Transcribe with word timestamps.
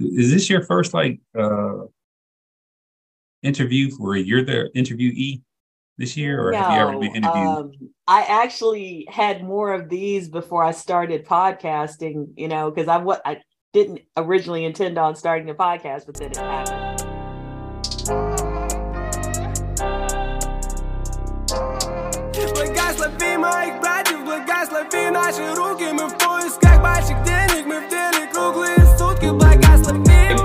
is 0.00 0.32
this 0.32 0.48
your 0.48 0.62
first 0.62 0.94
like 0.94 1.20
uh 1.38 1.84
interview 3.42 3.90
where 3.96 4.16
you're 4.16 4.44
the 4.44 4.70
interviewee 4.76 5.42
this 5.98 6.16
year, 6.16 6.46
or 6.46 6.52
no, 6.52 6.58
have 6.58 6.72
you 6.72 6.78
ever 6.78 6.98
been 6.98 7.14
interviewed? 7.14 7.46
Um, 7.46 7.72
I 8.06 8.22
actually 8.22 9.06
had 9.10 9.44
more 9.44 9.72
of 9.74 9.88
these 9.88 10.28
before 10.28 10.64
I 10.64 10.72
started 10.72 11.26
podcasting. 11.26 12.32
You 12.36 12.48
know, 12.48 12.70
because 12.70 12.88
I 12.88 12.96
what 12.96 13.20
I 13.24 13.42
didn't 13.72 14.00
originally 14.16 14.64
intend 14.64 14.98
on 14.98 15.14
starting 15.14 15.48
a 15.50 15.54
podcast, 15.54 16.06
but 16.06 16.16
then 16.16 16.30
it 16.30 16.36
happened. 16.38 17.00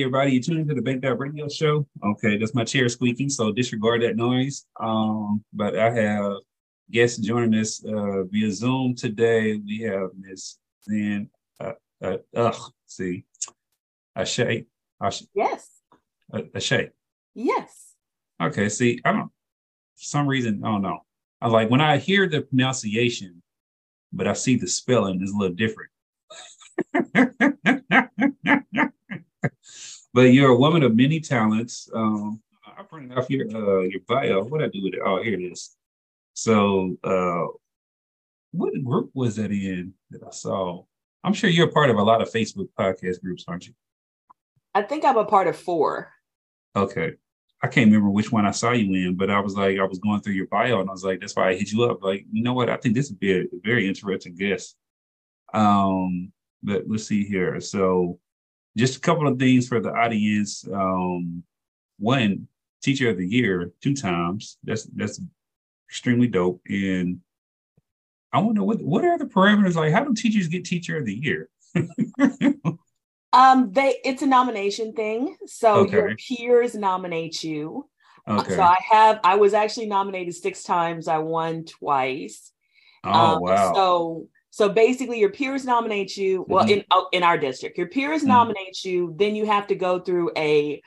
Everybody, 0.00 0.32
you're 0.32 0.42
tuning 0.42 0.68
to 0.68 0.74
the 0.74 0.82
Bank 0.82 1.02
That 1.02 1.18
Radio 1.18 1.48
Show. 1.48 1.84
Okay, 2.04 2.38
that's 2.38 2.54
my 2.54 2.62
chair 2.62 2.88
squeaking, 2.88 3.28
so 3.28 3.50
disregard 3.50 4.02
that 4.02 4.14
noise. 4.14 4.64
Um, 4.78 5.44
but 5.52 5.76
I 5.76 5.90
have 5.90 6.34
guests 6.88 7.18
joining 7.18 7.58
us 7.58 7.84
uh, 7.84 8.22
via 8.24 8.52
Zoom 8.52 8.94
today. 8.94 9.56
We 9.56 9.80
have 9.80 10.10
Miss 10.16 10.58
Zen. 10.84 11.28
Uh, 11.60 11.72
uh, 12.00 12.16
ugh, 12.36 12.72
see, 12.86 13.24
Ashay. 14.16 14.66
Ashay. 15.02 15.26
Yes. 15.34 15.68
Uh, 16.32 16.42
Ashay. 16.54 16.90
Yes. 17.34 17.94
Okay. 18.40 18.68
See, 18.68 19.00
I 19.04 19.12
don't. 19.12 19.32
For 19.96 20.04
some 20.04 20.28
reason, 20.28 20.62
I 20.64 20.68
don't 20.68 20.82
know. 20.82 21.00
I 21.40 21.48
like 21.48 21.70
when 21.70 21.80
I 21.80 21.98
hear 21.98 22.28
the 22.28 22.42
pronunciation, 22.42 23.42
but 24.12 24.28
I 24.28 24.34
see 24.34 24.54
the 24.54 24.68
spelling 24.68 25.22
is 25.22 25.32
a 25.32 25.36
little 25.36 25.56
different. 25.56 25.90
but 30.14 30.22
you're 30.22 30.50
a 30.50 30.56
woman 30.56 30.82
of 30.82 30.96
many 30.96 31.20
talents. 31.20 31.88
Um, 31.94 32.40
I 32.64 32.82
printed 32.82 33.18
off 33.18 33.28
your 33.30 33.46
uh, 33.48 33.80
your 33.82 34.00
bio. 34.06 34.44
What 34.44 34.62
I 34.62 34.68
do 34.68 34.82
with 34.82 34.94
it? 34.94 35.00
Oh, 35.04 35.22
here 35.22 35.34
it 35.34 35.42
is. 35.42 35.76
So, 36.34 36.96
uh, 37.02 37.46
what 38.52 38.72
group 38.84 39.10
was 39.14 39.36
that 39.36 39.50
in 39.50 39.94
that 40.10 40.22
I 40.22 40.30
saw? 40.30 40.84
I'm 41.24 41.32
sure 41.32 41.50
you're 41.50 41.68
a 41.68 41.72
part 41.72 41.90
of 41.90 41.96
a 41.96 42.02
lot 42.02 42.22
of 42.22 42.30
Facebook 42.30 42.68
podcast 42.78 43.20
groups, 43.20 43.44
aren't 43.48 43.66
you? 43.66 43.74
I 44.74 44.82
think 44.82 45.04
I'm 45.04 45.16
a 45.16 45.24
part 45.24 45.48
of 45.48 45.56
four. 45.56 46.12
Okay. 46.76 47.14
I 47.60 47.66
can't 47.66 47.86
remember 47.86 48.10
which 48.10 48.30
one 48.30 48.46
I 48.46 48.52
saw 48.52 48.70
you 48.70 48.94
in, 48.94 49.16
but 49.16 49.30
I 49.30 49.40
was 49.40 49.54
like, 49.56 49.78
I 49.80 49.84
was 49.84 49.98
going 49.98 50.20
through 50.20 50.34
your 50.34 50.46
bio 50.46 50.80
and 50.80 50.88
I 50.88 50.92
was 50.92 51.02
like, 51.02 51.20
that's 51.20 51.34
why 51.34 51.48
I 51.48 51.56
hit 51.56 51.72
you 51.72 51.82
up. 51.84 52.02
Like, 52.02 52.24
you 52.30 52.44
know 52.44 52.52
what? 52.52 52.70
I 52.70 52.76
think 52.76 52.94
this 52.94 53.10
would 53.10 53.18
be 53.18 53.32
a 53.32 53.44
very 53.64 53.88
interesting 53.88 54.36
guest. 54.36 54.76
Um, 55.52 56.32
but 56.62 56.84
let's 56.86 57.08
see 57.08 57.24
here. 57.24 57.60
So 57.60 58.20
just 58.78 58.96
a 58.96 59.00
couple 59.00 59.26
of 59.28 59.38
things 59.38 59.68
for 59.68 59.80
the 59.80 59.90
audience. 59.92 60.66
Um, 60.72 61.42
one, 61.98 62.48
teacher 62.82 63.10
of 63.10 63.18
the 63.18 63.26
year 63.26 63.72
two 63.82 63.94
times. 63.94 64.58
That's 64.64 64.84
that's 64.84 65.20
extremely 65.88 66.28
dope. 66.28 66.62
And 66.68 67.20
I 68.32 68.40
wonder 68.40 68.62
what 68.62 68.80
what 68.82 69.04
are 69.04 69.18
the 69.18 69.26
parameters 69.26 69.74
like? 69.74 69.92
How 69.92 70.04
do 70.04 70.14
teachers 70.14 70.48
get 70.48 70.64
teacher 70.64 70.96
of 70.98 71.04
the 71.06 71.14
year? 71.14 71.48
Um, 73.32 73.72
they 73.72 73.96
it's 74.04 74.22
a 74.22 74.26
nomination 74.26 74.94
thing. 74.94 75.36
So 75.46 75.86
your 75.86 76.16
peers 76.16 76.74
nominate 76.74 77.44
you. 77.44 77.88
okay. 78.26 78.54
So 78.54 78.62
I 78.62 78.76
have 78.90 79.20
I 79.22 79.36
was 79.36 79.52
actually 79.54 79.86
nominated 79.86 80.34
six 80.34 80.62
times. 80.62 81.08
I 81.08 81.18
won 81.18 81.64
twice. 81.64 82.52
oh 83.04 83.34
Um, 83.34 83.42
wow. 83.42 83.74
So 83.74 84.28
so 84.50 84.68
basically 84.68 85.18
your 85.20 85.30
peers 85.30 85.64
nominate 85.64 86.16
you. 86.16 86.44
Well, 86.48 86.64
Mhm. 86.64 86.70
in 86.70 86.84
oh, 86.90 87.08
in 87.12 87.22
our 87.22 87.38
district, 87.38 87.78
your 87.78 87.88
peers 87.88 88.22
Mhm. 88.22 88.28
nominate 88.28 88.84
you, 88.84 89.14
then 89.16 89.34
you 89.34 89.46
have 89.46 89.66
to 89.68 89.74
go 89.74 90.00
through 90.00 90.30
a 90.36 90.80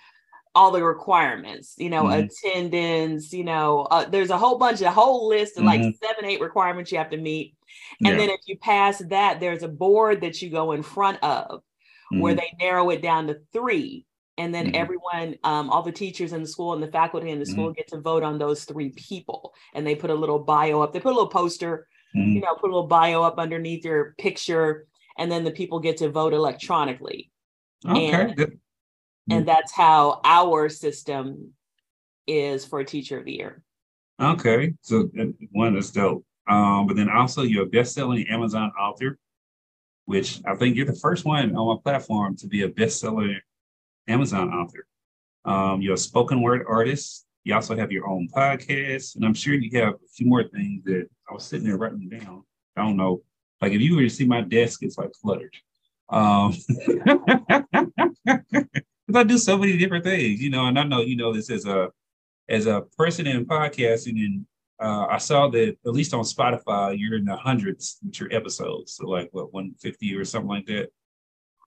all 0.54 0.72
the 0.72 0.84
requirements, 0.84 1.76
you 1.78 1.90
know, 1.90 2.06
Mhm. 2.06 2.26
attendance, 2.26 3.32
you 3.32 3.44
know, 3.46 3.84
uh, 3.92 4.04
there's 4.10 4.32
a 4.32 4.38
whole 4.38 4.58
bunch, 4.58 4.82
a 4.82 4.92
whole 4.92 5.28
list 5.30 5.58
of 5.58 5.64
like 5.64 5.80
Mhm. 5.80 5.94
seven, 6.04 6.26
eight 6.26 6.42
requirements 6.42 6.92
you 6.92 6.98
have 6.98 7.10
to 7.12 7.18
meet. 7.18 7.56
And 8.04 8.14
Yeah. 8.14 8.18
then 8.18 8.30
if 8.30 8.42
you 8.48 8.58
pass 8.58 9.00
that, 9.00 9.40
there's 9.40 9.64
a 9.64 9.70
board 9.70 10.20
that 10.22 10.42
you 10.42 10.50
go 10.50 10.74
in 10.74 10.84
front 10.84 11.24
of 11.24 11.64
where 12.10 12.34
Mhm. 12.34 12.38
they 12.38 12.54
narrow 12.60 12.90
it 12.90 13.02
down 13.02 13.28
to 13.28 13.40
three. 13.54 14.06
And 14.38 14.54
then 14.54 14.68
Mhm. 14.68 14.76
everyone, 14.76 15.38
um, 15.46 15.70
all 15.70 15.84
the 15.84 15.92
teachers 15.94 16.34
in 16.34 16.42
the 16.42 16.48
school 16.50 16.74
and 16.74 16.84
the 16.84 16.92
faculty 16.92 17.30
in 17.30 17.40
the 17.40 17.46
Mm-hmm. 17.46 17.52
school 17.54 17.72
get 17.72 17.88
to 17.90 18.02
vote 18.02 18.24
on 18.24 18.38
those 18.38 18.66
three 18.66 18.90
people. 18.90 19.54
And 19.74 19.88
they 19.88 19.96
put 19.96 20.10
a 20.10 20.16
little 20.16 20.40
bio 20.40 20.82
up. 20.82 20.92
They 20.92 21.00
put 21.00 21.14
a 21.14 21.16
little 21.16 21.30
poster, 21.30 21.88
Mhm. 22.16 22.34
you 22.34 22.42
know, 22.42 22.56
put 22.56 22.70
a 22.70 22.74
little 22.74 22.88
bio 22.88 23.24
up 23.24 23.38
underneath 23.38 23.86
your 23.86 24.16
picture. 24.18 24.88
And 25.18 25.32
then 25.32 25.44
the 25.44 25.52
people 25.52 25.80
get 25.80 25.98
to 25.98 26.10
vote 26.10 26.34
electronically. 26.34 27.32
Okay. 27.86 28.12
and- 28.12 28.36
good. 28.36 28.60
And 29.30 29.48
that's 29.48 29.72
how 29.72 30.20
our 30.26 30.68
system 30.68 31.54
is 32.28 32.66
for 32.66 32.84
teacher 32.84 33.20
of 33.20 33.26
the 33.26 33.34
year. 33.34 33.64
Okay, 34.20 34.74
so 34.82 35.10
one 35.52 35.78
is 35.78 35.92
dope. 35.92 36.26
Um, 36.48 36.88
but 36.88 36.96
then 36.96 37.10
also 37.10 37.44
you're 37.44 37.64
a 37.64 37.68
best-selling 37.68 38.28
Amazon 38.28 38.72
author, 38.72 39.18
which 40.06 40.42
I 40.46 40.56
think 40.56 40.76
you're 40.76 40.86
the 40.86 40.96
first 40.96 41.24
one 41.24 41.56
on 41.56 41.68
my 41.68 41.82
platform 41.82 42.36
to 42.38 42.48
be 42.48 42.64
a 42.64 42.68
best-selling 42.68 43.40
Amazon 44.08 44.52
author. 44.54 44.86
Um, 45.46 45.82
you're 45.82 45.94
a 45.94 45.98
spoken 45.98 46.42
word 46.42 46.66
artist. 46.68 47.26
You 47.44 47.56
also 47.56 47.76
have 47.76 47.92
your 47.92 48.08
own 48.08 48.28
podcast, 48.36 49.16
and 49.16 49.26
I'm 49.26 49.34
sure 49.34 49.54
you 49.54 49.80
have 49.80 49.96
a 49.96 50.08
few 50.14 50.28
more 50.28 50.44
things 50.44 50.84
that 50.86 51.08
I 51.30 51.34
was 51.34 51.46
sitting 51.46 51.68
there 51.68 51.78
writing 51.78 52.10
down. 52.10 52.44
I 52.78 52.84
don't 52.84 52.98
know, 52.98 53.24
like 53.62 53.74
if 53.74 53.82
you 53.82 53.96
were 53.96 54.04
to 54.04 54.10
see 54.10 54.26
my 54.26 54.42
desk, 54.42 54.84
it's 54.84 54.98
like 54.98 55.12
cluttered. 55.14 55.56
Um, 56.10 56.56
because 59.12 59.16
I 59.16 59.24
do 59.24 59.38
so 59.38 59.58
many 59.58 59.78
different 59.78 60.04
things, 60.04 60.42
you 60.42 60.50
know, 60.50 60.68
and 60.68 60.78
I 60.78 60.84
know 60.84 61.02
you 61.02 61.16
know 61.16 61.34
this 61.34 61.50
as 61.50 61.66
a 61.66 61.90
as 62.50 62.66
a 62.66 62.82
person 62.98 63.28
in 63.28 63.46
podcasting, 63.46 64.18
and 64.20 64.46
uh, 64.80 65.06
I 65.10 65.18
saw 65.18 65.48
that 65.50 65.78
at 65.86 65.94
least 65.94 66.14
on 66.14 66.24
Spotify, 66.24 66.98
you're 66.98 67.18
in 67.18 67.26
the 67.26 67.36
hundreds 67.36 67.98
with 68.04 68.20
your 68.20 68.34
episodes. 68.34 68.94
So 68.94 69.08
like 69.08 69.30
what 69.32 69.54
150 69.54 70.16
or 70.16 70.26
something 70.26 70.50
like 70.50 70.66
that. 70.68 70.90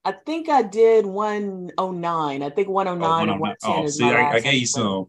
I 0.06 0.12
think 0.12 0.48
I 0.50 0.62
did 0.62 1.06
109. 1.06 2.42
I 2.42 2.50
think 2.50 2.68
109 2.68 3.28
and 3.30 3.40
110 3.40 3.70
Oh, 3.70 3.84
is 3.84 3.96
see, 3.96 4.04
my 4.04 4.12
I, 4.20 4.32
I 4.34 4.40
gave 4.40 4.54
you 4.60 4.66
some. 4.66 5.06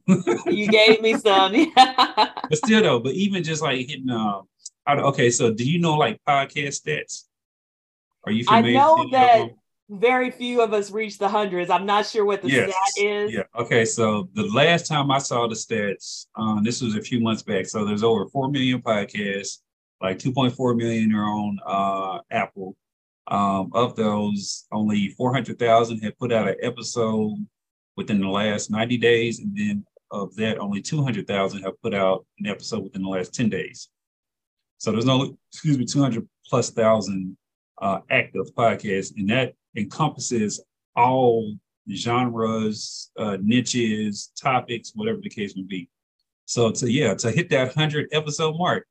You 0.48 0.68
gave 0.68 1.02
me 1.02 1.16
some. 1.18 1.54
Yeah. 1.56 2.32
but 2.50 2.58
still 2.58 2.82
though, 2.82 3.00
but 3.00 3.14
even 3.14 3.44
just 3.44 3.62
like 3.62 3.78
hitting 3.88 4.10
um 4.10 4.48
I- 4.88 4.96
okay, 4.98 5.30
so 5.30 5.52
do 5.54 5.70
you 5.70 5.80
know 5.80 5.96
like 5.96 6.22
podcast 6.28 6.82
stats? 6.86 7.24
Are 8.26 8.32
you 8.32 8.46
I 8.48 8.62
know 8.62 9.08
that 9.12 9.50
very 9.90 10.32
few 10.32 10.62
of 10.62 10.74
us 10.74 10.90
reach 10.92 11.18
the 11.20 11.28
hundreds. 11.28 11.70
I'm 11.70 11.86
not 11.86 12.06
sure 12.08 12.26
what 12.26 12.42
the 12.42 12.50
Yes. 12.50 12.74
stat 12.94 13.06
is. 13.06 13.34
Yeah. 13.34 13.44
Okay. 13.60 13.86
So 13.86 14.30
the 14.34 14.48
last 14.48 14.88
time 14.88 15.12
I 15.12 15.20
saw 15.20 15.48
the 15.48 15.54
stats, 15.56 16.26
um, 16.36 16.64
this 16.64 16.82
was 16.82 16.96
a 16.96 17.02
few 17.02 17.20
months 17.20 17.44
back. 17.44 17.68
So 17.68 17.86
there's 17.86 18.02
over 18.04 18.26
four 18.28 18.50
million 18.50 18.82
podcasts, 18.82 19.60
like 20.02 20.18
2.4 20.20 20.76
million 20.76 21.14
are 21.14 21.24
on 21.26 21.60
uh, 21.66 22.20
Apple. 22.32 22.76
Um, 23.28 23.72
of 23.74 23.96
those, 23.96 24.66
only 24.72 25.10
400,000 25.10 26.00
have 26.00 26.18
put 26.20 26.32
out 26.32 26.48
an 26.48 26.56
episode 26.62 27.46
within 27.98 28.22
the 28.22 28.28
last 28.28 28.70
90 28.70 28.98
days, 28.98 29.40
and 29.40 29.56
then 29.56 29.86
of 30.12 30.36
that, 30.36 30.60
only 30.60 30.82
200,000 30.82 31.62
have 31.64 31.82
put 31.82 31.94
out 31.94 32.26
an 32.40 32.46
episode 32.46 32.84
within 32.84 33.02
the 33.02 33.10
last 33.10 33.34
10 33.34 33.50
days. 33.50 33.90
So 34.78 34.92
there's 34.92 35.06
no, 35.06 35.36
excuse 35.52 35.78
me, 35.78 35.86
200 35.86 36.28
plus 36.48 36.70
thousand 36.70 37.38
uh, 37.82 38.00
active 38.10 38.54
podcasts, 38.56 39.16
and 39.18 39.30
that 39.30 39.54
encompasses 39.76 40.64
all 40.96 41.56
genres, 41.94 43.12
uh, 43.18 43.38
niches, 43.42 44.32
topics, 44.40 44.92
whatever 44.96 45.20
the 45.22 45.30
case 45.30 45.56
may 45.56 45.64
be. 45.64 45.90
So 46.46 46.72
to 46.72 46.92
yeah, 46.92 47.16
to 47.16 47.32
hit 47.32 47.50
that 47.50 47.74
hundred 47.74 48.10
episode 48.12 48.58
mark, 48.58 48.88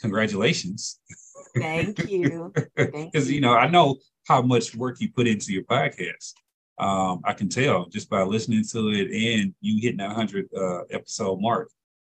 congratulations. 0.00 0.98
Thank 1.58 2.08
you. 2.10 2.52
Because 2.76 3.30
you 3.30 3.40
know, 3.40 3.54
I 3.54 3.68
know 3.68 3.96
how 4.26 4.42
much 4.42 4.74
work 4.74 5.00
you 5.00 5.10
put 5.12 5.26
into 5.26 5.52
your 5.52 5.64
podcast. 5.64 6.34
Um, 6.78 7.22
I 7.24 7.32
can 7.32 7.48
tell 7.48 7.86
just 7.86 8.10
by 8.10 8.22
listening 8.22 8.64
to 8.72 8.88
it 8.90 9.10
and 9.10 9.54
you 9.60 9.80
hitting 9.80 9.98
that 9.98 10.12
hundred 10.12 10.48
uh, 10.56 10.82
episode 10.90 11.40
mark. 11.40 11.70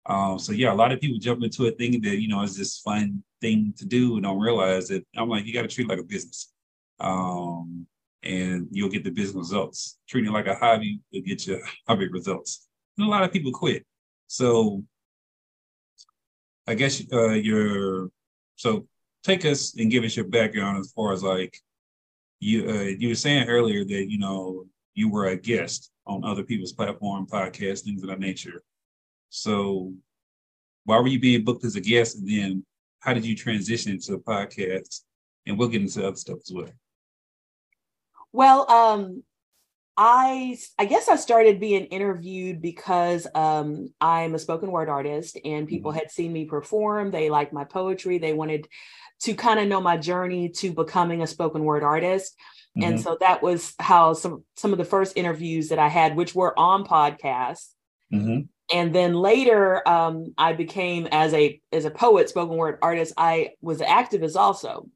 Um, 0.06 0.40
so 0.40 0.52
yeah, 0.52 0.72
a 0.72 0.76
lot 0.76 0.92
of 0.92 1.00
people 1.00 1.20
jump 1.20 1.44
into 1.44 1.66
it 1.66 1.78
thinking 1.78 2.02
that 2.02 2.22
you 2.22 2.28
know 2.28 2.42
it's 2.42 2.58
this 2.58 2.80
fun 2.80 3.24
thing 3.40 3.74
to 3.78 3.86
do 3.86 4.16
and 4.16 4.24
don't 4.24 4.40
realize 4.40 4.88
that 4.90 5.06
I'm 5.16 5.30
like 5.30 5.46
you 5.46 5.54
got 5.54 5.64
to 5.64 5.68
treat 5.68 5.86
it 5.86 5.90
like 5.90 6.00
a 6.00 6.04
business, 6.04 6.52
um, 7.00 7.88
and 8.24 8.68
you'll 8.72 8.90
get 8.90 9.04
the 9.04 9.12
business 9.12 9.36
results. 9.36 9.98
Treating 10.08 10.30
it 10.30 10.34
like 10.34 10.48
a 10.48 10.56
hobby 10.56 11.02
will 11.12 11.22
get 11.22 11.48
you 11.48 11.62
hobby 11.88 12.08
results. 12.08 12.68
And 12.98 13.08
a 13.08 13.10
lot 13.10 13.24
of 13.24 13.32
people 13.32 13.52
quit. 13.52 13.86
So 14.28 14.84
I 16.68 16.76
guess 16.76 17.02
uh, 17.12 17.32
you're 17.32 18.10
so 18.56 18.88
take 19.24 19.46
us 19.46 19.76
and 19.78 19.92
give 19.92 20.04
us 20.04 20.16
your 20.16 20.26
background 20.26 20.80
as 20.80 20.92
far 20.92 21.14
as 21.14 21.24
like 21.24 21.58
you 22.40 22.70
uh, 22.70 22.96
you 22.98 23.10
were 23.10 23.16
saying 23.16 23.48
earlier 23.48 23.84
that 23.84 24.10
you 24.10 24.18
know 24.18 24.66
you 24.94 25.10
were 25.10 25.28
a 25.28 25.36
guest 25.36 25.92
on 26.06 26.24
other 26.24 26.44
people's 26.44 26.74
platform, 26.74 27.26
podcasts, 27.28 27.84
things 27.84 28.04
of 28.04 28.10
that 28.10 28.20
nature. 28.20 28.64
So 29.30 29.94
why 30.86 31.00
were 31.00 31.08
you 31.08 31.20
being 31.20 31.44
booked 31.44 31.64
as 31.64 31.76
a 31.76 31.82
guest, 31.82 32.18
and 32.18 32.28
then 32.28 32.66
how 33.00 33.14
did 33.14 33.26
you 33.26 33.36
transition 33.36 34.00
to 34.00 34.16
a 34.16 34.20
podcast? 34.20 35.02
And 35.46 35.58
we'll 35.58 35.70
get 35.70 35.82
into 35.82 36.06
other 36.06 36.16
stuff 36.16 36.40
as 36.44 36.52
well. 36.54 36.70
Well, 38.32 38.70
um, 38.70 39.24
I 39.98 40.58
I 40.80 40.86
guess 40.86 41.10
I 41.10 41.16
started 41.16 41.60
being 41.60 41.86
interviewed 41.86 42.62
because 42.62 43.28
um, 43.36 43.94
I'm 44.00 44.36
a 44.36 44.40
spoken 44.40 44.72
word 44.72 44.90
artist, 44.90 45.38
and 45.44 45.68
people 45.68 45.92
mm-hmm. 45.92 46.00
had 46.00 46.12
seen 46.12 46.32
me 46.32 46.46
perform. 46.46 47.12
They 47.12 47.30
liked 47.30 47.54
my 47.54 47.66
poetry. 47.66 48.18
They 48.18 48.34
wanted 48.34 48.68
to 49.22 49.34
kind 49.34 49.60
of 49.60 49.68
know 49.68 49.82
my 49.82 49.98
journey 49.98 50.50
to 50.50 50.72
becoming 50.72 51.22
a 51.22 51.28
spoken 51.28 51.64
word 51.64 51.84
artist. 51.84 52.36
Mm-hmm. 52.78 52.90
And 52.90 53.02
so 53.02 53.18
that 53.20 53.42
was 53.42 53.74
how 53.80 54.14
some 54.14 54.44
some 54.56 54.72
of 54.72 54.78
the 54.78 54.86
first 54.86 55.18
interviews 55.18 55.70
that 55.70 55.80
I 55.80 55.90
had, 55.90 56.16
which 56.16 56.34
were 56.34 56.58
on 56.58 56.86
podcasts. 56.86 57.70
Mm-hmm. 58.14 58.42
And 58.74 58.96
then 58.96 59.14
later, 59.14 59.88
um, 59.88 60.34
I 60.38 60.54
became 60.54 61.08
as 61.12 61.34
a 61.34 61.60
as 61.72 61.86
a 61.86 61.92
poet, 61.92 62.30
spoken 62.30 62.56
word 62.56 62.80
artist. 62.82 63.14
I 63.18 63.52
was 63.62 63.82
an 63.82 63.88
activist 63.88 64.36
also. 64.36 64.88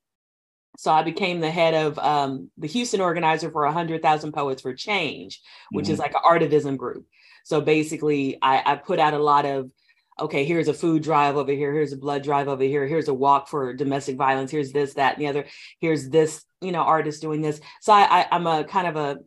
So 0.77 0.91
I 0.91 1.03
became 1.03 1.39
the 1.39 1.51
head 1.51 1.73
of 1.73 1.97
um, 1.99 2.49
the 2.57 2.67
Houston 2.67 2.99
organizer 2.99 3.49
for 3.49 3.63
100,000 3.63 4.33
Poets 4.33 4.61
for 4.61 4.73
Change, 4.73 5.41
which 5.71 5.85
mm-hmm. 5.85 5.93
is 5.93 5.99
like 5.99 6.13
an 6.13 6.21
artivism 6.25 6.75
group. 6.75 7.05
So 7.45 7.61
basically, 7.61 8.37
I, 8.41 8.61
I 8.65 8.75
put 8.75 8.99
out 8.99 9.13
a 9.13 9.19
lot 9.19 9.45
of 9.45 9.71
okay, 10.19 10.45
here's 10.45 10.67
a 10.67 10.73
food 10.73 11.03
drive 11.03 11.35
over 11.35 11.51
here, 11.51 11.73
here's 11.73 11.93
a 11.93 11.97
blood 11.97 12.23
drive 12.23 12.47
over 12.47 12.63
here, 12.63 12.87
here's 12.87 13.07
a 13.07 13.13
walk 13.13 13.47
for 13.47 13.73
domestic 13.73 14.15
violence, 14.15 14.51
here's 14.51 14.71
this, 14.71 14.93
that, 14.93 15.15
and 15.15 15.21
the 15.21 15.27
other, 15.27 15.45
here's 15.79 16.09
this, 16.09 16.45
you 16.61 16.71
know, 16.71 16.81
artist 16.81 17.21
doing 17.21 17.41
this. 17.41 17.59
So 17.81 17.93
I, 17.93 18.25
I 18.29 18.35
am 18.35 18.47
a 18.47 18.63
kind 18.63 18.87
of 18.87 18.95
a 18.95 19.17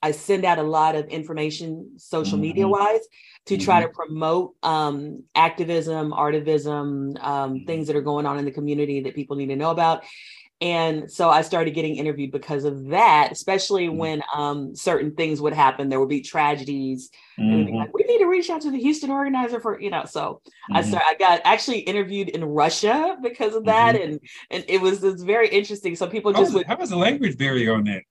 I 0.00 0.12
send 0.12 0.44
out 0.44 0.58
a 0.58 0.62
lot 0.62 0.94
of 0.94 1.06
information 1.08 1.94
social 1.96 2.34
mm-hmm. 2.34 2.42
media 2.42 2.68
wise 2.68 3.00
to 3.46 3.54
mm-hmm. 3.54 3.64
try 3.64 3.82
to 3.82 3.88
promote 3.88 4.54
um, 4.62 5.24
activism, 5.34 6.12
artivism, 6.12 7.22
um, 7.22 7.54
mm-hmm. 7.54 7.66
things 7.66 7.88
that 7.88 7.96
are 7.96 8.02
going 8.02 8.26
on 8.26 8.38
in 8.38 8.44
the 8.44 8.52
community 8.52 9.00
that 9.00 9.14
people 9.14 9.36
need 9.36 9.48
to 9.48 9.56
know 9.56 9.70
about. 9.70 10.04
And 10.60 11.08
so 11.10 11.30
I 11.30 11.42
started 11.42 11.72
getting 11.72 11.96
interviewed 11.96 12.32
because 12.32 12.64
of 12.64 12.88
that, 12.88 13.30
especially 13.30 13.86
mm-hmm. 13.86 13.96
when 13.96 14.22
um, 14.34 14.74
certain 14.74 15.14
things 15.14 15.40
would 15.40 15.52
happen. 15.52 15.88
There 15.88 16.00
would 16.00 16.08
be 16.08 16.20
tragedies. 16.20 17.10
Mm-hmm. 17.38 17.76
Like, 17.76 17.94
we 17.94 18.02
need 18.02 18.18
to 18.18 18.26
reach 18.26 18.50
out 18.50 18.62
to 18.62 18.72
the 18.72 18.78
Houston 18.78 19.10
organizer 19.10 19.60
for, 19.60 19.80
you 19.80 19.90
know. 19.90 20.04
So 20.04 20.40
mm-hmm. 20.44 20.76
I 20.76 20.82
started, 20.82 21.06
I 21.06 21.14
got 21.14 21.40
actually 21.44 21.78
interviewed 21.80 22.30
in 22.30 22.44
Russia 22.44 23.16
because 23.22 23.54
of 23.54 23.66
that. 23.66 23.94
Mm-hmm. 23.94 24.04
And 24.04 24.20
and 24.50 24.64
it 24.66 24.80
was, 24.80 25.04
it 25.04 25.12
was 25.12 25.22
very 25.22 25.48
interesting. 25.48 25.94
So 25.94 26.08
people 26.08 26.32
just 26.32 26.40
how 26.40 26.44
was, 26.46 26.54
would, 26.54 26.66
how 26.66 26.76
was 26.76 26.90
the 26.90 26.96
language 26.96 27.38
barrier 27.38 27.74
on 27.74 27.84
that? 27.84 28.02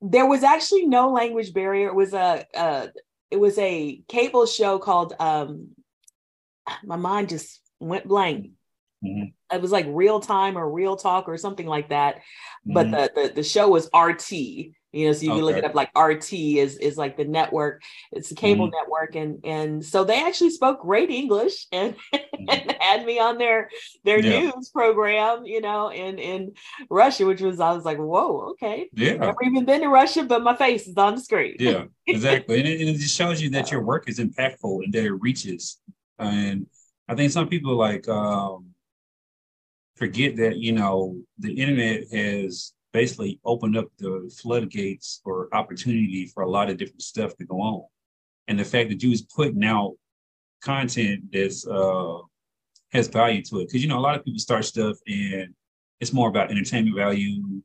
There 0.00 0.26
was 0.26 0.42
actually 0.42 0.86
no 0.86 1.10
language 1.10 1.52
barrier. 1.52 1.88
It 1.88 1.94
was 1.94 2.14
a, 2.14 2.46
a 2.54 2.88
it 3.30 3.38
was 3.38 3.58
a 3.58 4.00
cable 4.08 4.46
show 4.46 4.78
called 4.78 5.12
um 5.20 5.68
my 6.84 6.96
mind 6.96 7.28
just 7.28 7.60
went 7.80 8.06
blank 8.06 8.52
Mm-hmm. 9.04 9.54
It 9.54 9.62
was 9.62 9.70
like 9.70 9.86
real 9.88 10.20
time 10.20 10.58
or 10.58 10.70
real 10.70 10.96
talk 10.96 11.28
or 11.28 11.36
something 11.36 11.66
like 11.66 11.90
that. 11.90 12.16
Mm-hmm. 12.16 12.72
But 12.72 12.90
the, 12.90 13.12
the, 13.14 13.32
the 13.34 13.42
show 13.42 13.68
was 13.68 13.88
RT. 13.94 14.32
You 14.90 15.06
know, 15.06 15.12
so 15.12 15.24
you 15.24 15.32
okay. 15.32 15.38
can 15.38 15.44
look 15.44 15.56
it 15.56 15.64
up 15.64 15.74
like 15.74 15.90
RT 15.96 16.32
is 16.32 16.78
is 16.78 16.96
like 16.96 17.18
the 17.18 17.26
network. 17.26 17.82
It's 18.10 18.30
a 18.30 18.34
cable 18.34 18.68
mm-hmm. 18.68 18.76
network, 18.76 19.16
and 19.16 19.44
and 19.44 19.84
so 19.84 20.02
they 20.02 20.24
actually 20.24 20.48
spoke 20.48 20.80
great 20.80 21.10
English 21.10 21.66
and, 21.72 21.94
and 22.12 22.22
mm-hmm. 22.48 22.70
had 22.80 23.04
me 23.04 23.18
on 23.18 23.36
their 23.36 23.68
their 24.04 24.18
yeah. 24.18 24.40
news 24.40 24.70
program. 24.70 25.44
You 25.44 25.60
know, 25.60 25.90
in 25.90 26.18
in 26.18 26.54
Russia, 26.88 27.26
which 27.26 27.42
was 27.42 27.60
I 27.60 27.72
was 27.72 27.84
like, 27.84 27.98
whoa, 27.98 28.52
okay, 28.52 28.88
yeah, 28.94 29.16
never 29.16 29.42
even 29.44 29.66
been 29.66 29.82
to 29.82 29.88
Russia, 29.88 30.24
but 30.24 30.42
my 30.42 30.56
face 30.56 30.88
is 30.88 30.96
on 30.96 31.16
the 31.16 31.20
screen. 31.20 31.56
yeah, 31.60 31.84
exactly, 32.06 32.58
and 32.58 32.66
it, 32.66 32.80
it 32.80 32.94
just 32.94 33.14
shows 33.14 33.42
you 33.42 33.50
that 33.50 33.70
your 33.70 33.82
work 33.82 34.08
is 34.08 34.18
impactful 34.18 34.84
and 34.84 34.92
that 34.94 35.04
it 35.04 35.12
reaches. 35.12 35.76
And 36.18 36.66
I 37.08 37.14
think 37.14 37.30
some 37.30 37.48
people 37.48 37.76
like 37.76 38.08
um 38.08 38.67
forget 39.98 40.36
that 40.36 40.58
you 40.58 40.72
know 40.72 41.18
the 41.38 41.52
internet 41.52 42.04
has 42.12 42.72
basically 42.92 43.38
opened 43.44 43.76
up 43.76 43.88
the 43.98 44.30
floodgates 44.40 45.20
for 45.22 45.48
opportunity 45.52 46.26
for 46.32 46.42
a 46.42 46.50
lot 46.50 46.70
of 46.70 46.78
different 46.78 47.02
stuff 47.02 47.36
to 47.36 47.44
go 47.44 47.60
on. 47.60 47.84
And 48.46 48.58
the 48.58 48.64
fact 48.64 48.88
that 48.88 49.02
you 49.02 49.10
was 49.10 49.22
putting 49.22 49.64
out 49.64 49.94
content 50.62 51.24
that's 51.32 51.66
uh 51.66 52.18
has 52.92 53.08
value 53.08 53.42
to 53.42 53.60
it. 53.60 53.68
Because 53.68 53.82
you 53.82 53.88
know 53.88 53.98
a 53.98 54.06
lot 54.08 54.16
of 54.16 54.24
people 54.24 54.38
start 54.38 54.64
stuff 54.64 54.96
and 55.06 55.54
it's 56.00 56.12
more 56.12 56.28
about 56.28 56.50
entertainment 56.50 56.96
value 56.96 57.60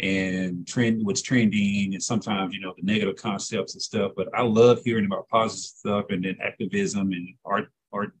and 0.00 0.66
trend 0.66 1.04
what's 1.04 1.22
trending 1.22 1.94
and 1.94 2.02
sometimes 2.02 2.54
you 2.54 2.60
know 2.60 2.72
the 2.76 2.84
negative 2.84 3.16
concepts 3.16 3.74
and 3.74 3.82
stuff. 3.82 4.12
But 4.16 4.28
i 4.34 4.42
love 4.42 4.80
hearing 4.84 5.06
about 5.06 5.28
positive 5.28 5.64
stuff 5.64 6.04
and 6.10 6.24
then 6.24 6.36
activism 6.42 7.12
and 7.12 7.34
art 7.44 7.68
art 7.92 8.12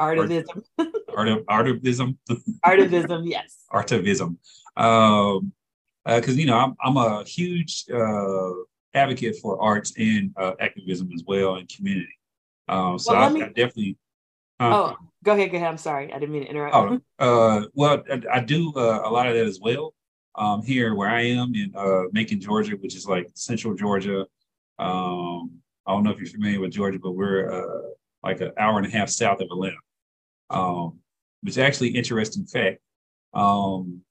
Artivism. 0.00 0.62
Art, 1.14 1.28
of, 1.28 1.38
artivism. 1.46 2.16
artivism, 2.64 3.22
yes. 3.24 3.64
Artivism. 3.72 4.36
Um, 4.76 5.52
because 6.04 6.36
uh, 6.36 6.38
you 6.38 6.46
know 6.46 6.56
I'm 6.56 6.76
I'm 6.82 6.96
a 6.96 7.24
huge 7.24 7.84
uh, 7.92 8.50
advocate 8.94 9.36
for 9.42 9.60
arts 9.60 9.92
and 9.96 10.32
uh, 10.36 10.52
activism 10.60 11.10
as 11.14 11.24
well 11.26 11.56
and 11.56 11.68
community. 11.68 12.18
Um, 12.68 12.98
so 12.98 13.12
well, 13.14 13.22
I, 13.22 13.32
me... 13.32 13.42
I, 13.42 13.46
definitely. 13.46 13.96
oh, 14.60 14.96
go 15.24 15.32
ahead, 15.32 15.50
go 15.50 15.56
ahead. 15.56 15.68
I'm 15.68 15.78
sorry, 15.78 16.12
I 16.12 16.18
didn't 16.18 16.32
mean 16.32 16.44
to 16.44 16.48
interrupt. 16.48 16.76
Oh, 16.76 17.00
uh, 17.58 17.66
well, 17.74 18.02
I, 18.10 18.22
I 18.34 18.40
do 18.40 18.72
uh, 18.76 19.02
a 19.04 19.10
lot 19.10 19.26
of 19.26 19.34
that 19.34 19.46
as 19.46 19.60
well. 19.60 19.94
Um, 20.36 20.62
here 20.62 20.94
where 20.94 21.08
I 21.08 21.22
am 21.22 21.54
in 21.54 21.72
uh, 21.74 22.02
Macon, 22.12 22.38
Georgia, 22.38 22.76
which 22.76 22.94
is 22.94 23.06
like 23.06 23.30
central 23.32 23.74
Georgia. 23.74 24.26
Um, 24.78 25.50
I 25.86 25.92
don't 25.92 26.02
know 26.02 26.10
if 26.10 26.18
you're 26.18 26.26
familiar 26.26 26.60
with 26.60 26.72
Georgia, 26.72 26.98
but 27.02 27.12
we're 27.12 27.50
uh, 27.50 27.88
like 28.22 28.42
an 28.42 28.52
hour 28.58 28.76
and 28.76 28.86
a 28.86 28.90
half 28.90 29.08
south 29.08 29.40
of 29.40 29.48
Atlanta. 29.50 29.76
Um, 30.50 31.00
which 31.42 31.58
actually 31.58 31.88
interesting 31.90 32.44
fact. 32.44 32.78
Um, 33.34 34.02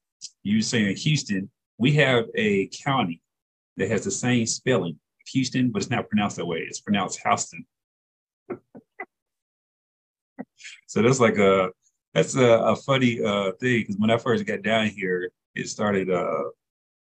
you 0.42 0.62
saying 0.62 0.86
in 0.88 0.96
Houston, 0.96 1.50
we 1.78 1.92
have 1.92 2.26
a 2.34 2.68
county 2.68 3.20
that 3.76 3.90
has 3.90 4.04
the 4.04 4.10
same 4.10 4.46
spelling, 4.46 4.98
Houston, 5.32 5.70
but 5.70 5.82
it's 5.82 5.90
not 5.90 6.08
pronounced 6.08 6.36
that 6.36 6.46
way. 6.46 6.58
It's 6.60 6.80
pronounced 6.80 7.20
Houston. 7.24 7.66
so 10.86 11.02
that's 11.02 11.20
like 11.20 11.38
a 11.38 11.70
that's 12.14 12.34
a, 12.36 12.44
a 12.44 12.76
funny 12.76 13.22
uh, 13.22 13.52
thing 13.60 13.80
because 13.80 13.96
when 13.98 14.10
I 14.10 14.16
first 14.16 14.46
got 14.46 14.62
down 14.62 14.86
here, 14.86 15.30
it 15.54 15.68
started 15.68 16.10
uh, 16.10 16.44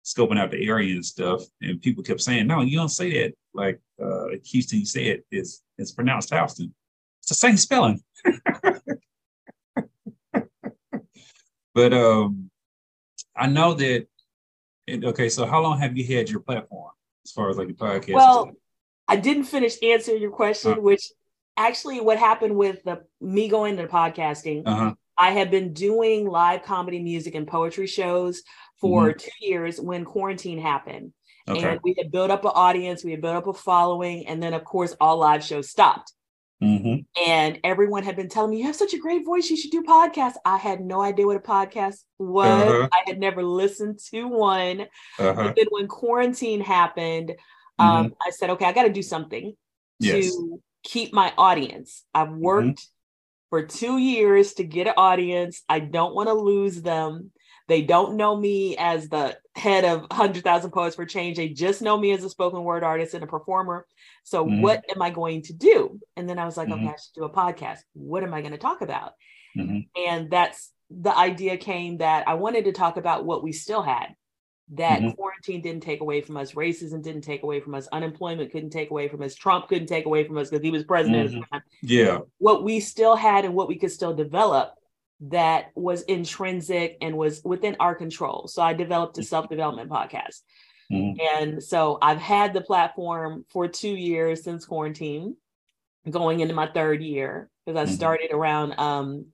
scoping 0.05 0.39
out 0.39 0.51
the 0.51 0.69
area 0.69 0.95
and 0.95 1.05
stuff, 1.05 1.43
and 1.63 1.81
people 1.81 2.03
kept 2.03 2.21
saying, 2.21 2.47
"No, 2.47 2.61
you 2.61 2.77
don't 2.77 2.89
say 2.89 3.23
that." 3.23 3.35
Like 3.55 3.81
uh, 4.03 4.27
Houston, 4.45 4.81
you 4.81 4.87
say. 4.87 5.23
It's 5.31 5.63
it's 5.79 5.93
pronounced 5.93 6.35
Houston. 6.35 6.75
It's 7.21 7.29
the 7.31 7.35
same 7.35 7.57
spelling. 7.57 8.03
But 11.79 11.93
um, 11.93 12.51
I 13.37 13.47
know 13.47 13.73
that. 13.75 14.09
It, 14.89 15.05
okay, 15.05 15.29
so 15.29 15.47
how 15.47 15.63
long 15.63 15.79
have 15.79 15.97
you 15.97 16.05
had 16.17 16.29
your 16.29 16.41
platform 16.41 16.91
as 17.25 17.31
far 17.31 17.51
as 17.51 17.57
like 17.57 17.69
your 17.69 17.77
podcast? 17.77 18.15
Well, 18.15 18.51
I 19.07 19.15
didn't 19.15 19.45
finish 19.45 19.77
answering 19.81 20.21
your 20.21 20.33
question, 20.33 20.73
uh-huh. 20.73 20.81
which 20.81 21.03
actually 21.57 22.01
what 22.01 22.19
happened 22.19 22.57
with 22.57 22.83
the 22.83 23.05
me 23.21 23.47
going 23.47 23.79
into 23.79 23.87
podcasting. 23.87 24.65
Uh-huh. 24.67 24.95
I 25.17 25.31
have 25.31 25.53
been 25.53 25.73
doing 25.73 26.27
live 26.27 26.65
comedy, 26.65 26.99
music, 26.99 27.37
and 27.37 27.47
poetry 27.47 27.87
shows 27.87 28.43
for 28.81 29.11
mm-hmm. 29.11 29.19
two 29.19 29.47
years 29.47 29.81
when 29.81 30.05
quarantine 30.05 30.59
happened. 30.61 31.13
Okay. 31.47 31.65
And 31.65 31.81
we 31.85 31.95
had 31.97 32.11
built 32.11 32.33
up 32.33 32.45
an 32.45 32.53
audience, 32.57 33.05
we 33.05 33.13
had 33.13 33.21
built 33.21 33.37
up 33.37 33.47
a 33.47 33.53
following, 33.53 34.27
and 34.27 34.43
then 34.43 34.53
of 34.53 34.65
course 34.65 34.97
all 35.01 35.19
live 35.19 35.45
shows 35.45 35.71
stopped. 35.71 36.13
Mhm. 36.62 37.05
And 37.27 37.61
everyone 37.62 38.03
had 38.03 38.17
been 38.17 38.29
telling 38.29 38.50
me, 38.50 38.59
You 38.59 38.65
have 38.65 38.75
such 38.77 38.93
a 38.95 38.99
great 38.99 39.25
voice. 39.25 39.49
You 39.49 39.57
should 39.57 39.71
do 39.71 39.83
podcasts. 39.83 40.37
I 40.45 40.57
had 40.57 40.81
no 40.81 41.00
idea 41.00 41.27
what 41.27 41.37
a 41.37 41.41
podcast 41.41 42.03
was. 42.19 42.49
Uh-huh. 42.49 42.88
I 42.93 43.03
had 43.07 43.19
never 43.21 43.43
listened 43.45 44.00
to 44.11 44.27
one. 44.27 44.83
Uh-huh. 45.19 45.35
But 45.35 45.57
then 45.57 45.67
when 45.71 45.87
quarantine 45.87 46.61
happened, 46.61 47.37
um, 47.79 48.15
I 48.27 48.31
said, 48.31 48.50
Okay, 48.50 48.65
I 48.65 48.73
got 48.73 48.85
to 48.85 48.93
do 48.93 49.03
something 49.03 49.57
Yes. 50.00 50.35
to 50.35 50.61
keep 50.83 51.12
my 51.12 51.33
audience. 51.38 52.05
I've 52.12 52.33
worked 52.33 52.87
for 53.50 53.65
two 53.65 53.99
years 53.99 54.55
to 54.55 54.65
get 54.65 54.88
an 54.88 54.95
audience. 54.97 55.62
I 55.69 55.79
don't 55.81 56.15
want 56.15 56.29
to 56.29 56.35
lose 56.35 56.83
them. 56.83 57.31
They 57.69 57.83
don't 57.83 58.17
know 58.17 58.35
me 58.35 58.77
as 58.79 59.09
the 59.11 59.37
head 59.55 59.85
of 59.85 60.07
100,000 60.11 60.71
Poets 60.71 60.97
for 60.97 61.05
Change. 61.05 61.37
They 61.37 61.50
just 61.50 61.83
know 61.83 61.97
me 61.99 62.12
as 62.12 62.25
a 62.25 62.31
spoken 62.31 62.65
word 62.65 62.83
artist 62.83 63.12
and 63.15 63.23
a 63.23 63.27
performer. 63.27 63.87
So, 64.25 64.45
Mhm. 64.47 64.62
what 64.62 64.85
am 64.95 65.03
I 65.03 65.11
going 65.11 65.43
to 65.43 65.53
do? 65.53 66.00
And 66.19 66.29
then 66.29 66.39
I 66.39 66.45
was 66.45 66.57
like, 66.57 66.69
okay, 66.69 66.81
Mhm. 66.83 66.89
I 66.93 66.97
should 66.97 67.15
do 67.15 67.25
a 67.25 67.31
podcast. 67.31 67.79
What 67.95 68.25
am 68.25 68.35
I 68.35 68.41
going 68.41 68.53
to 68.53 68.59
talk 68.59 68.81
about? 68.83 69.13
Mhm. 69.57 69.89
And 69.97 70.29
that's 70.31 70.73
the 70.91 71.17
idea 71.17 71.57
came 71.57 71.99
that 71.99 72.27
I 72.27 72.35
wanted 72.35 72.65
to 72.65 72.73
talk 72.73 72.97
about 72.97 73.25
what 73.25 73.43
we 73.43 73.53
still 73.53 73.83
had 73.83 74.15
that 74.73 75.01
Mhm. 75.01 75.17
quarantine 75.17 75.63
didn't 75.63 75.83
take 75.83 76.01
away 76.03 76.21
from 76.21 76.37
us, 76.37 76.53
racism 76.53 77.03
didn't 77.03 77.23
take 77.23 77.43
away 77.43 77.59
from 77.61 77.75
us, 77.75 77.87
unemployment 77.89 78.51
couldn't 78.51 78.69
take 78.71 78.91
away 78.91 79.09
from 79.09 79.23
us, 79.23 79.35
Trump 79.35 79.67
couldn't 79.69 79.87
take 79.87 80.05
away 80.05 80.25
from 80.25 80.37
us 80.37 80.51
because 80.51 80.63
he 80.63 80.71
was 80.71 80.85
president 80.85 81.31
Mhm. 81.33 81.63
Yeah. 81.83 82.19
what 82.39 82.63
we 82.65 82.81
still 82.81 83.17
had 83.17 83.47
and 83.47 83.55
what 83.55 83.69
we 83.69 83.77
could 83.77 83.93
still 83.93 84.13
develop 84.15 84.75
that 85.21 85.71
was 85.75 86.03
intrinsic 86.03 86.99
and 87.01 87.17
was 87.17 87.43
within 87.45 87.77
our 87.81 87.95
control. 87.95 88.47
So 88.49 88.61
I 88.61 88.73
developed 88.75 89.17
a 89.19 89.23
self 89.23 89.49
development 89.49 89.89
podcast. 89.91 90.43
Mhm. 90.93 91.19
And 91.35 91.63
so 91.63 91.99
I've 92.03 92.19
had 92.21 92.53
the 92.53 92.61
platform 92.61 93.45
for 93.49 93.69
two 93.69 93.95
years 93.97 94.43
since 94.43 94.65
quarantine, 94.67 95.37
going 96.09 96.40
into 96.40 96.55
my 96.55 96.67
third 96.67 97.02
year, 97.02 97.50
because 97.64 97.78
I 97.78 97.85
Mhm. 97.90 97.95
started 97.97 98.31
around 98.33 98.78
um, 98.78 99.26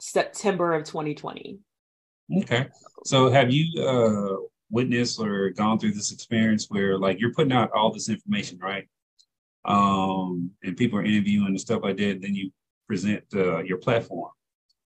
September 0.00 0.74
of 0.74 0.84
2020. 0.84 1.58
Okay. 2.38 2.68
So 3.04 3.30
have 3.30 3.50
you 3.50 3.82
uh 3.82 4.36
witnessed 4.70 5.20
or 5.20 5.50
gone 5.50 5.78
through 5.78 5.92
this 5.92 6.10
experience 6.10 6.66
where 6.68 6.98
like 6.98 7.20
you're 7.20 7.32
putting 7.32 7.52
out 7.52 7.70
all 7.72 7.92
this 7.92 8.08
information, 8.08 8.58
right? 8.58 8.88
Um, 9.64 10.50
and 10.62 10.76
people 10.76 10.98
are 10.98 11.04
interviewing 11.04 11.48
and 11.48 11.60
stuff 11.60 11.82
like 11.82 11.96
that, 11.98 12.20
then 12.20 12.34
you 12.34 12.50
present 12.88 13.22
uh, 13.34 13.62
your 13.62 13.78
platform. 13.78 14.30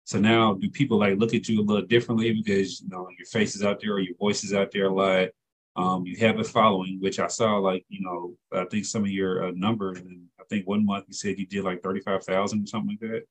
So 0.04 0.18
now 0.18 0.54
do 0.54 0.70
people 0.70 0.98
like 0.98 1.18
look 1.18 1.34
at 1.34 1.48
you 1.48 1.60
a 1.60 1.62
little 1.62 1.86
differently 1.86 2.32
because 2.32 2.80
you 2.80 2.88
know 2.88 3.08
your 3.16 3.26
face 3.26 3.54
is 3.54 3.62
out 3.62 3.80
there 3.80 3.92
or 3.92 4.00
your 4.00 4.16
voice 4.16 4.42
is 4.42 4.54
out 4.54 4.70
there 4.72 4.86
a 4.86 4.92
lot? 4.92 5.28
Um, 5.76 6.04
you 6.06 6.16
have 6.18 6.38
a 6.38 6.44
following, 6.44 6.98
which 7.00 7.20
I 7.20 7.28
saw 7.28 7.56
like, 7.58 7.84
you 7.88 8.00
know, 8.00 8.34
I 8.52 8.64
think 8.64 8.84
some 8.84 9.04
of 9.04 9.10
your 9.10 9.46
uh, 9.48 9.52
numbers 9.54 9.98
and 9.98 10.26
I 10.40 10.44
think 10.50 10.66
one 10.66 10.84
month 10.84 11.04
you 11.08 11.14
said 11.14 11.38
you 11.38 11.46
did 11.46 11.64
like 11.64 11.82
35,000 11.82 12.64
or 12.64 12.66
something 12.66 12.98
like 13.00 13.10
that. 13.10 13.22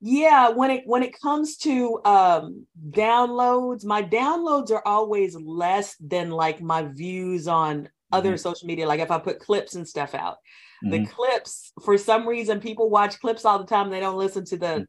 Yeah, 0.00 0.50
when 0.50 0.70
it 0.70 0.82
when 0.86 1.02
it 1.02 1.18
comes 1.18 1.56
to 1.58 2.00
um 2.04 2.66
downloads, 2.90 3.86
my 3.86 4.02
downloads 4.02 4.70
are 4.70 4.82
always 4.86 5.34
less 5.34 5.96
than 5.96 6.30
like 6.30 6.60
my 6.60 6.82
views 6.82 7.48
on 7.48 7.88
other 8.12 8.34
Mhm. 8.34 8.38
social 8.40 8.66
media. 8.66 8.86
Like 8.86 9.00
if 9.00 9.10
I 9.10 9.18
put 9.18 9.38
clips 9.40 9.76
and 9.76 9.88
stuff 9.88 10.14
out, 10.14 10.36
the 10.82 10.98
Mhm. 10.98 11.08
clips 11.08 11.72
for 11.82 11.96
some 11.96 12.28
reason 12.28 12.60
people 12.60 12.90
watch 12.90 13.18
clips 13.18 13.46
all 13.46 13.58
the 13.58 13.64
time. 13.64 13.88
They 13.88 14.00
don't 14.00 14.18
listen 14.18 14.44
to 14.46 14.58
the 14.58 14.86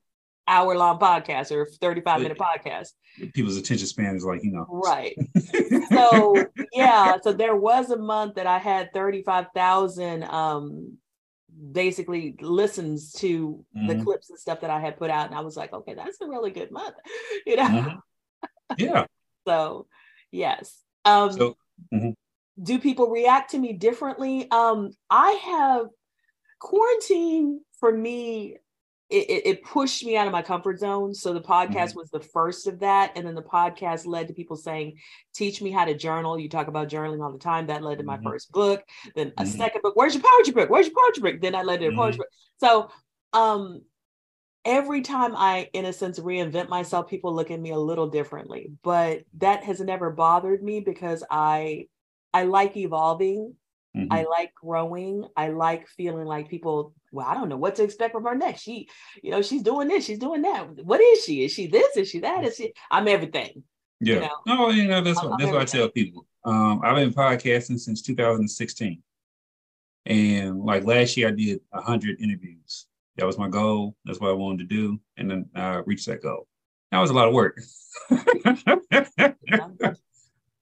hour 0.48 0.76
long 0.78 1.00
podcast 1.00 1.52
or 1.52 1.66
35 1.66 2.22
minute 2.22 2.38
podcast. 2.38 2.90
People's 3.34 3.58
attention 3.58 3.88
span 3.88 4.16
is 4.16 4.24
like, 4.26 4.44
you 4.44 4.52
know. 4.52 4.66
Right. 4.70 5.18
So 5.94 6.46
yeah, 6.74 7.18
so 7.22 7.32
there 7.32 7.56
was 7.56 7.90
a 7.90 7.98
month 7.98 8.36
that 8.36 8.48
I 8.48 8.58
had 8.58 8.92
35,000 8.94 10.24
um 10.24 10.98
basically 11.72 12.36
listens 12.42 13.14
to 13.14 13.64
the 13.74 13.96
Mhm. 13.96 14.04
clips 14.04 14.30
and 14.30 14.38
stuff 14.38 14.60
that 14.62 14.70
I 14.70 14.80
had 14.80 14.98
put 14.98 15.10
out. 15.10 15.28
And 15.28 15.36
I 15.36 15.40
was 15.42 15.56
like, 15.56 15.72
okay, 15.72 15.94
that's 15.94 16.20
a 16.22 16.28
really 16.28 16.52
good 16.52 16.72
month. 16.72 16.96
You 17.46 17.56
know? 17.58 17.64
Mhm. 17.64 18.00
Yeah. 18.78 19.06
So 19.48 19.88
yes. 20.32 20.82
Um 21.06 21.32
So 21.32 21.58
mhm. 21.94 22.14
do 22.62 22.80
people 22.80 23.10
react 23.10 23.52
to 23.52 23.58
me 23.60 23.74
differently? 23.74 24.50
Um, 24.52 24.92
I 25.10 25.32
have 25.32 25.88
quarantine 26.60 27.62
for 27.80 27.92
me. 27.96 28.58
It, 29.16 29.42
it, 29.46 29.64
pushed 29.64 30.06
me 30.06 30.18
out 30.18 30.28
of 30.28 30.34
my 30.34 30.42
comfort 30.42 30.80
zone. 30.80 31.14
So 31.14 31.34
the 31.34 31.42
podcast 31.42 31.96
was 31.96 32.10
the 32.12 32.20
first 32.20 32.68
of 32.68 32.80
that, 32.80 33.14
and 33.16 33.26
then 33.26 33.36
the 33.36 33.42
podcast 33.42 34.06
led 34.06 34.28
to 34.28 34.34
people 34.34 34.56
saying, 34.56 34.98
"Teach 35.34 35.62
me 35.62 35.72
how 35.72 35.86
to 35.86 35.96
journal." 35.96 36.38
You 36.38 36.50
talk 36.50 36.68
about 36.68 36.90
journaling 36.90 37.24
all 37.24 37.32
the 37.32 37.40
time. 37.40 37.68
That 37.68 37.84
led 37.84 38.00
to 38.00 38.04
my 38.04 38.18
Mhm. 38.18 38.24
first 38.24 38.52
book. 38.52 38.84
Then 39.16 39.34
a 39.38 39.44
Mhm. 39.44 39.48
second 39.48 39.82
book. 39.82 39.96
Where's 39.96 40.16
your 40.16 40.24
poetry 40.24 40.54
book? 40.54 40.70
Where's 40.70 40.88
your 40.88 40.96
poetry 40.96 41.32
book? 41.32 41.42
Then 41.42 41.56
I 41.56 41.64
led 41.64 41.80
to 41.80 41.88
a 41.88 41.96
poetry 41.96 42.18
book. 42.18 42.28
So, 42.60 42.90
um, 43.34 43.82
every 44.66 45.02
time 45.02 45.36
I, 45.36 45.70
in 45.74 45.86
a 45.86 45.94
sense, 45.94 46.20
reinvent 46.20 46.70
myself, 46.70 47.08
people 47.08 47.34
look 47.34 47.52
at 47.52 47.60
me 47.60 47.72
a 47.72 47.80
little 47.80 48.08
differently. 48.08 48.72
But 48.84 49.24
that 49.38 49.64
has 49.64 49.80
never 49.80 50.10
bothered 50.12 50.62
me 50.64 50.82
because 50.82 51.24
I 51.30 51.88
I 52.34 52.44
like 52.44 52.76
evolving. 52.76 53.56
Mhm. 53.96 54.08
I 54.12 54.24
like 54.24 54.54
growing. 54.56 55.26
I 55.38 55.50
like 55.50 55.88
feeling 55.88 56.26
like 56.26 56.50
people, 56.50 56.94
well, 57.12 57.26
I 57.26 57.34
don't 57.34 57.48
know 57.50 57.58
what 57.58 57.76
to 57.76 57.84
expect 57.84 58.12
from 58.12 58.26
her 58.26 58.36
next. 58.36 58.62
She, 58.62 58.90
you 59.24 59.32
know, 59.32 59.42
she's 59.42 59.62
doing 59.64 59.88
this, 59.88 60.06
she's 60.06 60.20
doing 60.20 60.42
that. 60.42 60.84
What 60.84 61.00
is 61.02 61.24
she? 61.24 61.44
Is 61.46 61.54
she 61.54 61.68
this? 61.68 61.96
Is 61.96 62.10
she 62.10 62.20
that? 62.20 62.44
Is 62.44 62.58
she? 62.58 62.74
I'm 62.92 63.08
everything. 63.08 63.64
Yeah. 64.02 64.20
know, 64.20 64.30
no, 64.46 64.70
you 64.70 64.88
know, 64.88 65.02
that's 65.02 65.20
I'm- 65.20 65.30
what 65.30 65.40
that's 65.40 65.52
what 65.52 65.62
I 65.62 65.66
tell 65.66 65.90
people. 65.90 66.26
Um, 66.44 66.82
I've 66.84 66.96
been 66.96 67.14
podcasting 67.14 67.80
since 67.80 68.02
2016. 68.02 69.02
And 70.06 70.60
like 70.62 70.84
last 70.84 71.16
year 71.18 71.30
I 71.30 71.32
did 71.32 71.62
hundred 71.74 72.22
interviews. 72.22 72.86
That 73.16 73.26
was 73.26 73.38
my 73.38 73.48
goal. 73.50 73.96
That's 74.06 74.20
what 74.20 74.30
I 74.30 74.34
wanted 74.34 74.60
to 74.70 74.76
do. 74.76 75.00
And 75.18 75.32
then 75.32 75.50
I 75.56 75.78
reached 75.78 76.06
that 76.08 76.22
goal. 76.22 76.48
That 76.92 77.00
was 77.00 77.10
a 77.10 77.14
lot 77.14 77.28
of 77.30 77.34
work. 77.34 77.60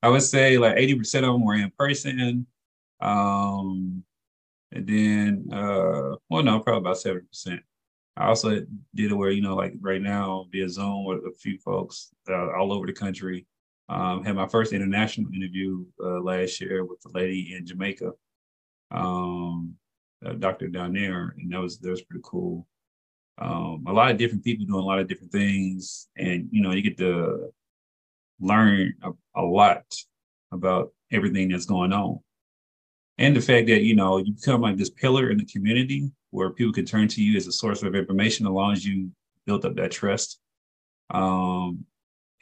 I 0.02 0.10
would 0.10 0.22
say 0.22 0.58
like 0.58 0.76
80% 0.78 1.16
of 1.16 1.22
them 1.34 1.46
were 1.46 1.56
in 1.56 1.72
person. 1.78 2.46
Um, 3.04 4.04
and 4.72 4.88
then, 4.88 5.50
uh, 5.52 6.16
well, 6.30 6.44
no, 6.44 6.60
probably 6.62 6.80
about 6.80 6.98
70%. 6.98 7.60
I 8.16 8.28
also 8.28 8.62
did 8.96 9.12
it 9.12 9.16
where, 9.16 9.32
you 9.32 9.42
know, 9.42 9.56
like 9.56 9.74
right 9.82 10.02
now, 10.02 10.46
via 10.52 10.70
Zoom 10.70 11.06
with 11.06 11.20
a 11.20 11.34
few 11.38 11.58
folks 11.60 12.12
uh, 12.30 12.52
all 12.58 12.72
over 12.72 12.88
the 12.88 12.94
country. 12.94 13.46
Um, 13.90 14.24
had 14.24 14.36
my 14.36 14.48
first 14.48 14.72
international 14.72 15.34
interview 15.34 15.86
uh, 16.02 16.22
last 16.22 16.62
year 16.62 16.86
with 16.86 17.02
the 17.02 17.10
lady 17.14 17.54
in 17.56 17.66
Jamaica, 17.66 18.12
um, 18.92 19.76
a 20.24 20.34
doctor 20.36 20.70
down 20.70 20.94
there, 20.94 21.36
and 21.38 21.52
that 21.52 21.60
was 21.60 21.80
that 21.80 21.90
was 21.90 22.02
pretty 22.02 22.24
cool. 22.24 22.66
Um, 23.40 23.84
a 23.86 23.92
lot 23.92 24.10
of 24.10 24.18
different 24.18 24.44
people 24.44 24.66
doing 24.66 24.80
a 24.82 24.86
lot 24.86 25.00
of 25.00 25.08
different 25.08 25.34
things, 25.34 26.08
and 26.16 26.48
you 26.50 26.62
know, 26.62 26.72
you 26.72 26.82
get 26.82 26.98
to 27.00 27.52
learn 28.40 28.94
a, 29.04 29.12
a 29.36 29.42
lot 29.42 29.84
about 30.54 30.94
everything 31.12 31.50
that's 31.50 31.66
going 31.66 31.92
on. 31.92 32.20
And 33.18 33.36
the 33.36 33.42
fact 33.42 33.68
that, 33.68 33.84
you 33.84 33.96
know, 33.96 34.18
you 34.18 34.34
become 34.34 34.62
like 34.62 34.78
this 34.78 34.90
pillar 34.90 35.30
in 35.30 35.38
the 35.38 35.46
community 35.46 36.12
where 36.32 36.50
people 36.50 36.74
can 36.74 36.86
turn 36.86 37.08
to 37.08 37.24
you 37.24 37.38
as 37.38 37.48
a 37.48 37.52
source 37.52 37.84
of 37.84 37.96
information 37.96 38.48
as 38.48 38.52
long 38.52 38.74
as 38.74 38.86
you 38.86 39.12
built 39.46 39.66
up 39.66 39.76
that 39.76 39.92
trust. 39.92 40.40
Um, 41.12 41.86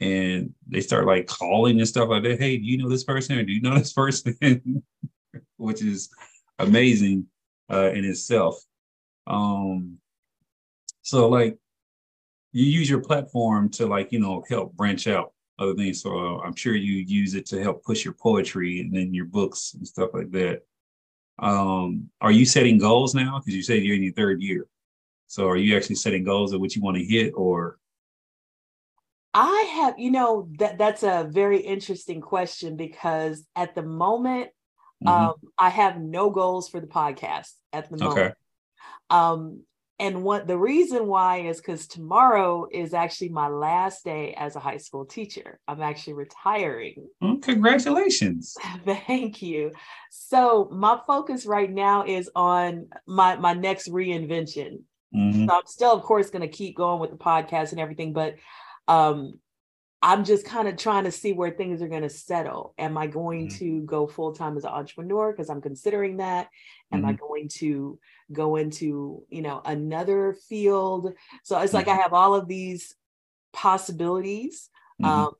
and 0.00 0.54
they 0.66 0.80
start 0.80 1.06
like 1.06 1.26
calling 1.26 1.78
and 1.78 1.86
stuff 1.86 2.08
like 2.08 2.22
that. 2.24 2.40
Hey, 2.40 2.56
do 2.56 2.64
you 2.64 2.78
know 2.78 2.88
this 2.88 3.04
person 3.04 3.38
or 3.38 3.44
do 3.44 3.52
you 3.52 3.60
know 3.60 3.74
this 3.78 3.92
person? 3.92 4.82
Which 5.56 5.82
is 5.82 6.08
amazing 6.58 7.26
uh, 7.70 7.90
in 7.92 8.04
itself. 8.04 8.56
Um, 9.26 9.98
so 11.02 11.28
like 11.28 11.58
you 12.52 12.64
use 12.64 12.88
your 12.88 13.00
platform 13.00 13.68
to 13.70 13.86
like, 13.86 14.12
you 14.12 14.20
know, 14.20 14.42
help 14.48 14.74
branch 14.74 15.06
out 15.06 15.32
other 15.62 15.74
things. 15.74 16.02
So 16.02 16.10
uh, 16.16 16.38
I'm 16.40 16.54
sure 16.54 16.74
you 16.74 17.04
use 17.06 17.34
it 17.34 17.46
to 17.46 17.62
help 17.62 17.84
push 17.84 18.04
your 18.04 18.14
poetry 18.14 18.80
and 18.80 18.94
then 18.94 19.14
your 19.14 19.24
books 19.26 19.74
and 19.74 19.86
stuff 19.86 20.10
like 20.12 20.30
that. 20.32 20.62
Um, 21.38 22.10
are 22.20 22.30
you 22.32 22.44
setting 22.44 22.78
goals 22.78 23.14
now? 23.14 23.38
Because 23.38 23.56
you 23.56 23.62
said 23.62 23.82
you're 23.82 23.96
in 23.96 24.02
your 24.02 24.12
third 24.12 24.42
year. 24.42 24.66
So 25.26 25.48
are 25.48 25.56
you 25.56 25.76
actually 25.76 25.96
setting 25.96 26.24
goals 26.24 26.52
of 26.52 26.60
what 26.60 26.76
you 26.76 26.82
want 26.82 26.98
to 26.98 27.04
hit 27.04 27.32
or 27.34 27.78
I 29.34 29.72
have, 29.76 29.98
you 29.98 30.10
know, 30.10 30.48
that 30.58 30.76
that's 30.76 31.02
a 31.02 31.26
very 31.30 31.58
interesting 31.58 32.20
question 32.20 32.76
because 32.76 33.46
at 33.56 33.74
the 33.74 33.82
moment, 33.82 34.50
Mhm. 35.02 35.08
um, 35.08 35.34
I 35.58 35.70
have 35.70 35.98
no 35.98 36.28
goals 36.28 36.68
for 36.68 36.80
the 36.80 36.86
podcast 36.86 37.52
at 37.72 37.88
the 37.88 37.96
moment. 37.96 38.18
okay. 38.18 38.34
Um, 39.08 39.62
and 40.02 40.24
what 40.24 40.48
the 40.48 40.58
reason 40.58 41.06
why 41.06 41.42
is 41.42 41.58
because 41.58 41.86
tomorrow 41.86 42.66
is 42.72 42.92
actually 42.92 43.28
my 43.28 43.46
last 43.46 44.04
day 44.04 44.34
as 44.36 44.56
a 44.56 44.58
high 44.58 44.78
school 44.78 45.04
teacher. 45.04 45.60
I'm 45.68 45.80
actually 45.80 46.14
retiring. 46.14 47.06
Well, 47.20 47.36
congratulations. 47.36 48.56
Thank 48.84 49.42
you. 49.42 49.70
So 50.10 50.68
my 50.72 50.98
focus 51.06 51.46
right 51.46 51.70
now 51.70 52.04
is 52.04 52.28
on 52.34 52.88
my 53.06 53.36
my 53.36 53.54
next 53.54 53.88
reinvention. 53.88 54.80
Mhm. 55.14 55.46
So 55.46 55.54
I'm 55.54 55.66
still, 55.66 55.92
of 55.92 56.02
course, 56.02 56.30
going 56.30 56.42
to 56.42 56.48
keep 56.48 56.76
going 56.76 56.98
with 56.98 57.12
the 57.12 57.16
podcast 57.16 57.70
and 57.70 57.80
everything, 57.80 58.12
but 58.12 58.34
um, 58.88 59.38
I'm 60.04 60.24
just 60.24 60.44
kind 60.44 60.66
of 60.66 60.76
trying 60.76 61.04
to 61.04 61.12
see 61.12 61.32
where 61.32 61.52
things 61.52 61.80
are 61.80 61.88
going 61.88 62.02
to 62.02 62.08
settle. 62.10 62.74
Am 62.76 62.98
I 62.98 63.06
going 63.06 63.46
Mhm. 63.46 63.58
to 63.58 63.80
go 63.82 64.08
full 64.08 64.32
time 64.32 64.56
as 64.56 64.64
an 64.64 64.70
entrepreneur 64.70 65.30
because 65.30 65.48
I'm 65.48 65.60
considering 65.62 66.16
that? 66.16 66.48
Am 66.90 67.04
I 67.04 67.12
going 67.12 67.48
to 67.60 67.98
go 68.32 68.56
into, 68.56 69.22
you 69.30 69.42
know, 69.42 69.62
another 69.64 70.34
field? 70.48 71.14
So 71.44 71.58
it's 71.60 71.72
like 71.72 71.86
I 71.86 71.94
have 71.94 72.12
all 72.12 72.34
of 72.34 72.48
these 72.48 72.96
possibilities. 73.52 74.68
Mhm. 75.00 75.06
Um, 75.08 75.34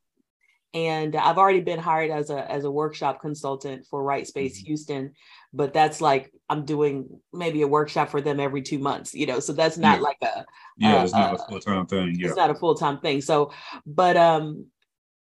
and 0.75 1.15
I've 1.17 1.39
already 1.39 1.61
been 1.61 1.79
hired 1.79 2.11
as 2.11 2.31
a 2.31 2.51
as 2.51 2.65
a 2.65 2.71
workshop 2.71 3.21
consultant 3.21 3.87
for 3.87 4.03
Writespace 4.03 4.57
Mhm. 4.59 4.67
Houston, 4.67 5.13
but 5.53 5.73
that's 5.75 6.01
like 6.01 6.33
I'm 6.49 6.65
doing 6.65 7.09
maybe 7.33 7.63
a 7.63 7.69
workshop 7.69 8.09
for 8.09 8.21
them 8.21 8.41
every 8.41 8.63
two 8.63 8.79
months, 8.79 9.15
you 9.15 9.27
know. 9.27 9.41
So 9.41 9.53
that's 9.53 9.77
not 9.77 9.99
Yeah. 9.99 10.03
like 10.03 10.17
a 10.23 10.45
yeah, 10.79 10.97
uh, 11.01 11.05
it's 11.05 11.13
not 11.13 11.35
a 11.35 11.43
uh, 11.43 11.47
full 11.49 11.61
time 11.61 11.87
thing. 11.87 12.17
Yeah. 12.19 12.29
it's 12.29 12.37
not 12.37 12.51
a 12.51 12.55
full-time 12.55 12.99
thing 13.01 13.21
so 13.21 13.53
but 13.87 14.17
um 14.17 14.67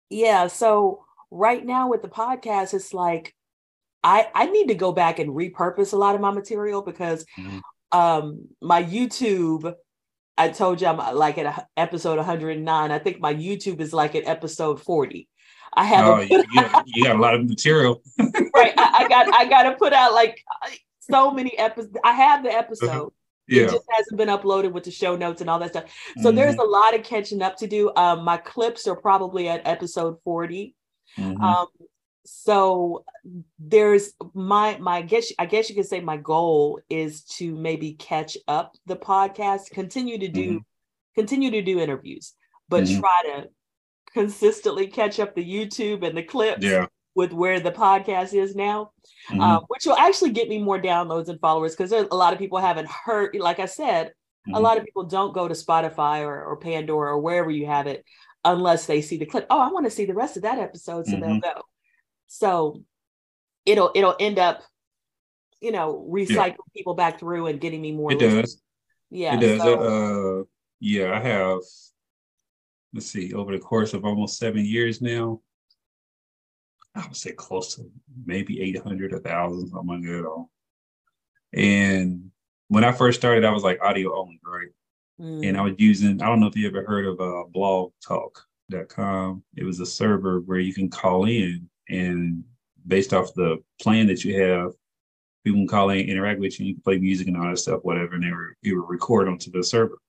yeah 0.09 0.47
so 0.47 1.05
right 1.31 1.65
now 1.65 1.89
with 1.89 2.01
the 2.01 2.07
podcast 2.09 2.73
it's 2.73 2.93
like 2.93 3.33
i 4.03 4.27
i 4.35 4.45
need 4.45 4.67
to 4.67 4.75
go 4.75 4.91
back 4.91 5.19
and 5.19 5.29
repurpose 5.31 5.93
a 5.93 5.97
lot 5.97 6.15
of 6.15 6.21
my 6.21 6.31
material 6.31 6.81
because 6.81 7.25
Mhm. 7.37 7.61
um 7.93 8.47
my 8.61 8.83
youtube 8.83 9.73
i 10.37 10.49
told 10.49 10.79
you 10.81 10.87
i'm 10.87 10.99
uh, 10.99 11.13
like 11.13 11.37
at 11.37 11.45
a, 11.45 11.67
episode 11.77 12.17
109 12.17 12.91
i 12.91 12.99
think 12.99 13.19
my 13.19 13.33
youtube 13.33 13.79
is 13.81 13.93
like 13.93 14.15
at 14.15 14.27
episode 14.27 14.81
40 14.81 15.27
i 15.73 15.83
have 15.83 16.05
Oh, 16.07 16.19
you, 16.21 16.43
you, 16.51 16.61
got, 16.61 16.83
you 16.87 17.03
got 17.03 17.15
a 17.15 17.19
lot 17.19 17.35
of 17.35 17.47
material. 17.47 18.01
right 18.55 18.73
I, 18.77 19.03
I 19.03 19.07
got 19.07 19.33
i 19.33 19.45
gotta 19.49 19.73
put 19.75 19.93
out 19.93 20.13
like 20.13 20.43
so 20.99 21.31
many 21.31 21.57
episodes 21.57 21.95
i 22.03 22.11
have 22.13 22.43
the 22.43 22.51
episode 22.51 23.11
Yeah. 23.47 23.63
it 23.63 23.71
just 23.71 23.85
hasn't 23.89 24.17
been 24.17 24.29
uploaded 24.29 24.71
with 24.73 24.83
the 24.83 24.91
show 24.91 25.15
notes 25.15 25.39
and 25.41 25.49
all 25.49 25.59
that 25.59 25.69
stuff. 25.69 25.85
So 26.21 26.31
there's 26.31 26.55
Mhm. 26.55 26.63
a 26.65 26.67
lot 26.67 26.95
of 26.95 27.03
catching 27.03 27.41
up 27.41 27.55
to 27.57 27.67
do. 27.67 27.91
Um, 27.95 28.25
my 28.25 28.35
clips 28.37 28.87
are 28.87 28.95
probably 28.97 29.47
at 29.47 29.61
episode 29.65 30.17
40. 30.25 30.75
Mhm. 31.17 31.39
Um, 31.41 31.67
so 32.25 33.05
there's 33.57 34.11
my 34.33 34.77
my 34.79 35.01
guess 35.01 35.31
I 35.39 35.45
guess 35.45 35.69
you 35.69 35.75
could 35.75 35.85
say 35.87 36.01
my 36.01 36.17
goal 36.17 36.81
is 36.89 37.23
to 37.37 37.55
maybe 37.55 37.93
catch 37.93 38.37
up 38.49 38.75
the 38.85 38.97
podcast, 38.97 39.69
continue 39.71 40.17
to 40.19 40.27
do 40.27 40.61
continue 41.15 41.51
to 41.51 41.61
do 41.61 41.79
interviews, 41.79 42.33
but 42.67 42.83
Mhm. 42.83 42.99
try 42.99 43.21
to 43.27 43.49
consistently 44.17 44.87
catch 44.87 45.19
up 45.19 45.35
the 45.35 45.43
YouTube 45.55 46.05
and 46.07 46.17
the 46.17 46.23
clips 46.23 46.63
yeah. 46.63 46.85
with 47.15 47.31
where 47.33 47.59
the 47.59 47.71
podcast 47.71 48.33
is 48.33 48.55
now 48.55 48.91
Mhm. 49.31 49.41
uh, 49.41 49.59
which 49.67 49.85
will 49.85 49.97
actually 50.07 50.31
get 50.31 50.47
me 50.49 50.57
more 50.69 50.79
downloads 50.81 51.27
and 51.29 51.39
followers 51.39 51.75
because 51.75 51.91
a 51.91 52.03
lot 52.15 52.33
of 52.33 52.39
people 52.39 52.57
haven't 52.59 52.87
heard. 53.05 53.35
Like 53.35 53.59
I 53.59 53.65
said, 53.65 54.13
a 54.47 54.49
Mhm. 54.51 54.61
lot 54.61 54.77
of 54.77 54.85
people 54.85 55.03
don't 55.03 55.33
go 55.33 55.47
to 55.47 55.53
Spotify 55.53 56.17
or, 56.21 56.35
or 56.45 56.55
Pandora 56.57 57.11
or 57.13 57.19
wherever 57.19 57.51
you 57.51 57.65
have 57.65 57.87
it 57.87 58.03
unless 58.45 58.85
they 58.85 59.01
see 59.01 59.17
the 59.17 59.25
clip. 59.25 59.45
Oh, 59.49 59.59
I 59.59 59.69
want 59.71 59.85
to 59.85 59.91
see 59.97 60.05
the 60.05 60.13
rest 60.23 60.37
of 60.37 60.43
that 60.43 60.59
episode, 60.59 61.05
so 61.05 61.11
they'll 61.17 61.39
Mhm. 61.41 61.41
go. 61.43 61.55
So 62.27 62.81
it'll 63.65 63.91
it'll 63.95 64.15
end 64.19 64.39
up, 64.39 64.63
you 65.59 65.71
know, 65.71 66.07
recycling 66.09 66.71
people 66.75 66.93
back 66.93 67.19
through 67.19 67.47
and 67.47 67.59
getting 67.59 67.81
me 67.81 67.91
more. 67.91 68.11
It 68.13 68.19
listeners. 68.21 68.53
does. 68.55 68.63
Yeah. 69.09 69.35
it 69.35 69.39
does. 69.41 69.61
so- 69.61 69.79
Uh, 70.41 70.43
yeah, 70.79 71.09
I 71.17 71.19
have. 71.19 71.59
Let's 72.97 73.11
see. 73.11 73.31
Over 73.31 73.51
the 73.51 73.59
course 73.59 73.93
of 73.93 74.05
almost 74.05 74.39
seven 74.39 74.65
years 74.65 75.03
now, 75.03 75.39
I 76.95 77.05
would 77.05 77.15
say 77.15 77.31
close 77.31 77.75
to 77.75 77.83
maybe 78.25 78.59
eight 78.59 78.81
hundred, 78.81 79.13
a 79.13 79.19
thousand, 79.19 79.67
something 79.67 79.87
like 79.87 80.01
that. 80.01 80.25
All. 80.25 80.49
And 81.53 82.31
when 82.69 82.83
I 82.83 82.91
first 82.91 83.19
started, 83.19 83.45
I 83.45 83.51
was 83.51 83.61
like 83.61 83.79
audio 83.83 84.19
only, 84.19 84.41
right? 84.43 84.69
Mm, 85.21 85.47
And 85.47 85.57
I 85.57 85.61
was 85.61 85.75
using. 85.77 86.19
I 86.23 86.25
don't 86.25 86.39
know 86.39 86.47
if 86.47 86.55
you 86.55 86.67
ever 86.67 86.83
heard 86.85 87.05
of 87.05 87.21
uh, 87.21 87.43
BlogTalk.com. 87.55 89.43
It 89.55 89.63
was 89.63 89.79
a 89.79 89.85
server 89.85 90.39
where 90.39 90.57
you 90.57 90.73
can 90.73 90.89
call 90.89 91.25
in, 91.25 91.69
and 91.89 92.43
based 92.87 93.13
off 93.13 93.31
the 93.35 93.57
plan 93.79 94.07
that 94.07 94.25
you 94.25 94.41
have, 94.41 94.71
people 95.45 95.59
can 95.59 95.67
call 95.67 95.91
in, 95.91 95.99
interact 95.99 96.39
with 96.39 96.59
you, 96.59 96.65
you 96.65 96.73
can 96.73 96.81
play 96.81 96.97
music 96.97 97.27
and 97.27 97.37
all 97.37 97.47
that 97.47 97.59
stuff, 97.59 97.81
whatever, 97.83 98.15
and 98.15 98.23
they 98.23 98.31
were 98.31 98.55
you 98.63 98.81
would 98.81 98.89
record 98.89 99.27
onto 99.27 99.51
the 99.51 99.63
server. 99.63 99.99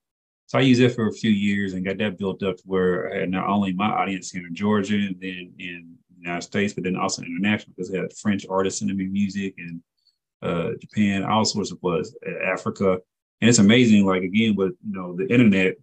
So 0.48 0.56
I 0.58 0.62
used 0.62 0.80
it 0.80 0.94
for 0.94 1.08
a 1.08 1.12
few 1.12 1.30
years 1.30 1.74
and 1.74 1.84
got 1.84 1.98
that 1.98 2.16
built 2.16 2.42
up 2.42 2.56
to 2.56 2.62
where 2.64 3.26
not 3.26 3.46
only 3.50 3.74
my 3.74 3.88
audience 3.90 4.30
here 4.30 4.46
in 4.46 4.54
Georgia 4.54 4.94
and 4.94 5.14
then 5.20 5.52
in 5.58 5.94
the 6.08 6.22
United 6.22 6.40
States, 6.40 6.72
but 6.72 6.84
then 6.84 6.96
also 6.96 7.20
international 7.20 7.74
because 7.76 7.92
I 7.94 7.98
had 7.98 8.12
French 8.14 8.46
artists 8.48 8.78
sending 8.80 8.96
me 8.96 9.08
music 9.08 9.54
and 9.58 9.82
uh, 10.40 10.70
Japan, 10.80 11.22
all 11.22 11.44
sorts 11.44 11.70
of 11.70 11.78
was 11.82 12.16
Africa. 12.42 12.98
And 13.42 13.48
it's 13.50 13.58
amazing, 13.58 14.06
like 14.06 14.22
again, 14.22 14.56
with 14.56 14.72
you 14.86 14.94
know 14.98 15.14
the 15.14 15.30
internet, 15.30 15.74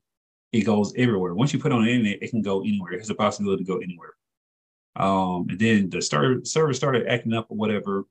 it 0.51 0.62
goes 0.62 0.93
everywhere. 0.97 1.36
Once 1.36 1.54
you 1.54 1.60
put 1.60 1.71
it 1.71 1.75
on 1.75 1.86
the 1.86 1.91
internet, 1.91 2.23
it 2.23 2.32
can 2.32 2.41
go 2.41 2.62
anywhere. 2.62 2.93
It 2.93 2.99
has 3.01 3.12
a 3.12 3.15
possibility 3.15 3.63
to 3.63 3.71
go 3.71 3.78
anywhere. 3.78 4.13
Um, 4.95 5.45
and 5.47 5.60
then 5.60 5.89
the 5.91 6.01
start, 6.01 6.47
server 6.47 6.73
started 6.73 7.06
acting 7.06 7.34
up 7.34 7.51
or 7.51 7.58
whatever, 7.58 8.06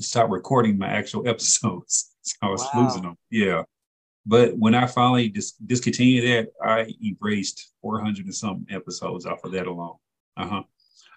stopped 0.00 0.30
recording 0.30 0.76
my 0.76 0.88
actual 0.88 1.26
episodes. 1.32 2.14
So 2.20 2.36
I 2.42 2.48
was 2.50 2.60
Wow. 2.74 2.82
losing 2.82 3.02
them. 3.02 3.16
Yeah. 3.30 3.62
But 4.24 4.56
when 4.56 4.74
I 4.74 4.86
finally 4.86 5.28
dis- 5.28 5.52
discontinued 5.52 6.24
that, 6.24 6.52
I 6.64 6.94
erased 7.02 7.72
400 7.82 8.24
and 8.24 8.34
some 8.34 8.66
episodes 8.70 9.26
off 9.26 9.44
of 9.44 9.52
that 9.52 9.66
alone. 9.66 9.96
Uh 10.36 10.46
huh. 10.46 10.62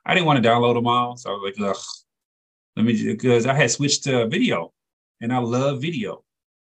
I 0.06 0.14
didn't 0.14 0.26
want 0.26 0.44
to 0.44 0.48
download 0.48 0.76
them 0.76 0.88
all. 0.88 1.18
So 1.18 1.30
I 1.30 1.34
was 1.34 1.54
like, 1.58 1.70
ugh, 1.70 1.84
let 2.76 2.86
me, 2.86 3.14
because 3.14 3.46
I 3.46 3.54
had 3.54 3.72
switched 3.72 4.04
to 4.04 4.28
video 4.28 4.74
and 5.22 5.34
I 5.34 5.40
love 5.40 5.82
video. 5.82 6.24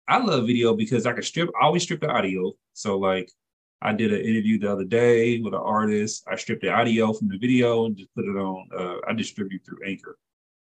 I 0.08 0.20
love 0.20 0.46
video 0.46 0.76
because 0.76 1.06
I 1.06 1.14
can 1.14 1.24
strip, 1.24 1.50
I 1.60 1.66
always 1.66 1.84
strip 1.84 2.02
the 2.02 2.10
audio. 2.10 2.54
So, 2.74 3.00
like, 3.00 3.32
I 3.82 3.94
did 3.94 4.14
an 4.14 4.22
interview 4.22 4.60
the 4.60 4.72
other 4.72 4.84
day 4.84 5.40
with 5.40 5.54
an 5.54 5.62
artist. 5.64 6.24
I 6.28 6.36
stripped 6.36 6.62
the 6.62 6.70
audio 6.70 7.14
from 7.14 7.30
the 7.30 7.38
video 7.38 7.86
and 7.86 7.98
just 7.98 8.14
put 8.14 8.26
it 8.26 8.38
on, 8.38 8.70
uh, 8.78 8.98
I 9.08 9.14
distribute 9.14 9.64
through 9.66 9.80
Anchor. 9.86 10.18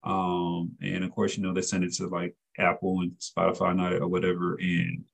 Um, 0.02 0.72
and 0.82 1.04
of 1.04 1.10
course, 1.12 1.36
you 1.36 1.42
know, 1.42 1.52
they 1.52 1.62
send 1.62 1.84
it 1.84 1.92
to 1.94 2.08
like 2.08 2.34
Apple 2.58 3.00
and 3.00 3.12
Spotify 3.18 3.70
and 3.70 4.02
or 4.02 4.08
whatever. 4.08 4.56
And 4.56 5.04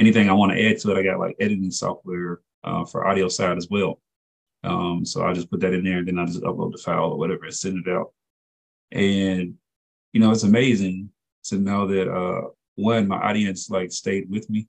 anything 0.00 0.28
I 0.28 0.32
want 0.34 0.52
to 0.52 0.68
add 0.68 0.78
to 0.80 0.90
it, 0.92 0.98
I 0.98 1.02
got 1.02 1.20
like 1.20 1.36
editing 1.40 1.70
software 1.70 2.40
uh, 2.64 2.84
for 2.84 3.06
audio 3.06 3.28
side 3.28 3.56
as 3.56 3.68
well. 3.70 4.00
Um, 4.64 5.04
so 5.04 5.24
I 5.24 5.32
just 5.32 5.50
put 5.50 5.60
that 5.60 5.72
in 5.72 5.84
there 5.84 5.98
and 5.98 6.08
then 6.08 6.18
I 6.18 6.26
just 6.26 6.42
upload 6.42 6.72
the 6.72 6.78
file 6.78 7.12
or 7.12 7.18
whatever 7.18 7.44
and 7.44 7.54
send 7.54 7.86
it 7.86 7.90
out. 7.90 8.12
And 8.92 9.54
you 10.12 10.20
know, 10.20 10.30
it's 10.32 10.42
amazing 10.42 11.10
to 11.44 11.56
know 11.58 11.86
that 11.86 12.10
uh 12.12 12.48
one, 12.76 13.08
my 13.08 13.16
audience 13.18 13.70
like 13.70 13.92
stayed 13.92 14.28
with 14.30 14.48
me. 14.50 14.68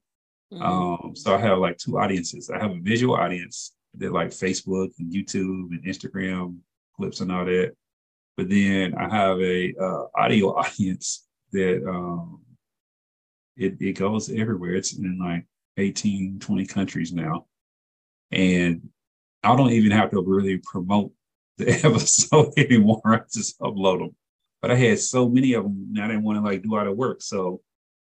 mhm. 0.54 0.62
Um, 0.62 1.16
so 1.16 1.36
I 1.36 1.40
have 1.40 1.58
like 1.60 1.78
two 1.78 1.98
audiences. 1.98 2.50
I 2.50 2.60
have 2.60 2.72
a 2.72 2.80
visual 2.80 3.16
audience 3.16 3.74
that 3.98 4.12
like 4.14 4.30
Facebook 4.30 4.92
and 5.00 5.12
YouTube 5.12 5.72
and 5.72 5.84
Instagram 5.86 6.58
clips 6.96 7.22
and 7.22 7.32
all 7.32 7.46
that. 7.46 7.74
But 8.38 8.50
then 8.50 8.96
I 8.96 9.10
have 9.10 9.40
a 9.40 9.74
uh, 9.80 10.04
audio 10.16 10.48
audience 10.62 11.28
that 11.52 11.84
um, 11.88 12.42
it, 13.62 13.78
it 13.80 13.94
goes 13.94 14.30
everywhere. 14.30 14.74
It's 14.74 14.94
in 14.94 15.20
like 15.20 15.46
18, 15.78 16.40
20 16.40 16.66
countries 16.66 17.14
now. 17.14 17.46
And 18.32 18.90
I 19.44 19.56
don't 19.56 19.72
even 19.72 19.92
have 19.92 20.12
to 20.12 20.22
really 20.22 20.58
promote 20.58 21.12
the 21.58 21.70
episode 21.70 22.54
anymore. 22.58 23.02
I 23.06 23.20
just 23.32 23.60
upload 23.60 24.00
them. 24.00 24.16
But 24.62 24.72
I 24.72 24.76
had 24.76 25.00
so 25.00 25.28
many 25.28 25.54
of 25.54 25.64
them, 25.64 25.88
and 25.90 26.04
I 26.04 26.08
didn't 26.08 26.24
want 26.24 26.38
to 26.38 26.44
like 26.44 26.62
do 26.62 26.76
all 26.76 26.86
the 26.86 26.92
work. 26.92 27.22
So 27.22 27.62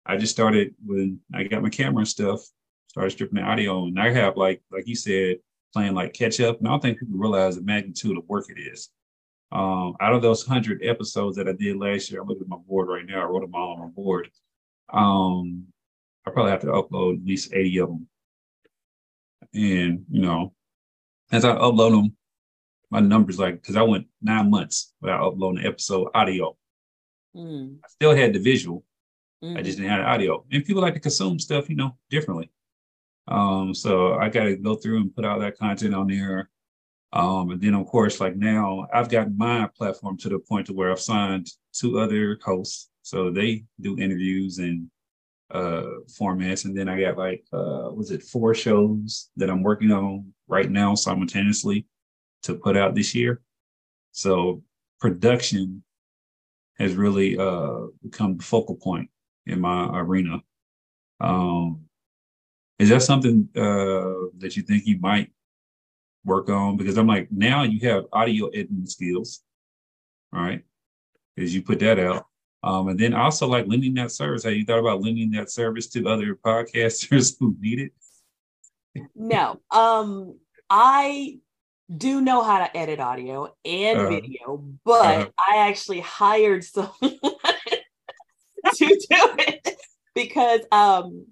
I 0.06 0.16
just 0.16 0.32
started 0.32 0.74
when 0.84 1.20
I 1.34 1.44
got 1.44 1.62
my 1.62 1.68
camera 1.68 1.98
and 1.98 2.08
stuff, 2.08 2.40
started 2.88 3.10
stripping 3.10 3.36
the 3.36 3.42
audio, 3.42 3.84
and 3.84 4.00
I 4.00 4.10
have 4.10 4.38
like 4.38 4.62
like 4.70 4.86
you 4.86 4.96
said, 4.96 5.36
playing 5.74 5.94
like 5.94 6.14
catch 6.14 6.40
up. 6.40 6.58
And 6.58 6.66
I 6.66 6.70
don't 6.70 6.80
think 6.80 6.98
people 6.98 7.18
realize 7.18 7.56
the 7.56 7.62
magnitude 7.62 8.16
of 8.16 8.26
work 8.26 8.46
it 8.48 8.58
is. 8.58 8.88
Um, 9.52 9.96
out 10.00 10.14
of 10.14 10.22
those 10.22 10.46
hundred 10.46 10.82
episodes 10.82 11.36
that 11.36 11.48
I 11.48 11.52
did 11.52 11.76
last 11.76 12.10
year, 12.10 12.22
I'm 12.22 12.28
looking 12.28 12.44
at 12.44 12.48
my 12.48 12.56
board 12.56 12.88
right 12.88 13.04
now. 13.04 13.20
I 13.20 13.24
wrote 13.24 13.42
them 13.42 13.54
all 13.54 13.74
on 13.74 13.80
my 13.80 13.88
board. 13.88 14.30
Um, 14.92 15.66
I 16.26 16.30
probably 16.30 16.52
have 16.52 16.60
to 16.62 16.66
upload 16.68 17.20
at 17.20 17.26
least 17.26 17.52
80 17.52 17.78
of 17.78 17.88
them. 17.88 18.08
And 19.54 20.04
you 20.10 20.22
know, 20.22 20.52
as 21.32 21.44
I 21.44 21.54
upload 21.56 21.92
them, 21.92 22.16
my 22.90 23.00
numbers 23.00 23.38
like 23.38 23.60
because 23.60 23.76
I 23.76 23.82
went 23.82 24.06
nine 24.22 24.50
months 24.50 24.94
without 25.00 25.26
uploading 25.26 25.60
an 25.60 25.66
episode 25.66 26.08
audio. 26.14 26.56
Mm, 27.36 27.78
I 27.84 27.88
still 27.88 28.14
had 28.14 28.32
the 28.32 28.38
visual, 28.38 28.84
I 29.42 29.46
mhm. 29.46 29.64
just 29.64 29.78
didn't 29.78 29.90
have 29.90 30.00
the 30.00 30.06
audio. 30.06 30.44
And 30.50 30.64
people 30.64 30.82
like 30.82 30.94
to 30.94 31.00
consume 31.00 31.38
stuff, 31.38 31.68
you 31.68 31.76
know, 31.76 31.96
differently. 32.10 32.50
Um, 33.28 33.74
so 33.74 34.14
I 34.14 34.28
got 34.28 34.44
to 34.44 34.56
go 34.56 34.76
through 34.76 34.98
and 34.98 35.14
put 35.14 35.24
all 35.24 35.40
that 35.40 35.58
content 35.58 35.94
on 35.94 36.06
there. 36.06 36.50
Um, 37.12 37.50
and 37.50 37.60
then 37.60 37.74
of 37.74 37.86
course, 37.86 38.20
like 38.20 38.36
now 38.36 38.86
I've 38.92 39.08
gotten 39.08 39.36
my 39.36 39.68
platform 39.76 40.16
to 40.18 40.28
the 40.28 40.38
point 40.38 40.66
to 40.66 40.72
where 40.72 40.90
I've 40.90 41.00
signed 41.00 41.48
two 41.72 41.98
other 41.98 42.38
hosts. 42.42 42.88
So 43.06 43.30
they 43.30 43.62
do 43.80 43.96
interviews 43.98 44.58
and 44.58 44.90
uh 45.52 46.02
formats. 46.18 46.64
And 46.64 46.76
then 46.76 46.88
I 46.88 47.00
got 47.00 47.16
like 47.16 47.44
uh 47.52 47.88
was 47.94 48.10
it 48.10 48.24
four 48.24 48.52
shows 48.52 49.30
that 49.36 49.48
I'm 49.48 49.62
working 49.62 49.92
on 49.92 50.34
right 50.48 50.68
now 50.68 50.96
simultaneously 50.96 51.86
to 52.42 52.56
put 52.56 52.76
out 52.76 52.96
this 52.96 53.14
year. 53.14 53.42
So 54.10 54.64
production 54.98 55.84
has 56.80 56.96
really 56.96 57.38
uh 57.38 57.82
become 58.02 58.38
the 58.38 58.42
focal 58.42 58.74
point 58.74 59.08
in 59.46 59.60
my 59.60 60.00
arena. 60.00 60.42
Um, 61.20 61.82
is 62.80 62.88
that 62.88 63.02
something 63.02 63.48
uh, 63.54 64.34
that 64.38 64.56
you 64.56 64.62
think 64.64 64.84
you 64.84 64.98
might 64.98 65.30
work 66.24 66.48
on 66.50 66.76
because 66.76 66.98
I'm 66.98 67.06
like, 67.06 67.28
now 67.30 67.62
you 67.62 67.78
have 67.88 68.06
audio 68.12 68.48
editing 68.48 68.86
skills, 68.86 69.44
right? 70.32 70.64
As 71.38 71.54
you 71.54 71.62
put 71.62 71.78
that 71.78 72.00
out. 72.00 72.26
Um, 72.66 72.88
and 72.88 72.98
then 72.98 73.14
also 73.14 73.46
like 73.46 73.68
lending 73.68 73.94
that 73.94 74.10
service. 74.10 74.42
Have 74.42 74.54
you 74.54 74.64
thought 74.64 74.80
about 74.80 75.00
lending 75.00 75.30
that 75.32 75.50
service 75.50 75.86
to 75.90 76.06
other 76.08 76.34
podcasters 76.44 77.36
who 77.38 77.54
need 77.60 77.78
it? 77.78 77.92
No. 79.14 79.60
Um, 79.70 80.38
I 80.68 81.38
do 81.96 82.20
know 82.20 82.42
how 82.42 82.58
to 82.58 82.76
edit 82.76 82.98
audio 82.98 83.54
and 83.64 83.98
Uh-huh. 84.00 84.08
video, 84.08 84.64
but 84.84 85.06
Uh-huh. 85.06 85.28
I 85.38 85.68
actually 85.68 86.00
hired 86.00 86.64
someone 86.74 86.92
to 87.00 88.86
do 88.86 88.96
it 89.10 89.76
because 90.14 90.60
um 90.72 91.26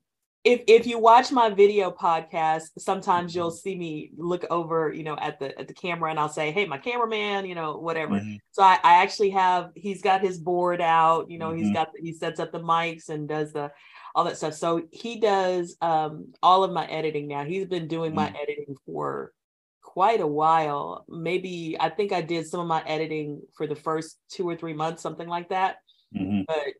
if 0.44 0.60
if 0.68 0.86
you 0.86 0.98
watch 0.98 1.32
my 1.32 1.48
video 1.48 1.90
podcast, 1.90 2.70
sometimes 2.78 3.34
you'll 3.34 3.50
see 3.50 3.74
me 3.76 4.10
look 4.16 4.44
over, 4.50 4.92
you 4.92 5.02
know, 5.02 5.16
at 5.16 5.38
the 5.38 5.58
at 5.58 5.68
the 5.68 5.74
camera 5.74 6.10
and 6.10 6.20
I'll 6.20 6.28
say, 6.28 6.50
Hey, 6.52 6.66
my 6.66 6.78
cameraman, 6.78 7.46
you 7.46 7.54
know, 7.54 7.78
whatever. 7.78 8.20
Mhm. 8.20 8.38
So 8.52 8.62
I, 8.62 8.78
I 8.84 9.02
actually 9.02 9.30
have 9.30 9.70
he's 9.74 10.02
got 10.02 10.20
his 10.20 10.38
board 10.38 10.80
out, 10.82 11.30
you 11.30 11.38
know, 11.38 11.52
he's 11.54 11.68
Mhm. 11.68 11.74
got 11.74 11.88
he 11.98 12.12
sets 12.12 12.40
up 12.40 12.52
the 12.52 12.60
mics 12.60 13.08
and 13.08 13.26
does 13.26 13.52
the 13.52 13.72
all 14.14 14.24
that 14.24 14.36
stuff. 14.36 14.54
So 14.54 14.82
he 14.92 15.18
does 15.18 15.76
um 15.80 16.32
all 16.42 16.62
of 16.62 16.72
my 16.72 16.86
editing 16.86 17.26
now. 17.26 17.44
He's 17.44 17.66
been 17.66 17.88
doing 17.88 18.14
my 18.14 18.28
editing 18.28 18.76
for 18.84 19.32
quite 19.80 20.20
a 20.20 20.26
while. 20.26 21.04
Maybe 21.08 21.76
I 21.80 21.88
think 21.88 22.12
I 22.12 22.20
did 22.20 22.46
some 22.46 22.60
of 22.60 22.66
my 22.66 22.82
editing 22.84 23.40
for 23.56 23.66
the 23.66 23.76
first 23.76 24.18
two 24.28 24.46
or 24.48 24.56
three 24.56 24.74
months, 24.74 25.02
something 25.02 25.28
like 25.28 25.48
that. 25.48 25.76
Mhm. 26.14 26.44
But 26.46 26.74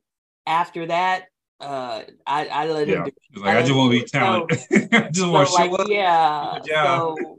after 0.47 0.87
that, 0.87 1.29
uh 1.65 2.03
I, 2.27 2.47
I 2.47 2.67
let 2.69 2.89
him 2.89 3.05
do 3.05 3.43
like 3.43 3.57
I 3.57 3.63
just 3.63 3.75
want 3.75 3.93
to 3.93 4.01
be 4.01 4.05
talented. 4.07 4.59
I 4.93 5.09
just 5.09 5.19
so 5.21 5.31
want 5.31 5.49
to 5.49 5.55
show 5.57 5.65
like 5.65 5.81
up. 5.81 5.89
yeah 5.89 6.59
do 6.65 6.71
a 6.71 6.75
job. 6.75 7.17
so 7.19 7.37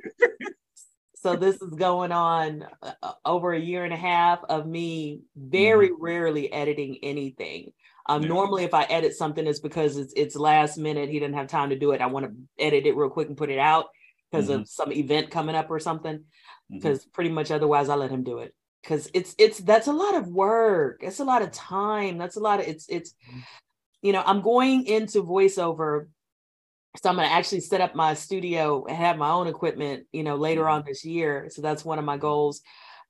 so 1.15 1.35
this 1.35 1.61
is 1.61 1.69
going 1.75 2.11
on 2.11 2.65
uh, 2.83 3.13
over 3.25 3.53
a 3.53 3.59
year 3.59 3.83
and 3.83 3.93
a 3.93 3.97
half 3.97 4.43
of 4.49 4.67
me 4.67 5.21
very 5.35 5.91
rarely 5.97 6.51
editing 6.51 6.97
anything 7.03 7.71
um 8.07 8.21
Mm-hmm. 8.21 8.23
Yeah. 8.23 8.35
normally 8.35 8.63
if 8.65 8.73
i 8.73 8.83
edit 8.83 9.13
something 9.15 9.47
it's 9.47 9.59
because 9.59 9.97
it's 9.97 10.13
it's 10.15 10.35
last 10.35 10.77
minute 10.77 11.09
he 11.09 11.19
didn't 11.19 11.35
have 11.35 11.47
time 11.47 11.69
to 11.71 11.79
do 11.79 11.91
it 11.91 12.01
i 12.01 12.05
want 12.07 12.25
to 12.27 12.31
edit 12.63 12.85
it 12.85 12.95
real 12.95 13.09
quick 13.09 13.27
and 13.29 13.37
put 13.37 13.49
it 13.49 13.59
out 13.59 13.85
because 14.31 14.49
Mm-hmm. 14.49 14.61
of 14.61 14.67
some 14.69 14.91
event 14.91 15.31
coming 15.31 15.55
up 15.55 15.69
or 15.71 15.79
something 15.79 16.23
because 16.69 17.05
pretty 17.05 17.29
much 17.31 17.49
otherwise 17.51 17.89
i 17.89 17.95
let 17.95 18.11
him 18.11 18.23
do 18.23 18.39
it 18.39 18.53
because 18.83 19.09
it's 19.13 19.33
it's 19.39 19.57
that's 19.59 19.87
a 19.87 19.93
lot 19.93 20.13
of 20.15 20.27
work 20.27 20.97
it's 21.01 21.19
a 21.19 21.23
lot 21.23 21.41
of 21.41 21.51
time 21.51 22.17
that's 22.19 22.35
a 22.35 22.39
lot 22.39 22.59
of 22.59 22.67
it's 22.67 22.85
it's 22.89 23.15
you 24.05 24.13
know 24.13 24.23
i'm 24.25 24.41
going 24.41 24.85
into 24.85 25.23
voiceover 25.23 26.07
so 27.01 27.09
i'm 27.09 27.15
going 27.15 27.27
to 27.27 27.33
actually 27.33 27.59
set 27.59 27.81
up 27.81 27.95
my 27.95 28.13
studio 28.13 28.85
and 28.85 28.97
have 28.97 29.17
my 29.17 29.29
own 29.29 29.47
equipment 29.47 30.05
you 30.11 30.23
know 30.23 30.35
later 30.35 30.69
on 30.69 30.83
this 30.85 31.03
year. 31.03 31.49
So 31.49 31.61
that's 31.61 31.83
one 31.83 31.99
of 31.99 32.05
my 32.05 32.17
goals. 32.17 32.61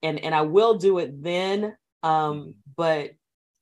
And 0.01 0.19
and 0.19 0.33
i 0.33 0.41
will 0.41 0.75
do 0.77 0.99
it 0.99 1.21
then 1.21 1.75
um 2.03 2.55
but 2.75 3.11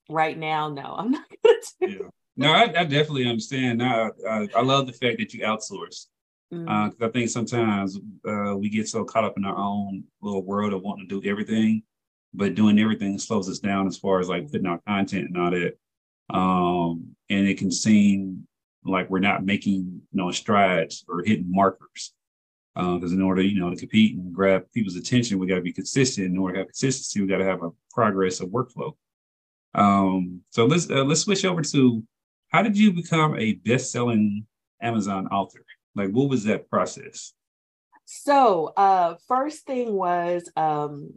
right 0.09 0.37
now 0.37 0.69
no 0.69 0.95
i'm 0.97 1.11
not 1.11 1.25
going 1.43 1.61
to 1.61 1.87
do 1.87 1.93
Yeah. 1.99 2.07
No, 2.35 2.51
I, 2.51 2.63
I 2.63 2.83
definitely 2.83 3.29
understand. 3.29 3.77
Now, 3.77 4.09
I, 4.27 4.47
I 4.55 4.61
love 4.63 4.87
the 4.87 4.93
fact 4.93 5.19
that 5.19 5.35
you 5.35 5.41
outsource 5.41 6.07
Mm, 6.53 6.91
because 6.91 7.09
I 7.09 7.11
think 7.11 7.29
sometimes 7.29 7.99
uh, 8.27 8.55
we 8.55 8.69
get 8.69 8.87
so 8.87 9.03
caught 9.03 9.23
up 9.23 9.37
in 9.37 9.45
our 9.45 9.57
own 9.57 10.03
little 10.21 10.43
world 10.43 10.73
of 10.73 10.83
wanting 10.83 11.09
to 11.09 11.21
do 11.21 11.29
everything, 11.29 11.83
but 12.33 12.53
doing 12.53 12.79
everything 12.79 13.17
slows 13.17 13.49
us 13.49 13.59
down 13.59 13.87
as 13.87 13.97
far 13.97 14.19
as 14.19 14.29
like 14.29 14.51
putting 14.51 14.67
out 14.67 14.85
content 14.85 15.29
and 15.29 15.37
all 15.37 15.51
that. 15.51 15.77
Um, 16.29 17.15
and 17.29 17.47
it 17.47 17.57
can 17.57 17.71
seem 17.71 18.47
like 18.85 19.09
we're 19.09 19.19
not 19.19 19.45
making 19.45 20.01
you 20.11 20.17
know 20.17 20.31
strides 20.31 21.05
or 21.07 21.23
hitting 21.23 21.49
markers. 21.49 22.13
Because 22.75 23.13
in 23.13 23.21
order, 23.21 23.43
you 23.43 23.59
know, 23.59 23.69
to 23.69 23.75
compete 23.75 24.15
and 24.15 24.33
grab 24.33 24.63
people's 24.73 24.95
attention, 24.95 25.37
we 25.37 25.45
got 25.45 25.55
to 25.55 25.61
be 25.61 25.71
consistent. 25.71 26.25
In 26.27 26.37
order 26.37 26.55
to 26.55 26.59
have 26.61 26.67
consistency, 26.67 27.21
we 27.21 27.27
got 27.27 27.37
to 27.37 27.45
have 27.45 27.61
a 27.61 27.69
progress 27.91 28.39
of 28.39 28.49
workflow. 28.49 28.93
Um, 29.75 30.41
so 30.49 30.65
let's 30.65 30.89
uh, 30.89 31.03
let's 31.03 31.21
switch 31.21 31.45
over 31.45 31.61
to 31.61 32.03
how 32.49 32.63
did 32.63 32.77
you 32.77 32.91
become 32.91 33.37
a 33.37 33.53
best-selling 33.53 34.45
Amazon 34.81 35.27
author? 35.27 35.65
Like, 35.95 36.09
what 36.09 36.29
was 36.29 36.43
that 36.45 36.69
process? 36.69 37.33
so 38.05 38.73
uh 38.77 39.15
first 39.27 39.65
thing 39.65 39.93
was 39.93 40.49
um 40.55 41.13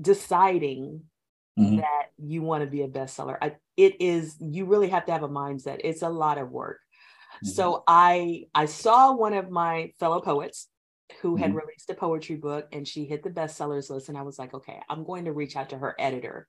deciding 0.00 1.02
Mhm. 1.58 1.76
that 1.78 2.06
you 2.18 2.42
want 2.42 2.64
to 2.64 2.70
be 2.70 2.82
a 2.82 2.88
bestseller. 2.88 3.36
I, 3.42 3.56
it 3.76 4.00
is 4.00 4.36
you 4.40 4.64
really 4.64 4.88
have 4.88 5.04
to 5.06 5.12
have 5.12 5.22
a 5.22 5.28
mindset. 5.28 5.80
It's 5.84 6.02
a 6.02 6.08
lot 6.08 6.38
of 6.38 6.50
work. 6.50 6.78
So 7.42 7.82
I 7.88 8.44
I 8.54 8.66
saw 8.66 9.12
one 9.14 9.34
of 9.34 9.50
my 9.50 9.92
fellow 9.98 10.20
poets 10.20 10.68
who 11.20 11.36
had 11.36 11.50
Mhm. 11.50 11.56
released 11.62 11.90
a 11.90 11.94
poetry 11.94 12.36
book 12.36 12.68
and 12.72 12.86
she 12.86 13.04
hit 13.04 13.22
the 13.22 13.30
bestsellers 13.30 13.90
list 13.90 14.08
and 14.08 14.16
I 14.16 14.22
was 14.22 14.38
like, 14.38 14.54
okay, 14.54 14.80
I'm 14.88 15.04
going 15.04 15.24
to 15.24 15.32
reach 15.32 15.56
out 15.56 15.70
to 15.70 15.78
her 15.78 15.94
editor 15.98 16.46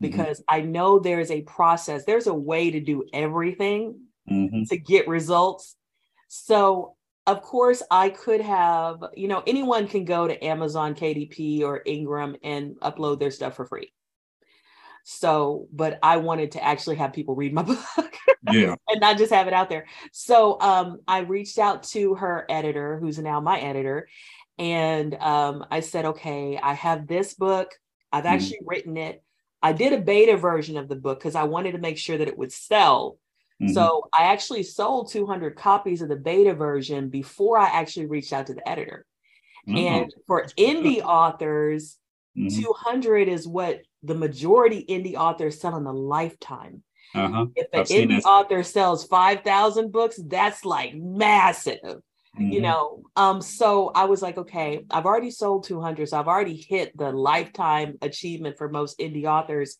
because 0.00 0.42
I 0.48 0.62
know 0.62 0.98
there's 0.98 1.30
a 1.30 1.42
process, 1.42 2.04
there's 2.06 2.26
a 2.26 2.34
way 2.34 2.70
to 2.70 2.80
do 2.80 3.04
everything 3.12 4.00
Mhm. 4.28 4.68
to 4.68 4.76
get 4.78 5.06
results. 5.08 5.76
So, 6.28 6.96
of 7.26 7.42
course, 7.42 7.82
I 7.90 8.08
could 8.10 8.40
have, 8.40 9.04
you 9.14 9.28
know, 9.28 9.42
anyone 9.46 9.86
can 9.88 10.04
go 10.04 10.26
to 10.26 10.42
Amazon 10.44 10.94
KDP 10.94 11.62
or 11.64 11.82
Ingram 11.84 12.36
and 12.42 12.76
upload 12.80 13.18
their 13.20 13.30
stuff 13.30 13.54
for 13.56 13.66
free. 13.66 13.92
So, 15.04 15.68
but 15.72 15.98
I 16.02 16.18
wanted 16.18 16.52
to 16.52 16.64
actually 16.64 16.96
have 16.96 17.12
people 17.12 17.34
read 17.34 17.52
my 17.54 17.62
book 17.96 18.14
Yeah. 18.42 18.76
and 18.88 19.00
not 19.00 19.18
just 19.18 19.32
have 19.32 19.46
it 19.48 19.52
out 19.54 19.68
there. 19.68 19.86
So, 20.12 20.60
um, 20.60 20.98
I 21.08 21.20
reached 21.20 21.58
out 21.58 21.82
to 21.84 22.14
her 22.16 22.46
editor, 22.48 22.98
who's 22.98 23.18
now 23.18 23.40
my 23.40 23.58
editor, 23.60 24.08
and 24.58 25.14
um, 25.16 25.64
I 25.70 25.80
said, 25.80 26.04
okay, 26.06 26.58
I 26.62 26.74
have 26.74 27.06
this 27.06 27.34
book. 27.34 27.70
I've 28.12 28.24
Mhm. 28.24 28.26
actually 28.26 28.58
written 28.66 28.96
it. 28.96 29.22
I 29.62 29.72
did 29.72 29.92
a 29.92 29.98
beta 30.00 30.36
version 30.36 30.76
of 30.76 30.88
the 30.88 30.96
book 30.96 31.18
because 31.18 31.34
I 31.34 31.44
wanted 31.44 31.72
to 31.72 31.78
make 31.78 31.98
sure 31.98 32.18
that 32.18 32.28
it 32.28 32.38
would 32.38 32.52
sell. 32.52 33.18
Mhm. 33.60 33.74
So 33.74 34.08
I 34.18 34.24
actually 34.24 34.62
sold 34.64 35.10
200 35.10 35.56
copies 35.56 36.02
of 36.02 36.08
the 36.08 36.16
beta 36.16 36.54
version 36.54 37.08
before 37.10 37.58
I 37.58 37.66
actually 37.68 38.06
reached 38.06 38.32
out 38.32 38.46
to 38.48 38.54
the 38.54 38.68
editor. 38.68 39.06
Oh, 39.68 39.72
And 39.76 40.12
for 40.26 40.46
indie 40.58 41.02
authors, 41.02 41.98
mhm. 42.36 42.48
200 42.50 43.28
is 43.28 43.46
what 43.46 43.82
the 44.02 44.14
majority 44.14 44.84
indie 44.88 45.14
authors 45.14 45.60
sell 45.60 45.76
in 45.76 45.86
a 45.86 45.92
lifetime. 45.92 46.82
uh-huh. 47.14 47.46
If 47.54 47.66
an 47.72 47.84
indie 47.84 48.22
author 48.24 48.62
sells 48.62 49.04
5,000 49.06 49.92
books, 49.92 50.20
that's 50.26 50.64
like 50.64 50.94
massive, 50.94 51.78
you 52.36 52.60
Mhm. 52.60 52.62
know. 52.62 53.02
Um, 53.16 53.40
so 53.42 53.90
I 53.94 54.04
was 54.04 54.22
like, 54.22 54.38
okay, 54.38 54.84
I've 54.90 55.06
already 55.06 55.30
sold 55.30 55.64
200, 55.64 56.08
so 56.08 56.18
I've 56.18 56.28
already 56.28 56.56
hit 56.56 56.96
the 56.96 57.12
lifetime 57.12 57.98
achievement 58.02 58.56
for 58.56 58.68
most 58.68 58.98
indie 58.98 59.24
authors. 59.26 59.76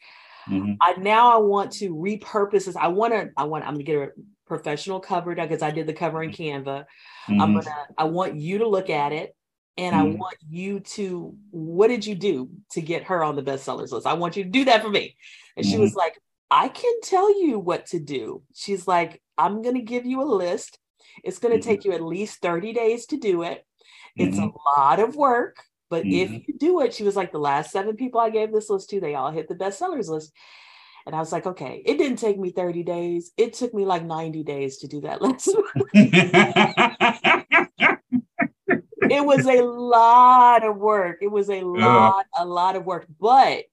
Mhm. 0.49 0.77
I 0.81 0.95
now 0.95 1.33
I 1.33 1.39
want 1.39 1.73
to 1.75 1.95
repurpose 1.95 2.67
this. 2.67 2.77
I 2.77 2.89
want 2.89 3.13
to, 3.13 3.31
I 3.37 3.45
want, 3.45 3.65
I'm 3.65 3.75
gonna 3.75 3.85
get 3.85 3.97
a 3.97 4.09
professional 4.47 5.01
cover 5.01 5.35
because 5.35 5.63
I 5.63 5.71
did 5.71 5.87
the 5.87 5.93
cover 5.93 6.23
in 6.23 6.31
Canva. 6.31 6.85
I'm 7.29 7.39
Mhm. 7.39 7.55
gonna, 7.55 7.87
I 7.97 8.05
want 8.05 8.37
you 8.37 8.59
to 8.59 8.69
look 8.69 8.91
at 8.91 9.13
it 9.13 9.35
and 9.77 9.95
I 9.95 10.05
Mhm. 10.05 10.19
want 10.19 10.37
you 10.49 10.81
to, 10.81 11.37
what 11.51 11.89
did 11.89 12.05
you 12.07 12.15
do 12.15 12.51
to 12.73 12.81
get 12.81 13.05
her 13.05 13.23
on 13.25 13.37
the 13.37 13.43
bestsellers 13.43 13.93
list? 13.93 14.07
I 14.07 14.15
want 14.15 14.37
you 14.37 14.45
to 14.45 14.51
do 14.51 14.65
that 14.67 14.83
for 14.83 14.91
me. 14.91 15.17
And 15.57 15.65
she 15.65 15.77
Mhm. 15.77 15.81
was 15.81 15.95
like, 15.95 16.19
I 16.51 16.69
can 16.69 17.01
tell 17.03 17.43
you 17.43 17.59
what 17.59 17.87
to 17.87 18.01
do. 18.01 18.43
She's 18.55 18.87
like, 18.89 19.23
I'm 19.39 19.63
gonna 19.63 19.83
give 19.83 20.05
you 20.05 20.21
a 20.23 20.25
list. 20.25 20.79
It's 21.25 21.39
gonna 21.39 21.57
Mhm. 21.57 21.63
take 21.63 21.85
you 21.85 21.93
at 21.93 22.03
least 22.03 22.41
30 22.43 22.73
days 22.73 23.07
to 23.07 23.17
do 23.17 23.43
it. 23.43 23.65
It's 24.17 24.39
a 24.39 24.51
lot 24.77 24.99
of 25.01 25.17
work, 25.17 25.63
but 25.89 26.07
if 26.07 26.31
Mhm. 26.31 26.45
you 26.47 26.55
do 26.59 26.81
it, 26.81 26.93
she 26.93 27.05
was 27.05 27.17
like, 27.17 27.33
the 27.33 27.39
last 27.39 27.71
seven 27.71 27.97
people 27.97 28.21
I 28.21 28.31
gave 28.31 28.53
this 28.53 28.69
list 28.69 28.91
to, 28.91 29.01
they 29.01 29.15
all 29.15 29.31
hit 29.31 29.49
the 29.49 29.55
bestsellers 29.55 30.09
list. 30.09 30.33
And 31.07 31.15
I 31.15 31.19
was 31.21 31.33
like, 31.33 31.47
okay, 31.47 31.83
it 31.87 31.97
didn't 31.97 32.19
take 32.19 32.39
me 32.39 32.51
30 32.51 32.83
days. 32.83 33.33
It 33.37 33.55
took 33.55 33.73
me 33.73 33.87
like 33.87 34.05
90 34.05 34.43
days 34.43 34.79
to 34.79 34.89
do 34.89 35.01
that 35.03 35.23
list. 35.23 35.55
it 39.17 39.25
was 39.25 39.47
a 39.47 39.63
lot 39.63 40.65
of 40.65 40.77
work. 40.77 41.19
It 41.21 41.31
was 41.31 41.51
a 41.51 41.63
lot, 41.63 42.27
a 42.37 42.45
lot 42.45 42.77
of 42.77 42.85
work. 42.85 43.07
But, 43.19 43.65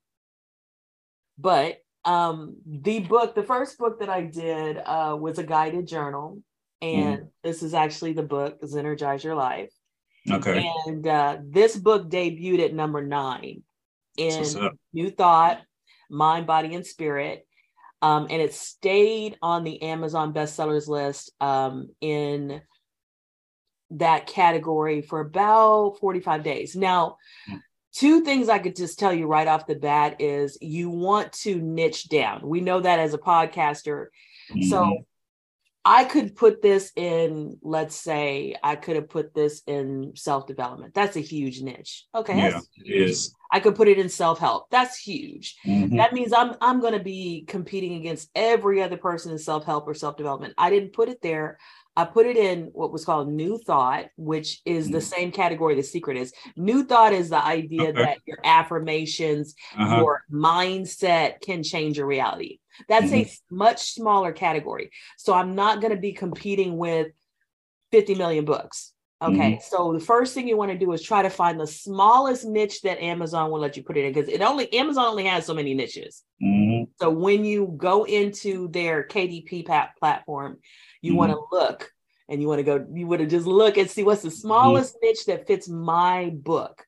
but 1.38 1.78
um 2.06 2.56
the 2.65 3.00
book, 3.00 3.36
the 3.36 3.43
first 3.43 3.78
book 3.78 4.00
that 4.00 4.10
I 4.10 4.21
did 4.21 4.78
uh 4.78 5.17
was 5.19 5.39
a 5.39 5.43
guided 5.43 5.88
journal. 5.88 6.41
And 6.82 7.30
this 7.43 7.63
is 7.63 7.73
actually 7.73 8.13
the 8.13 8.23
book, 8.23 8.60
Energize 8.76 9.23
Your 9.23 9.36
Life. 9.36 9.73
okay. 10.30 10.71
And 10.86 11.08
uh, 11.08 11.38
this 11.43 11.76
book 11.76 12.10
debuted 12.10 12.63
at 12.63 12.73
number 12.73 13.02
nine 13.02 13.63
in. 14.17 14.45
New 14.93 15.10
Thought, 15.10 15.62
Mind, 16.10 16.45
Body, 16.47 16.76
and 16.76 16.86
Spirit. 16.86 17.47
Um, 18.02 18.28
and 18.30 18.41
it 18.41 18.54
stayed 18.54 19.38
on 19.41 19.63
the 19.63 19.82
Amazon 19.82 20.34
bestsellers 20.34 20.88
list 20.88 21.32
um, 21.41 21.89
in 22.00 22.62
that 23.91 24.28
category 24.28 25.02
for 25.02 25.21
about 25.21 25.97
45 26.00 26.43
days. 26.43 26.76
Now, 26.76 27.17
Mm. 27.50 27.62
two 27.93 28.21
things 28.21 28.50
I 28.50 28.60
could 28.60 28.76
just 28.76 29.00
tell 29.00 29.13
you 29.13 29.28
right 29.28 29.47
off 29.47 29.65
the 29.67 29.76
bat 29.76 30.21
is 30.21 30.58
you 30.62 30.89
want 30.89 31.32
to 31.34 31.56
niche 31.62 32.10
down. 32.10 32.47
We 32.47 32.62
know 32.62 32.80
that 32.82 33.00
as 33.00 33.13
a 33.13 33.17
podcaster. 33.17 34.08
Mhm. 34.52 34.69
So 34.69 35.06
I 35.86 36.04
could 36.04 36.36
put 36.36 36.62
this 36.62 36.91
in, 36.97 37.58
let's 37.62 37.95
say, 37.95 38.56
I 38.62 38.76
could 38.76 38.97
have 38.97 39.08
put 39.08 39.34
this 39.34 39.62
in 39.67 40.12
self 40.15 40.45
development. 40.45 40.93
That's 40.93 41.15
a 41.15 41.21
huge 41.21 41.62
niche. 41.62 42.06
Okay. 42.13 42.36
Yeah, 42.38 42.60
huge. 42.76 43.10
is. 43.10 43.34
I 43.50 43.62
could 43.62 43.76
put 43.76 43.88
it 43.88 43.97
in 43.97 44.10
self 44.10 44.38
help. 44.39 44.69
That's 44.69 44.97
huge. 44.97 45.56
Mhm. 45.65 45.95
That 45.95 46.12
means 46.12 46.34
I'm 46.34 46.56
I'm 46.60 46.82
going 46.82 46.91
to 46.91 47.00
be 47.00 47.45
competing 47.47 47.93
against 47.95 48.30
every 48.36 48.84
other 48.84 48.97
person 48.97 49.32
in 49.32 49.38
self 49.39 49.63
help 49.63 49.88
or 49.88 49.93
self 49.93 50.17
development. 50.17 50.54
I 50.58 50.69
didn't 50.69 50.91
put 50.91 51.08
it 51.08 51.21
there. 51.21 51.58
I 51.98 52.06
put 52.06 52.28
it 52.28 52.38
in 52.38 52.70
what 52.74 52.94
was 52.94 53.04
called 53.04 53.28
new 53.28 53.58
thought, 53.58 54.06
which 54.18 54.62
is 54.66 54.92
the 54.92 55.00
Mhm. 55.00 55.04
same 55.16 55.32
category 55.32 55.74
the 55.74 55.82
secret 55.82 56.16
is. 56.16 56.32
New 56.56 56.84
thought 56.84 57.12
is 57.12 57.30
the 57.30 57.44
idea 57.44 57.90
Okay. 57.90 57.98
that 58.04 58.20
your 58.28 58.38
affirmations, 58.44 59.56
Uh-huh. 59.76 59.98
your 59.98 60.24
mindset 60.32 61.42
can 61.42 61.64
change 61.64 61.98
your 61.98 62.06
reality. 62.06 62.60
That's 62.88 63.12
a 63.12 63.28
much 63.50 63.94
smaller 63.94 64.32
category. 64.32 64.92
So 65.18 65.34
I'm 65.34 65.56
not 65.56 65.82
going 65.82 65.94
to 65.96 66.00
be 66.00 66.14
competing 66.14 66.78
with 66.78 67.08
50 67.92 68.14
million 68.14 68.46
books. 68.46 68.94
Okay. 69.20 69.58
So 69.64 69.94
the 69.94 70.00
first 70.00 70.36
thing 70.36 70.48
you 70.48 70.56
want 70.58 70.72
to 70.72 70.78
do 70.78 70.92
is 70.92 71.02
try 71.02 71.24
to 71.24 71.32
find 71.32 71.60
the 71.60 71.66
smallest 71.66 72.46
niche 72.46 72.82
that 72.82 73.02
Amazon 73.02 73.50
will 73.50 73.60
let 73.60 73.76
you 73.76 73.82
put 73.82 73.98
it 73.98 74.06
in 74.06 74.14
because 74.14 74.30
it 74.30 74.44
only 74.44 74.72
Amazon 74.72 75.06
only 75.06 75.26
has 75.26 75.48
so 75.48 75.56
many 75.56 75.74
niches. 75.74 76.24
Mhm. 76.40 76.90
So 77.00 77.10
when 77.10 77.44
you 77.44 77.74
go 77.78 78.04
into 78.04 78.68
their 78.68 79.04
KDP 79.04 79.66
platform, 79.98 80.60
you 81.08 81.15
want 81.15 81.32
to 81.32 81.39
look 81.52 81.91
and 82.30 82.41
you 82.41 82.48
want 82.48 82.60
to 82.60 82.63
go, 82.63 82.86
you 82.93 83.08
want 83.08 83.22
to 83.22 83.28
just 83.28 83.48
look 83.48 83.78
and 83.78 83.89
see 83.89 84.04
what's 84.04 84.22
the 84.22 84.32
smallest 84.32 84.98
niche 85.02 85.26
that 85.26 85.48
fits 85.48 85.67
my 85.67 86.30
book. 86.36 86.86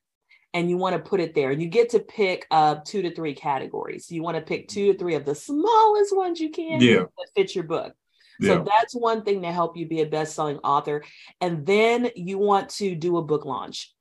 And 0.53 0.69
you 0.69 0.77
want 0.77 0.95
to 0.95 1.09
put 1.09 1.19
it 1.19 1.35
there. 1.35 1.51
And 1.51 1.61
you 1.61 1.67
get 1.67 1.89
to 1.91 1.99
pick 1.99 2.47
up 2.49 2.83
two 2.83 3.03
to 3.03 3.13
three 3.13 3.35
categories. 3.35 4.11
You 4.11 4.23
want 4.23 4.35
to 4.35 4.41
pick 4.41 4.67
two 4.67 4.91
to 4.91 4.97
three 4.97 5.15
of 5.15 5.23
the 5.23 5.35
smallest 5.35 6.15
ones 6.15 6.39
you 6.39 6.49
can 6.49 6.81
Yeah. 6.81 7.05
that 7.17 7.27
fit 7.35 7.53
your 7.53 7.65
book. 7.65 7.93
Yeah. 8.39 8.55
So 8.55 8.65
that's 8.67 8.95
one 8.95 9.23
thing 9.23 9.43
to 9.43 9.51
help 9.51 9.77
you 9.77 9.87
be 9.87 10.01
a 10.01 10.07
best-selling 10.07 10.57
author. 10.59 11.03
And 11.39 11.65
then 11.65 12.09
you 12.15 12.37
want 12.39 12.69
to 12.71 12.95
do 12.95 13.17
a 13.17 13.21
book 13.21 13.45
launch. 13.45 13.93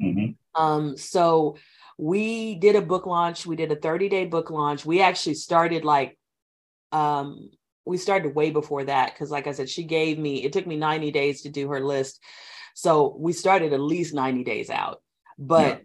Mhm. 0.00 0.36
Um, 0.54 0.96
so 0.96 1.56
we 1.98 2.54
did 2.54 2.76
a 2.76 2.82
book 2.82 3.04
launch. 3.04 3.44
We 3.46 3.56
did 3.56 3.70
a 3.70 3.76
30 3.76 4.08
day 4.08 4.24
book 4.24 4.48
launch. 4.50 4.86
We 4.86 5.02
actually 5.02 5.34
started 5.34 5.84
like, 5.84 6.18
um, 6.92 7.50
we 7.84 7.96
started 7.96 8.34
way 8.34 8.50
before 8.50 8.84
that 8.84 9.12
because, 9.12 9.30
like 9.30 9.46
I 9.46 9.52
said, 9.52 9.68
she 9.68 9.84
gave 9.84 10.18
me, 10.18 10.44
it 10.44 10.52
took 10.52 10.66
me 10.66 10.76
90 10.76 11.10
days 11.10 11.42
to 11.42 11.48
do 11.48 11.68
her 11.68 11.80
list. 11.80 12.22
So 12.74 13.16
we 13.18 13.32
started 13.32 13.72
at 13.72 13.80
least 13.80 14.14
90 14.14 14.44
days 14.44 14.70
out. 14.70 15.02
But 15.38 15.82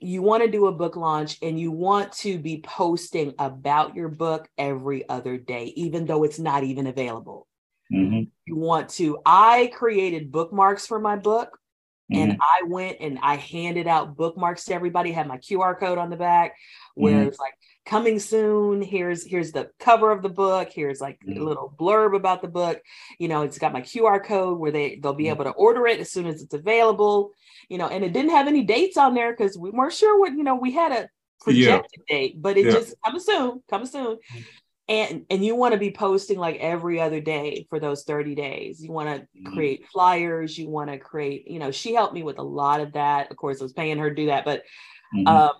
you 0.00 0.22
want 0.22 0.44
to 0.44 0.50
do 0.50 0.66
a 0.66 0.72
book 0.72 0.96
launch 0.96 1.38
and 1.42 1.58
you 1.58 1.72
want 1.72 2.12
to 2.12 2.38
be 2.38 2.60
posting 2.60 3.34
about 3.38 3.96
your 3.96 4.08
book 4.08 4.48
every 4.56 5.08
other 5.08 5.36
day, 5.36 5.72
even 5.76 6.06
though 6.06 6.24
it's 6.24 6.38
not 6.38 6.62
even 6.62 6.86
available. 6.86 7.46
Mhm. 7.92 8.30
You 8.46 8.56
want 8.56 8.90
to, 8.90 9.18
I 9.24 9.70
created 9.74 10.30
bookmarks 10.30 10.86
for 10.86 11.00
my 11.00 11.16
book 11.16 11.58
and 12.10 12.32
Mhm. 12.32 12.38
I 12.40 12.62
went 12.66 12.98
and 13.00 13.18
I 13.20 13.36
handed 13.36 13.86
out 13.86 14.16
bookmarks 14.16 14.64
to 14.66 14.74
everybody, 14.74 15.12
had 15.12 15.26
my 15.26 15.38
QR 15.38 15.74
code 15.74 15.98
on 15.98 16.10
the 16.10 16.16
back 16.16 16.54
where 16.94 17.24
Mhm. 17.24 17.28
it's 17.28 17.40
like 17.40 17.54
coming 17.88 18.18
soon. 18.18 18.82
Here's 18.82 19.24
here's 19.24 19.52
the 19.52 19.70
cover 19.80 20.12
of 20.12 20.22
the 20.22 20.28
book. 20.28 20.70
Here's 20.70 21.00
like 21.00 21.18
a 21.26 21.30
Mhm. 21.30 21.44
little 21.44 21.74
blurb 21.78 22.14
about 22.14 22.42
the 22.42 22.48
book. 22.48 22.80
You 23.18 23.28
know, 23.28 23.42
it's 23.42 23.58
got 23.58 23.72
my 23.72 23.80
QR 23.80 24.22
code 24.22 24.58
where 24.58 24.70
they 24.70 24.96
they'll 24.96 25.14
be 25.14 25.24
Mhm. 25.24 25.30
able 25.30 25.44
to 25.44 25.50
order 25.52 25.86
it 25.86 25.98
as 26.00 26.12
soon 26.12 26.26
as 26.26 26.42
it's 26.42 26.54
available. 26.54 27.32
You 27.68 27.78
know, 27.78 27.88
and 27.88 28.04
it 28.04 28.12
didn't 28.12 28.30
have 28.30 28.46
any 28.46 28.62
dates 28.64 28.96
on 28.96 29.14
there 29.14 29.32
because 29.32 29.58
we 29.58 29.70
weren't 29.70 29.92
sure 29.92 30.18
what, 30.20 30.32
you 30.32 30.44
know, 30.44 30.54
we 30.54 30.72
had 30.72 30.92
a 30.92 31.08
projected 31.40 32.02
date, 32.08 32.40
but 32.40 32.56
it 32.58 32.66
Yeah. 32.66 32.72
just 32.72 32.94
coming 33.04 33.20
soon, 33.20 33.62
coming 33.68 33.86
soon 33.86 34.18
and 34.88 35.26
and 35.28 35.44
you 35.44 35.54
want 35.54 35.72
to 35.72 35.78
be 35.78 35.90
posting 35.90 36.38
like 36.38 36.56
every 36.56 36.98
other 37.00 37.20
day 37.20 37.66
for 37.68 37.78
those 37.78 38.04
30 38.04 38.34
days 38.34 38.82
you 38.82 38.90
want 38.90 39.08
to 39.08 39.26
Mhm. 39.38 39.52
create 39.52 39.86
flyers 39.88 40.56
you 40.56 40.68
want 40.68 40.90
to 40.90 40.98
create 40.98 41.46
you 41.46 41.58
know 41.58 41.70
she 41.70 41.92
helped 41.94 42.14
me 42.14 42.22
with 42.22 42.38
a 42.38 42.42
lot 42.42 42.80
of 42.80 42.92
that 42.94 43.30
of 43.30 43.36
course 43.36 43.60
i 43.60 43.64
was 43.64 43.72
paying 43.74 43.98
her 43.98 44.08
to 44.08 44.14
do 44.16 44.26
that 44.26 44.44
but 44.46 44.62
Mhm. 45.14 45.26
um 45.26 45.50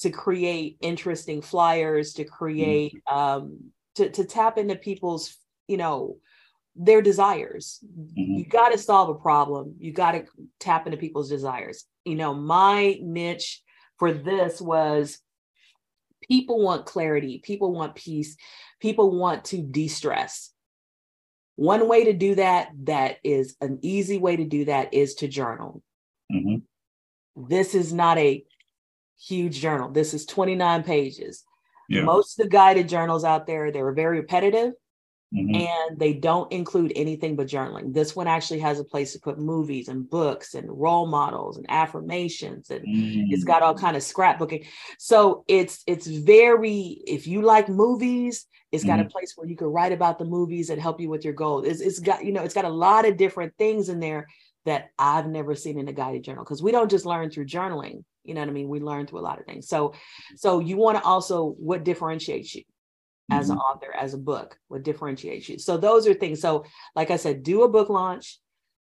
to 0.00 0.10
create 0.10 0.78
interesting 0.80 1.42
flyers 1.42 2.14
to 2.14 2.24
create 2.24 2.92
um 3.10 3.70
to, 3.96 4.08
to 4.10 4.24
tap 4.24 4.58
into 4.58 4.76
people's 4.76 5.36
you 5.68 5.76
know 5.76 6.16
their 6.76 7.02
desires. 7.02 7.80
Mhm. 7.84 8.38
you 8.38 8.44
got 8.46 8.70
to 8.70 8.78
solve 8.78 9.08
a 9.10 9.14
problem. 9.14 9.74
You 9.78 9.92
got 9.92 10.12
to 10.12 10.24
tap 10.60 10.86
into 10.86 10.96
people's 10.96 11.28
desires. 11.28 11.84
You 12.04 12.14
know 12.14 12.34
my 12.34 12.98
niche 13.02 13.62
for 13.98 14.12
this 14.12 14.60
was 14.60 15.18
people 16.22 16.62
want 16.62 16.86
clarity 16.86 17.40
people 17.42 17.72
want 17.72 17.94
peace 17.94 18.36
people 18.80 19.18
want 19.18 19.44
to 19.46 19.62
de-stress. 19.62 20.52
One 21.56 21.88
way 21.88 22.04
to 22.04 22.14
do 22.14 22.36
that 22.36 22.70
that 22.84 23.18
is 23.22 23.56
an 23.60 23.80
easy 23.82 24.16
way 24.16 24.36
to 24.36 24.44
do 24.44 24.64
that 24.66 24.94
is 24.94 25.14
to 25.16 25.28
journal. 25.28 25.82
Mhm. 26.32 26.62
this 27.36 27.74
is 27.74 27.92
not 27.92 28.16
a 28.18 28.44
huge 29.20 29.60
journal 29.60 29.90
this 29.90 30.14
is 30.14 30.24
29 30.26 30.82
pages 30.82 31.44
Yeah. 31.88 32.02
most 32.04 32.38
of 32.38 32.44
the 32.44 32.50
guided 32.50 32.88
journals 32.88 33.24
out 33.24 33.46
there 33.46 33.70
they 33.70 33.82
were 33.82 33.92
very 33.92 34.18
repetitive 34.20 34.72
Mhm. 35.32 35.54
and 35.54 35.98
they 35.98 36.12
don't 36.12 36.50
include 36.52 36.92
anything 36.96 37.36
but 37.36 37.46
journaling. 37.46 37.94
This 37.94 38.16
one 38.16 38.26
actually 38.26 38.58
has 38.60 38.80
a 38.80 38.84
place 38.84 39.12
to 39.12 39.20
put 39.20 39.38
movies 39.38 39.86
and 39.86 40.10
books 40.10 40.54
and 40.54 40.68
role 40.68 41.06
models 41.06 41.56
and 41.56 41.66
affirmations 41.68 42.68
and 42.70 42.84
it's 43.30 43.44
Mhm. 43.44 43.46
got 43.46 43.62
all 43.62 43.74
kind 43.74 43.96
of 43.96 44.02
scrapbooking. 44.02 44.66
So 44.98 45.44
it's 45.46 45.84
it's 45.86 46.08
very 46.08 47.00
if 47.06 47.28
you 47.28 47.42
like 47.42 47.68
movies, 47.68 48.46
it's 48.72 48.82
got 48.84 48.98
a 48.98 49.04
place 49.04 49.34
where 49.36 49.46
you 49.46 49.54
can 49.54 49.68
write 49.68 49.92
about 49.92 50.18
the 50.18 50.24
movies 50.24 50.68
and 50.70 50.80
help 50.80 51.00
you 51.00 51.08
with 51.08 51.24
your 51.24 51.34
goals. 51.34 51.64
It's, 51.64 51.80
it's 51.80 52.00
got 52.00 52.24
you 52.24 52.32
know 52.32 52.42
it's 52.42 52.54
got 52.54 52.64
a 52.64 52.68
lot 52.86 53.06
of 53.06 53.16
different 53.16 53.52
things 53.56 53.88
in 53.88 54.00
there 54.00 54.26
that 54.64 54.90
I've 54.98 55.28
never 55.28 55.54
seen 55.54 55.78
in 55.78 55.86
a 55.86 55.92
guided 55.92 56.24
journal 56.24 56.42
because 56.42 56.60
we 56.62 56.72
don't 56.72 56.90
just 56.90 57.06
learn 57.06 57.30
through 57.30 57.46
journaling. 57.46 58.02
You 58.30 58.34
know 58.36 58.42
what 58.42 58.48
I 58.50 58.52
mean? 58.52 58.68
We 58.68 58.78
learn 58.78 59.08
through 59.08 59.18
a 59.18 59.28
lot 59.28 59.40
of 59.40 59.44
things. 59.44 59.66
So 59.66 59.92
so 60.36 60.60
you 60.60 60.76
want 60.76 60.96
to 60.98 61.02
also 61.02 61.56
what 61.58 61.82
differentiates 61.82 62.54
you 62.54 62.62
as 63.28 63.50
an 63.50 63.56
author, 63.58 63.92
as 63.92 64.14
a 64.14 64.18
book, 64.18 64.56
what 64.68 64.84
differentiates 64.84 65.48
you. 65.48 65.58
So 65.58 65.76
those 65.76 66.06
are 66.06 66.14
things. 66.14 66.40
So, 66.40 66.64
like 66.94 67.10
I 67.10 67.16
said, 67.16 67.42
do 67.42 67.64
a 67.64 67.68
book 67.68 67.88
launch, 67.88 68.38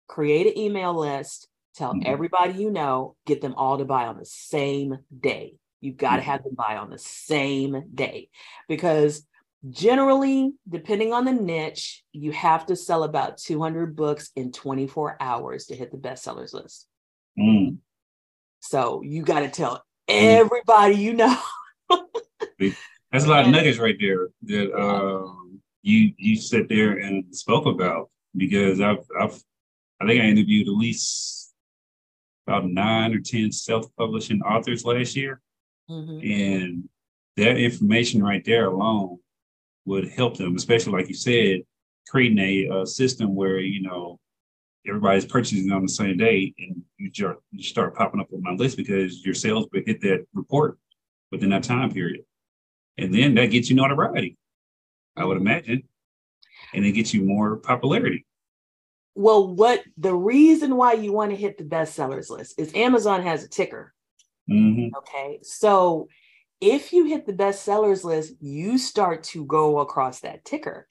create 0.07 0.47
an 0.47 0.57
email 0.57 0.93
list, 0.93 1.47
tell 1.75 1.93
Mhm. 1.93 2.05
everybody 2.05 2.53
you 2.61 2.69
know, 2.69 3.15
get 3.25 3.39
them 3.39 3.55
all 3.55 3.77
to 3.77 3.85
buy 3.85 4.05
on 4.07 4.17
the 4.17 4.25
same 4.25 4.97
day. 5.17 5.55
You've 5.79 5.95
got 5.95 6.17
to 6.17 6.21
Mhm. 6.21 6.25
have 6.25 6.43
them 6.43 6.55
buy 6.55 6.75
on 6.75 6.89
the 6.89 6.97
same 6.97 7.89
day 7.93 8.29
because 8.67 9.25
generally, 9.69 10.53
depending 10.67 11.13
on 11.13 11.23
the 11.23 11.33
niche, 11.33 12.03
you 12.11 12.33
have 12.33 12.65
to 12.65 12.75
sell 12.75 13.03
about 13.03 13.37
200 13.37 13.95
books 13.95 14.29
in 14.35 14.51
24 14.51 15.15
hours 15.21 15.67
to 15.67 15.75
hit 15.75 15.91
the 15.91 15.97
bestsellers 15.97 16.53
list. 16.53 16.87
Mm. 17.37 17.77
So 18.59 19.01
you 19.03 19.23
got 19.23 19.41
to 19.41 19.49
tell 19.49 19.83
everybody 20.07 20.95
you 20.95 21.13
know. 21.13 21.37
That's 23.11 23.25
a 23.25 23.29
lot 23.29 23.45
of 23.45 23.51
nuggets 23.51 23.77
right 23.77 23.95
there 23.99 24.27
that 24.43 24.73
um, 24.77 25.61
you 25.81 26.13
you 26.17 26.35
sit 26.35 26.67
there 26.67 26.97
and 26.97 27.23
spoke 27.35 27.65
about 27.65 28.09
because 28.35 28.81
I've 28.81 29.05
I've 29.19 29.39
I 30.01 30.05
think 30.05 30.21
I 30.21 30.25
interviewed 30.25 30.67
at 30.67 30.73
least 30.73 31.53
about 32.45 32.69
nine 32.69 33.13
or 33.13 33.19
ten 33.19 33.51
self-publishing 33.51 34.41
authors 34.41 34.85
last 34.85 35.15
year, 35.15 35.41
Mhm. 35.89 36.61
and 36.61 36.89
that 37.37 37.57
information 37.57 38.21
right 38.23 38.43
there 38.43 38.65
alone 38.67 39.19
would 39.85 40.09
help 40.09 40.35
them, 40.37 40.55
especially 40.55 40.93
like 40.93 41.07
you 41.07 41.15
said, 41.15 41.61
creating 42.09 42.39
a, 42.39 42.67
uh 42.69 42.85
system 42.85 43.35
where 43.35 43.59
you 43.59 43.81
know 43.81 44.19
everybody's 44.87 45.25
purchasing 45.25 45.71
on 45.71 45.83
the 45.83 45.89
same 45.89 46.17
day, 46.17 46.53
and 46.57 46.81
you, 46.97 47.11
you 47.51 47.63
start 47.63 47.95
popping 47.95 48.19
up 48.19 48.27
on 48.33 48.41
my 48.41 48.51
list 48.51 48.77
because 48.77 49.23
your 49.25 49.33
sales 49.33 49.67
hit 49.73 50.01
that 50.01 50.25
report 50.33 50.77
within 51.31 51.49
that 51.49 51.63
time 51.63 51.91
period, 51.91 52.21
and 52.97 53.13
then 53.13 53.35
that 53.35 53.47
gets 53.47 53.69
you 53.69 53.75
notoriety, 53.75 54.37
I 55.15 55.25
would 55.25 55.37
imagine, 55.37 55.83
and 56.73 56.85
it 56.85 56.93
gets 56.93 57.13
you 57.13 57.23
more 57.23 57.57
popularity. 57.57 58.25
Well, 59.15 59.55
what 59.55 59.83
the 59.97 60.13
reason 60.13 60.75
why 60.75 60.93
you 60.93 61.11
want 61.11 61.31
to 61.31 61.37
hit 61.37 61.57
the 61.57 61.63
bestsellers 61.63 62.29
list 62.29 62.59
is 62.59 62.73
Amazon 62.75 63.23
has 63.23 63.43
a 63.43 63.49
ticker. 63.49 63.93
hmm 64.47 64.87
Okay. 64.95 65.39
So 65.41 66.07
if 66.61 66.93
you 66.93 67.05
hit 67.05 67.25
the 67.25 67.33
bestsellers 67.33 68.03
list, 68.03 68.33
you 68.39 68.77
start 68.77 69.23
to 69.23 69.45
go 69.45 69.79
across 69.79 70.21
that 70.21 70.45
ticker. 70.45 70.87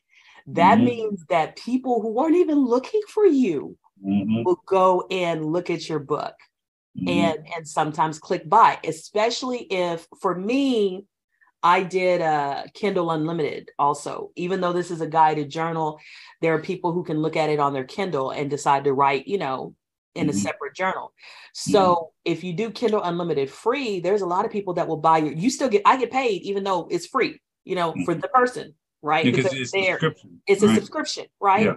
That 0.49 0.79
Mhm. 0.79 0.85
means 0.85 1.25
that 1.29 1.57
people 1.57 2.03
who 2.03 2.19
aren't 2.19 2.37
even 2.37 2.59
looking 2.65 3.03
for 3.09 3.25
you 3.27 3.77
hmm 4.03 4.43
will 4.45 4.63
go 4.67 5.07
and 5.11 5.45
look 5.45 5.71
at 5.71 5.89
your 5.89 5.99
book 5.99 6.35
hmm 6.97 7.09
and 7.09 7.39
and 7.55 7.69
sometimes 7.69 8.19
click 8.19 8.49
buy, 8.49 8.79
especially 8.85 9.59
if 9.71 10.07
for 10.21 10.35
me, 10.35 11.05
I 11.63 11.83
did 11.83 12.21
uh, 12.23 12.65
Kindle 12.75 13.11
Unlimited 13.11 13.71
also. 13.79 14.31
Even 14.37 14.61
though 14.61 14.73
this 14.73 14.91
is 14.91 15.01
a 15.01 15.07
guided 15.07 15.51
journal, 15.51 15.99
there 16.41 16.55
are 16.55 16.61
people 16.61 16.93
who 16.93 17.03
can 17.03 17.19
look 17.19 17.37
at 17.37 17.51
it 17.51 17.59
on 17.59 17.73
their 17.73 17.85
Kindle 17.85 18.31
and 18.31 18.49
decide 18.49 18.85
to 18.85 18.93
write, 18.93 19.27
you 19.27 19.39
know, 19.39 19.75
in 20.15 20.29
a 20.29 20.33
Mhm. 20.33 20.37
separate 20.37 20.75
journal. 20.75 21.13
So 21.53 22.13
if 22.25 22.45
you 22.45 22.53
do 22.53 22.71
Kindle 22.71 23.03
Unlimited 23.03 23.51
free, 23.51 24.01
there's 24.01 24.23
a 24.23 24.27
lot 24.27 24.45
of 24.45 24.51
people 24.51 24.75
that 24.75 24.89
will 24.89 24.99
buy 24.99 25.19
your. 25.19 25.33
You 25.33 25.51
still 25.51 25.69
get, 25.69 25.83
I 25.85 25.97
get 25.97 26.11
paid 26.11 26.43
even 26.43 26.65
though 26.65 26.89
it's 26.91 27.07
free, 27.07 27.41
you 27.65 27.75
know, 27.75 27.95
for 28.05 28.15
the 28.15 28.29
person, 28.29 28.75
right? 29.03 29.25
Because 29.25 29.53
it's 29.53 29.73
subscription. 29.73 30.41
it's 30.47 30.63
a 30.63 30.67
right? 30.67 30.75
subscription, 30.77 31.27
right? 31.41 31.67
Yeah. 31.67 31.75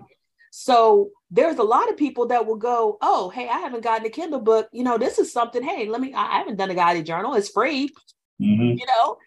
So 0.51 1.11
there's 1.31 1.57
a 1.57 1.63
lot 1.63 1.89
of 1.89 1.97
people 1.97 2.27
that 2.27 2.45
will 2.45 2.55
go, 2.55 2.97
oh, 3.01 3.29
hey, 3.29 3.47
I 3.47 3.59
haven't 3.59 3.83
gotten 3.83 4.05
a 4.05 4.09
Kindle 4.09 4.39
book. 4.39 4.67
You 4.71 4.83
know, 4.83 4.97
this 4.97 5.19
is 5.19 5.31
something. 5.31 5.61
Hey, 5.63 5.87
let 5.87 6.01
me. 6.01 6.13
I 6.13 6.37
haven't 6.37 6.57
done 6.57 6.71
a 6.71 6.75
guided 6.75 7.05
journal. 7.05 7.35
It's 7.35 7.49
free. 7.49 7.89
Mhm. 8.41 8.79
You 8.79 8.85
know. 8.85 9.17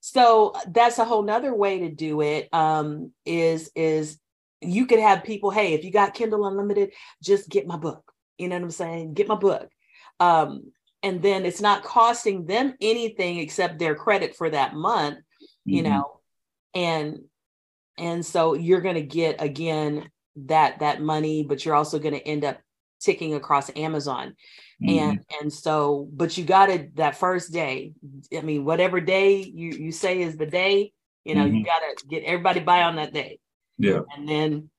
So 0.00 0.54
that's 0.68 0.98
a 0.98 1.04
whole 1.04 1.22
nother 1.22 1.54
way 1.54 1.80
to 1.80 1.90
do 1.90 2.20
it. 2.20 2.48
Um, 2.52 3.12
is 3.24 3.70
is 3.74 4.18
you 4.60 4.86
could 4.86 5.00
have 5.00 5.24
people, 5.24 5.50
hey, 5.50 5.74
if 5.74 5.84
you 5.84 5.90
got 5.90 6.14
Kindle 6.14 6.46
Unlimited, 6.46 6.92
just 7.22 7.48
get 7.48 7.66
my 7.66 7.76
book. 7.76 8.12
You 8.38 8.48
know 8.48 8.56
what 8.56 8.64
I'm 8.64 8.70
saying? 8.70 9.14
Get 9.14 9.28
my 9.28 9.34
book. 9.34 9.68
Um, 10.20 10.72
and 11.02 11.20
then 11.20 11.44
it's 11.44 11.60
not 11.60 11.82
costing 11.82 12.46
them 12.46 12.74
anything 12.80 13.38
except 13.38 13.78
their 13.78 13.94
credit 13.94 14.34
for 14.34 14.48
that 14.50 14.74
month 14.74 15.18
you 15.66 15.82
Mhm. 15.82 15.84
know 15.84 16.20
and 16.74 17.28
and 17.98 18.24
so 18.24 18.54
you're 18.54 18.80
going 18.80 18.96
to 18.96 19.02
get 19.02 19.40
again 19.40 20.10
that 20.36 20.78
that 20.80 21.00
money 21.00 21.42
but 21.44 21.64
you're 21.64 21.74
also 21.74 21.98
going 21.98 22.14
to 22.14 22.26
end 22.26 22.44
up 22.44 22.58
ticking 23.00 23.34
across 23.34 23.70
amazon 23.76 24.34
Mhm. 24.82 24.98
and 24.98 25.24
and 25.40 25.52
so 25.52 26.08
but 26.12 26.36
you 26.36 26.44
got 26.44 26.68
it 26.70 26.96
that 26.96 27.16
first 27.16 27.52
day 27.52 27.92
i 28.36 28.40
mean 28.40 28.64
whatever 28.64 29.00
day 29.00 29.36
you 29.42 29.70
you 29.70 29.92
say 29.92 30.20
is 30.22 30.36
the 30.36 30.46
day 30.46 30.92
you 31.24 31.34
know 31.34 31.44
you 31.44 31.62
Mhm. 31.62 31.66
got 31.66 31.78
to 31.78 32.06
get 32.08 32.24
everybody 32.24 32.60
by 32.60 32.82
on 32.82 32.96
that 32.96 33.12
day 33.12 33.38
yeah. 33.78 34.00
and 34.16 34.28
then 34.28 34.70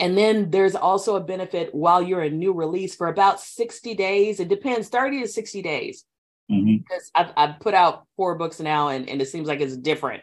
and 0.00 0.16
then 0.16 0.50
there's 0.50 0.76
also 0.76 1.16
a 1.16 1.20
benefit 1.20 1.74
while 1.74 2.00
you're 2.00 2.22
a 2.22 2.30
new 2.30 2.52
release 2.52 2.94
for 2.94 3.08
about 3.08 3.40
60 3.40 3.94
days 3.94 4.40
it 4.40 4.48
depends 4.48 4.88
30 4.88 5.22
to 5.22 5.28
60 5.28 5.60
days 5.62 6.04
Mhm. 6.50 6.82
because 6.82 7.10
I've, 7.14 7.32
I've 7.36 7.60
put 7.60 7.74
out 7.74 8.06
four 8.16 8.36
books 8.36 8.58
now 8.60 8.88
and, 8.88 9.06
and 9.08 9.20
it 9.20 9.26
seems 9.28 9.48
like 9.48 9.60
it's 9.60 9.76
different 9.76 10.22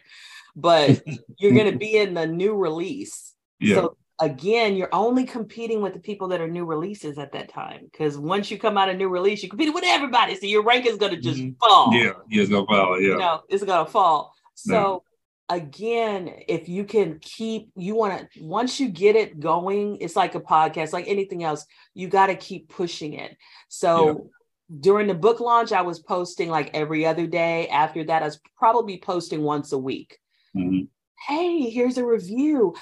but 0.56 1.04
you're 1.38 1.52
going 1.54 1.72
to 1.72 1.78
be 1.78 1.98
in 1.98 2.14
the 2.16 2.26
new 2.26 2.56
release 2.56 3.34
Yeah. 3.60 3.76
so 3.76 3.98
again 4.20 4.76
you're 4.78 4.94
only 4.94 5.26
competing 5.26 5.82
with 5.82 5.94
the 5.94 6.00
people 6.00 6.28
that 6.30 6.40
are 6.40 6.48
new 6.48 6.64
releases 6.66 7.18
at 7.18 7.32
that 7.34 7.50
time 7.50 7.82
because 7.92 8.18
once 8.18 8.50
you 8.50 8.58
come 8.58 8.78
out 8.78 8.88
a 8.88 8.94
new 8.94 9.10
release 9.10 9.44
you 9.44 9.50
compete 9.50 9.74
with 9.74 9.84
everybody 9.86 10.36
so 10.36 10.46
your 10.46 10.64
rank 10.64 10.86
is 10.86 10.96
going 10.98 11.12
to 11.14 11.20
just 11.20 11.40
Mhm. 11.40 11.58
fall 11.60 11.94
yeah. 11.94 12.14
Yeah. 12.30 12.42
It's 12.42 12.50
gonna 12.50 12.66
follow. 12.66 12.96
Yeah. 12.96 13.08
you 13.10 13.18
know 13.18 13.42
it's 13.50 13.64
going 13.64 13.86
to 13.86 13.92
fall 13.92 14.34
so 14.54 14.72
No. 14.72 15.04
again 15.50 16.34
if 16.48 16.70
you 16.70 16.86
can 16.86 17.20
keep 17.22 17.70
you 17.76 17.94
want 17.96 18.30
to 18.34 18.44
once 18.44 18.80
you 18.80 18.88
get 18.88 19.18
it 19.18 19.40
going 19.40 19.98
it's 19.98 20.16
like 20.16 20.34
a 20.36 20.40
podcast 20.40 20.94
like 20.94 21.08
anything 21.10 21.44
else 21.44 21.66
you 21.94 22.08
got 22.08 22.28
to 22.28 22.36
keep 22.36 22.70
pushing 22.70 23.14
it 23.14 23.36
so 23.68 24.30
during 24.80 25.08
the 25.08 25.14
book 25.14 25.40
launch 25.42 25.72
i 25.74 25.82
was 25.82 26.00
posting 26.00 26.50
like 26.50 26.72
every 26.74 27.06
other 27.06 27.28
day 27.28 27.68
after 27.68 28.04
that 28.04 28.24
i 28.24 28.26
was 28.26 28.40
probably 28.58 28.98
posting 28.98 29.44
once 29.44 29.74
a 29.74 29.78
week 29.78 30.18
Mhm. 30.56 30.88
hey 31.28 31.70
here's 31.70 31.98
a 32.00 32.06
review 32.06 32.74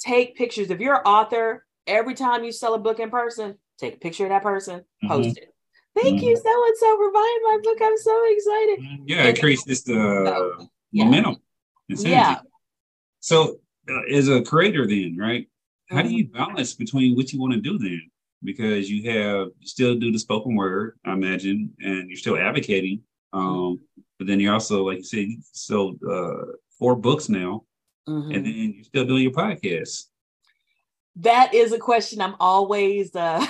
take 0.00 0.36
pictures 0.36 0.70
if 0.70 0.80
you're 0.80 0.96
an 0.96 1.02
author 1.04 1.64
every 1.86 2.14
time 2.14 2.42
you 2.44 2.52
sell 2.52 2.74
a 2.74 2.78
book 2.78 2.98
in 2.98 3.10
person 3.10 3.56
take 3.78 3.94
a 3.94 3.98
picture 3.98 4.24
of 4.24 4.30
that 4.30 4.42
person 4.42 4.82
post 5.06 5.36
it 5.38 5.54
thank 5.94 6.20
you 6.22 6.36
so 6.36 6.66
and 6.66 6.76
so 6.78 6.96
for 6.96 7.12
buying 7.12 7.40
my 7.44 7.58
book 7.62 7.78
i'm 7.82 7.96
so 7.98 8.22
excited 8.32 8.78
Mhm. 8.80 9.02
Yeah. 9.06 9.24
It 9.26 9.40
creates 9.40 9.64
this 9.64 9.88
uh, 9.88 10.64
Yeah. 10.92 11.04
momentum. 11.04 11.36
Yeah. 11.88 12.40
So, 13.20 13.60
uh, 13.88 14.02
as 14.10 14.28
a 14.28 14.42
creator, 14.42 14.86
then, 14.86 15.16
right? 15.18 15.46
How 15.90 16.02
do 16.02 16.08
you 16.08 16.28
balance 16.28 16.74
between 16.74 17.16
what 17.16 17.32
you 17.32 17.40
want 17.40 17.52
to 17.52 17.60
do 17.60 17.76
then? 17.78 18.02
Because 18.42 18.88
you 18.90 19.10
have 19.10 19.48
you 19.58 19.66
still 19.66 19.96
do 19.96 20.12
the 20.12 20.18
spoken 20.18 20.54
word, 20.54 20.98
I 21.04 21.12
imagine, 21.12 21.74
and 21.80 22.08
you're 22.08 22.16
still 22.16 22.38
advocating. 22.38 23.02
Um, 23.32 23.80
but 24.18 24.26
then 24.28 24.38
you're 24.40 24.54
also, 24.54 24.86
like 24.86 24.98
you 24.98 25.04
said, 25.04 25.26
you 25.28 25.38
sold 25.52 25.98
uh, 26.08 26.52
four 26.78 26.94
books 26.96 27.28
now, 27.28 27.64
Mhm. 28.08 28.34
and 28.34 28.46
then 28.46 28.72
you're 28.74 28.84
still 28.84 29.04
doing 29.06 29.22
your 29.22 29.32
podcast. 29.32 30.06
that 31.16 31.52
is 31.54 31.72
a 31.72 31.78
question 31.78 32.20
i'm 32.20 32.34
always 32.40 33.14
uh 33.16 33.44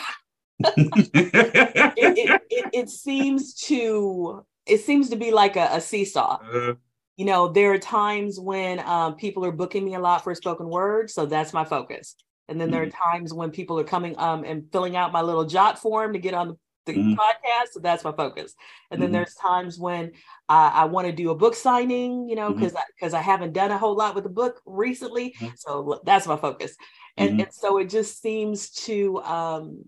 it, 0.61 1.95
it, 1.97 2.43
it, 2.51 2.71
it 2.73 2.89
seems 2.91 3.55
to 3.55 4.45
it 4.67 4.81
seems 4.81 5.11
to 5.11 5.17
be 5.17 5.31
like 5.31 5.57
a, 5.57 5.69
a 5.73 5.81
seesaw 5.81 6.39
Uh, 6.43 6.75
you 7.17 7.25
know 7.27 7.49
there 7.49 7.73
are 7.73 7.79
times 7.79 8.41
when 8.41 8.81
um, 8.81 9.15
people 9.17 9.45
are 9.45 9.53
booking 9.53 9.85
me 9.85 9.95
a 9.95 10.01
lot 10.01 10.25
for 10.25 10.35
spoken 10.35 10.69
word 10.69 11.11
so 11.11 11.27
that's 11.27 11.53
my 11.53 11.65
focus 11.65 12.17
and 12.49 12.61
then 12.61 12.71
there 12.71 12.83
are 12.83 12.91
times 12.91 13.33
when 13.33 13.51
people 13.51 13.79
are 13.79 13.85
coming 13.85 14.19
um, 14.19 14.43
and 14.45 14.65
filling 14.73 14.97
out 14.97 15.13
my 15.13 15.21
little 15.23 15.45
JotForm 15.47 16.13
to 16.15 16.19
get 16.19 16.35
on 16.35 16.49
the, 16.49 16.57
the 16.87 16.93
Mhm. 16.99 17.15
podcast 17.17 17.69
so 17.73 17.81
that's 17.81 18.05
my 18.05 18.13
focus 18.13 18.55
and 18.91 19.01
then 19.01 19.11
Mhm. 19.11 19.13
there's 19.13 19.35
times 19.35 19.79
when 19.79 20.13
uh, 20.51 20.71
i 20.75 20.85
want 20.85 21.07
to 21.07 21.13
do 21.13 21.31
a 21.31 21.35
book 21.35 21.55
signing 21.55 22.29
you 22.29 22.37
know 22.37 22.53
because 22.53 22.75
because 22.95 23.15
I, 23.15 23.23
haven't 23.23 23.55
done 23.55 23.71
a 23.71 23.79
whole 23.79 23.97
lot 23.97 24.15
with 24.15 24.25
the 24.25 24.31
book 24.31 24.61
recently 24.67 25.35
Mhm. 25.41 25.57
so 25.57 26.01
that's 26.05 26.27
my 26.27 26.37
focus 26.37 26.77
and, 27.17 27.31
Mhm. 27.39 27.43
and 27.45 27.55
so 27.55 27.79
it 27.79 27.89
just 27.89 28.21
seems 28.21 28.71
to 28.87 29.23
um, 29.23 29.85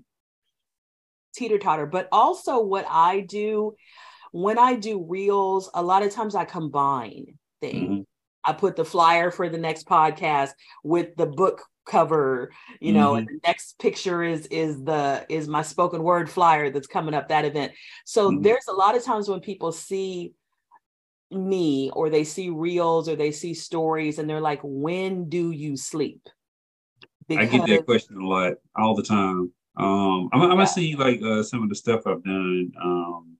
teeter 1.34 1.58
totter 1.58 1.86
but 1.86 2.08
also 2.12 2.62
what 2.62 2.86
i 2.88 3.20
do 3.20 3.74
when 4.32 4.58
I 4.58 4.76
do 4.76 5.04
reels, 5.06 5.70
a 5.74 5.82
lot 5.82 6.02
of 6.02 6.10
times 6.10 6.34
I 6.34 6.46
combine 6.46 7.38
things. 7.60 8.00
Mhm. 8.00 8.06
I 8.44 8.52
put 8.54 8.76
the 8.76 8.84
flyer 8.84 9.30
for 9.30 9.48
the 9.48 9.58
next 9.58 9.86
podcast 9.86 10.50
with 10.82 11.14
the 11.16 11.26
book 11.26 11.62
cover, 11.84 12.50
you 12.80 12.92
know, 12.92 13.14
and 13.16 13.28
the 13.28 13.38
next 13.46 13.78
picture 13.78 14.22
is 14.22 14.46
is 14.46 14.82
the 14.82 15.24
is 15.28 15.48
my 15.48 15.62
spoken 15.62 16.02
word 16.02 16.30
flyer 16.30 16.70
that's 16.70 16.86
coming 16.86 17.14
up 17.14 17.28
that 17.28 17.44
event. 17.44 17.72
So 18.04 18.30
Mhm. 18.30 18.42
there's 18.42 18.68
a 18.68 18.72
lot 18.72 18.96
of 18.96 19.04
times 19.04 19.28
when 19.28 19.40
people 19.40 19.70
see 19.70 20.32
me 21.32 21.90
or 21.92 22.10
they 22.10 22.24
see 22.24 22.50
reels 22.50 23.08
or 23.08 23.16
they 23.16 23.30
see 23.30 23.54
stories 23.54 24.18
and 24.18 24.28
they're 24.28 24.40
like, 24.40 24.60
when 24.62 25.28
do 25.28 25.50
you 25.50 25.76
sleep? 25.76 26.28
I 27.30 27.46
get 27.46 27.66
that 27.66 27.86
question 27.86 28.16
a 28.20 28.26
lot, 28.26 28.54
all 28.76 28.94
the 28.94 29.02
time. 29.02 29.52
Um, 29.76 30.28
I'm, 30.32 30.42
I'm 30.42 30.50
gonna 30.50 30.66
see 30.66 30.96
like 30.96 31.22
uh, 31.22 31.42
some 31.42 31.62
of 31.62 31.68
the 31.68 31.74
stuff 31.74 32.06
I've 32.06 32.22
done, 32.22 32.72
um, 32.82 33.36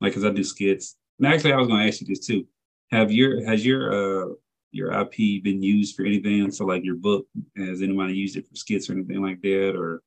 like 0.00 0.12
because 0.12 0.24
I 0.24 0.30
do 0.30 0.42
skits. 0.42 0.96
And 1.18 1.32
actually, 1.32 1.52
I 1.52 1.56
was 1.56 1.68
gonna 1.68 1.86
ask 1.86 2.00
you 2.00 2.06
this 2.06 2.26
too. 2.26 2.46
Have 2.90 3.12
your 3.12 3.44
has 3.46 3.64
your 3.64 3.92
uh 3.92 4.34
your 4.72 4.92
IP 4.92 5.42
been 5.44 5.62
used 5.62 5.94
for 5.94 6.04
anything? 6.04 6.50
So 6.50 6.64
like 6.64 6.84
your 6.84 6.96
book, 6.96 7.26
has 7.56 7.82
anybody 7.82 8.14
used 8.14 8.36
it 8.36 8.48
for 8.48 8.56
skits 8.56 8.90
or 8.90 8.94
anything 8.94 9.22
like 9.22 9.40
that? 9.42 9.76
Or 9.76 10.02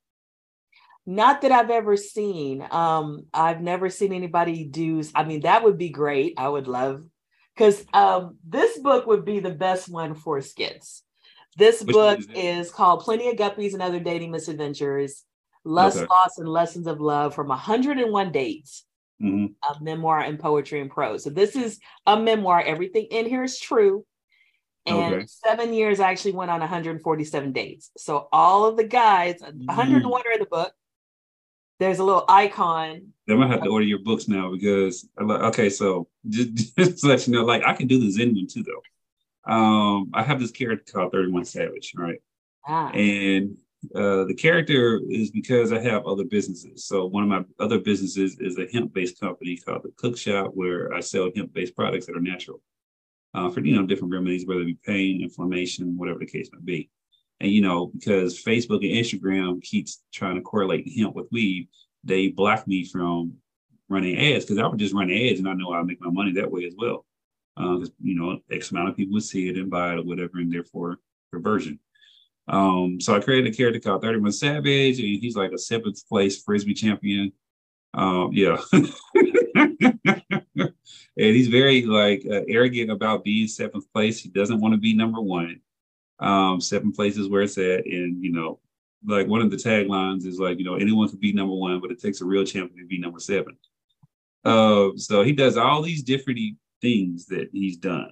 Not 1.06 1.42
that 1.42 1.52
I've 1.52 1.72
ever 1.72 1.96
seen. 1.96 2.66
Um, 2.70 3.26
I've 3.34 3.62
never 3.62 3.90
seen 3.90 4.12
anybody 4.12 4.66
do. 4.66 5.02
I 5.16 5.24
mean, 5.24 5.42
that 5.42 5.64
would 5.64 5.78
be 5.78 5.90
great. 5.90 6.34
I 6.38 6.50
would 6.50 6.68
love 6.68 7.04
because 7.60 7.86
um, 7.94 8.38
this 8.48 8.78
book 8.80 9.06
would 9.06 9.26
be 9.26 9.40
the 9.40 9.52
best 9.52 9.90
one 9.90 10.16
for 10.16 10.40
skits. 10.40 11.04
This 11.58 11.84
Which 11.84 11.94
book 11.94 12.20
is 12.34 12.72
called 12.72 13.02
"Plenty 13.02 13.30
of 13.30 13.36
Guppies 13.36 13.74
and 13.74 13.82
Other 13.82 14.00
Dating 14.00 14.32
Misadventures: 14.32 15.26
Lust, 15.66 15.98
Okay. 15.98 16.08
Loss, 16.10 16.38
and 16.38 16.48
Lessons 16.48 16.88
of 16.88 17.02
Love 17.02 17.36
from 17.36 17.50
101 17.50 18.32
Dates." 18.32 18.86
Mhm. 19.22 19.54
of 19.70 19.82
memoir 19.82 20.22
and 20.22 20.40
poetry 20.40 20.80
and 20.80 20.90
prose. 20.90 21.26
So 21.26 21.30
this 21.30 21.58
is 21.58 21.82
a 22.08 22.18
memoir. 22.18 22.62
Everything 22.62 23.08
in 23.12 23.26
here 23.26 23.44
is 23.44 23.60
true. 23.60 24.06
And 24.86 25.16
Okay. 25.16 25.26
seven 25.28 25.74
years 25.74 26.00
I 26.00 26.10
actually 26.10 26.32
went 26.32 26.50
on 26.50 26.62
147 26.62 27.52
dates. 27.52 27.92
So 27.98 28.30
all 28.32 28.64
of 28.64 28.78
the 28.78 28.86
guys, 28.86 29.42
Mm. 29.42 29.68
101 29.68 30.24
are 30.26 30.32
in 30.32 30.40
the 30.40 30.46
book. 30.46 30.72
There's 31.80 32.00
a 32.00 32.04
little 32.04 32.26
icon. 32.28 33.14
I 33.30 33.36
might 33.36 33.50
have 33.50 33.64
to 33.64 33.70
order 33.70 33.86
your 33.86 34.00
books 34.00 34.28
now 34.28 34.52
because 34.52 35.08
okay, 35.20 35.70
so 35.70 36.08
just, 36.30 36.76
just 36.76 37.00
to 37.00 37.08
let 37.08 37.26
you 37.26 37.34
know, 37.34 37.46
like 37.46 37.64
I 37.64 37.74
can 37.74 37.88
do 37.88 38.00
the 38.00 38.12
Zen 38.12 38.36
one 38.36 38.48
too 38.48 38.64
though. 38.64 39.52
Um, 39.52 40.12
I 40.14 40.22
have 40.24 40.40
this 40.40 40.52
character 40.52 40.92
called 40.92 41.12
31 41.12 41.46
Savage, 41.46 41.94
right? 41.96 42.22
Ah, 42.68 42.92
and 42.92 43.58
uh, 43.96 44.26
the 44.26 44.36
character 44.38 45.00
is 45.10 45.32
because 45.32 45.72
I 45.72 45.80
have 45.80 46.06
other 46.06 46.26
businesses. 46.26 46.86
So 46.86 47.06
one 47.06 47.24
of 47.24 47.30
my 47.30 47.64
other 47.64 47.80
businesses 47.80 48.38
is 48.40 48.58
a 48.58 48.68
hemp-based 48.72 49.20
company 49.20 49.56
called 49.56 49.84
the 49.84 49.94
Cook 49.96 50.18
Shop, 50.18 50.52
where 50.54 50.94
I 50.94 51.00
sell 51.00 51.32
hemp-based 51.34 51.76
products 51.76 52.06
that 52.08 52.18
are 52.18 52.22
natural 52.22 52.62
uh, 53.34 53.50
for 53.50 53.62
you 53.62 53.76
know 53.76 53.86
different 53.86 54.14
remedies, 54.14 54.46
whether 54.46 54.62
it 54.62 54.66
be 54.66 54.78
pain, 54.86 55.22
inflammation, 55.24 55.98
whatever 55.98 56.20
the 56.20 56.26
case 56.26 56.50
may 56.52 56.60
be. 56.64 56.90
And 57.42 57.52
you 57.52 57.62
know 57.62 57.88
because 57.88 58.42
Facebook 58.44 58.84
and 58.84 58.94
Instagram 59.06 59.62
keeps 59.62 60.02
trying 60.14 60.36
to 60.36 60.42
correlate 60.42 60.92
hemp 60.98 61.16
with 61.16 61.32
weed, 61.32 61.70
they 62.04 62.28
block 62.30 62.68
me 62.68 62.86
from 62.86 63.34
running 63.88 64.18
ads 64.18 64.46
because 64.46 64.58
I 64.60 64.68
would 64.68 64.80
just 64.80 64.94
run 64.94 65.12
ads 65.12 65.40
and 65.40 65.48
I 65.48 65.54
know 65.54 65.72
I'll 65.72 65.84
make 65.84 66.02
my 66.02 66.12
money 66.12 66.34
that 66.34 66.52
way 66.52 66.66
as 66.66 66.76
well. 66.78 67.06
Because 67.56 67.92
you 68.02 68.16
know 68.16 68.40
X 68.52 68.72
amount 68.72 68.90
of 68.90 68.96
people 68.96 69.14
would 69.14 69.24
see 69.24 69.50
it 69.50 69.58
and 69.58 69.70
buy 69.70 69.94
it 69.94 70.00
or 70.00 70.04
whatever, 70.04 70.38
and 70.38 70.52
therefore 70.52 71.00
reversion. 71.32 71.80
Um, 72.48 73.00
so 73.00 73.16
I 73.16 73.20
created 73.20 73.54
a 73.54 73.56
character 73.56 73.80
called 73.80 74.02
31 74.02 74.32
Savage, 74.32 75.00
and 75.00 75.08
he's 75.08 75.36
like 75.36 75.52
a 75.52 75.58
seventh 75.58 76.08
place 76.08 76.42
frisbee 76.42 76.74
champion. 76.74 77.32
Um, 77.94 78.32
yeah. 78.34 78.58
and 80.60 80.74
he's 81.16 81.48
very 81.48 81.84
like 81.84 82.26
uh, 82.30 82.42
arrogant 82.48 82.92
about 82.92 83.24
being 83.24 83.48
seventh 83.48 83.92
place. 83.94 84.20
He 84.20 84.30
doesn't 84.30 84.62
want 84.62 84.74
to 84.74 84.80
be 84.80 84.94
number 84.96 85.22
one. 85.22 85.62
Um, 86.20 86.60
seventh 86.60 86.96
place 86.96 87.18
is 87.18 87.30
where 87.30 87.44
it's 87.44 87.58
at. 87.58 87.86
And 87.86 88.24
you 88.24 88.32
know, 88.32 88.60
like 89.06 89.28
one 89.28 89.42
of 89.42 89.52
the 89.52 89.58
taglines 89.58 90.26
is 90.26 90.40
like, 90.40 90.60
you 90.60 90.66
know, 90.66 90.76
anyone 90.76 91.10
could 91.10 91.20
be 91.20 91.34
number 91.34 91.56
one, 91.56 91.80
but 91.80 91.92
it 91.92 92.02
takes 92.02 92.22
a 92.22 92.26
real 92.26 92.44
champion 92.44 92.80
to 92.80 92.88
be 92.88 93.00
number 93.00 93.20
seven. 93.20 93.58
Uh, 94.44 94.90
so 94.96 95.24
he 95.24 95.32
does 95.34 95.58
all 95.58 95.82
these 95.82 96.04
different 96.04 96.40
things 96.82 97.26
that 97.28 97.50
he's 97.52 97.78
done. 97.78 98.12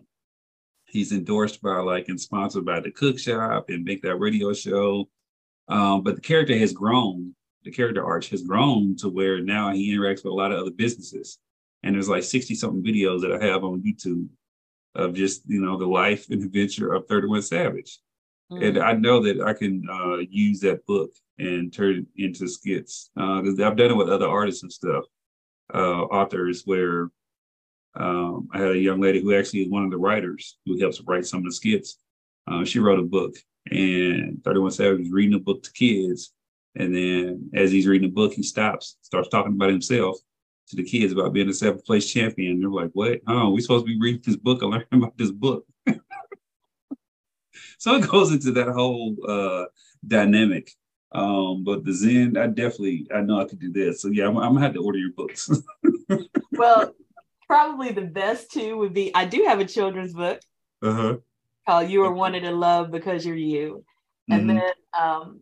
he's 0.85 1.11
endorsed 1.11 1.61
by 1.61 1.79
like 1.79 2.07
and 2.07 2.19
sponsored 2.19 2.65
by 2.65 2.79
the 2.79 2.91
Cook 2.91 3.19
Shop 3.19 3.65
and 3.69 3.83
Make 3.83 4.01
That 4.03 4.15
Radio 4.17 4.53
Show. 4.53 5.09
Um, 5.67 6.03
but 6.03 6.15
the 6.15 6.21
character 6.21 6.57
has 6.57 6.71
grown. 6.71 7.35
The 7.63 7.71
character 7.71 8.05
arch 8.05 8.29
has 8.29 8.41
grown 8.43 8.95
to 8.97 9.09
where 9.09 9.41
now 9.41 9.73
he 9.73 9.93
interacts 9.93 10.23
with 10.23 10.31
a 10.31 10.35
lot 10.35 10.53
of 10.53 10.59
other 10.59 10.71
businesses. 10.71 11.39
And 11.83 11.95
there's 11.95 12.07
like 12.09 12.23
60 12.23 12.55
something 12.55 12.83
videos 12.83 13.21
that 13.21 13.33
I 13.33 13.45
have 13.45 13.63
on 13.63 13.81
YouTube 13.81 14.27
of 14.97 15.13
just, 15.13 15.43
you 15.47 15.61
know, 15.61 15.77
the 15.77 15.85
life 15.85 16.29
and 16.29 16.43
adventure 16.43 16.93
of 16.93 17.07
31 17.07 17.43
Savage. 17.43 17.99
Mm-hmm. 18.51 18.63
And 18.63 18.77
I 18.79 18.93
know 18.93 19.21
that 19.21 19.41
I 19.41 19.53
can 19.53 19.83
uh, 19.89 20.17
use 20.29 20.59
that 20.61 20.85
book 20.85 21.11
and 21.37 21.71
turn 21.71 22.07
it 22.15 22.23
into 22.23 22.47
skits 22.47 23.11
because 23.15 23.59
uh, 23.59 23.67
I've 23.67 23.77
done 23.77 23.91
it 23.91 23.97
with 23.97 24.09
other 24.09 24.27
artists 24.27 24.63
and 24.63 24.71
stuff, 24.71 25.03
uh, 25.73 26.03
authors 26.03 26.63
where 26.65 27.11
um, 27.95 28.47
I 28.51 28.59
had 28.59 28.71
a 28.71 28.77
young 28.77 28.99
lady 28.99 29.21
who 29.21 29.35
actually 29.35 29.63
is 29.63 29.69
one 29.69 29.83
of 29.83 29.91
the 29.91 29.97
writers 29.97 30.57
who 30.65 30.79
helps 30.79 31.01
write 31.01 31.25
some 31.25 31.39
of 31.39 31.45
the 31.45 31.51
skits. 31.51 31.99
Uh, 32.49 32.63
she 32.63 32.79
wrote 32.79 32.99
a 32.99 33.03
book, 33.03 33.35
and 33.69 34.43
31 34.43 34.71
Savage 34.71 35.01
is 35.01 35.11
reading 35.11 35.35
a 35.35 35.39
book 35.39 35.63
to 35.63 35.71
kids. 35.73 36.33
And 36.75 36.95
then 36.95 37.49
as 37.53 37.71
he's 37.71 37.87
reading 37.87 38.09
the 38.09 38.13
book, 38.13 38.33
he 38.33 38.43
stops, 38.43 38.97
starts 39.01 39.29
talking 39.29 39.53
about 39.53 39.69
himself 39.69 40.17
to 40.67 40.75
the 40.75 40.83
kids 40.83 41.13
about 41.13 41.33
being 41.33 41.49
a 41.49 41.53
seventh 41.53 41.85
place 41.85 42.11
champion. 42.11 42.59
They're 42.59 42.69
like, 42.69 42.91
what? 42.93 43.21
Oh, 43.27 43.49
we 43.49 43.61
supposed 43.61 43.85
to 43.85 43.91
be 43.91 43.99
reading 43.99 44.21
this 44.25 44.35
book 44.35 44.61
and 44.61 44.71
learning 44.71 44.87
about 44.91 45.17
this 45.17 45.31
book. 45.31 45.65
so 47.77 47.95
it 47.95 48.07
goes 48.07 48.31
into 48.31 48.51
that 48.53 48.69
whole 48.69 49.15
uh, 49.27 49.65
dynamic. 50.05 50.71
Um, 51.11 51.63
but 51.63 51.85
the 51.85 51.93
Zen, 51.93 52.35
I 52.37 52.47
definitely, 52.47 53.07
I 53.13 53.21
know 53.21 53.39
I 53.39 53.45
could 53.45 53.59
do 53.59 53.71
this. 53.71 54.01
So 54.01 54.09
yeah, 54.09 54.27
I'm, 54.27 54.37
I'm 54.37 54.53
gonna 54.53 54.61
have 54.61 54.73
to 54.73 54.83
order 54.83 54.99
your 54.99 55.13
books. 55.13 55.49
well, 56.51 56.93
probably 57.47 57.91
the 57.91 58.01
best 58.01 58.51
two 58.51 58.77
would 58.77 58.93
be 58.93 59.15
I 59.15 59.25
do 59.25 59.45
have 59.47 59.59
a 59.59 59.65
children's 59.65 60.13
book 60.13 60.41
uh-huh. 60.81 61.17
called 61.65 61.89
You 61.89 62.03
Are 62.03 62.11
Wanted 62.11 62.41
to 62.41 62.51
Love 62.51 62.91
Because 62.91 63.25
You're 63.25 63.37
You. 63.37 63.85
And 64.29 64.41
mm-hmm. 64.41 64.57
then 64.57 64.73
um, 64.99 65.39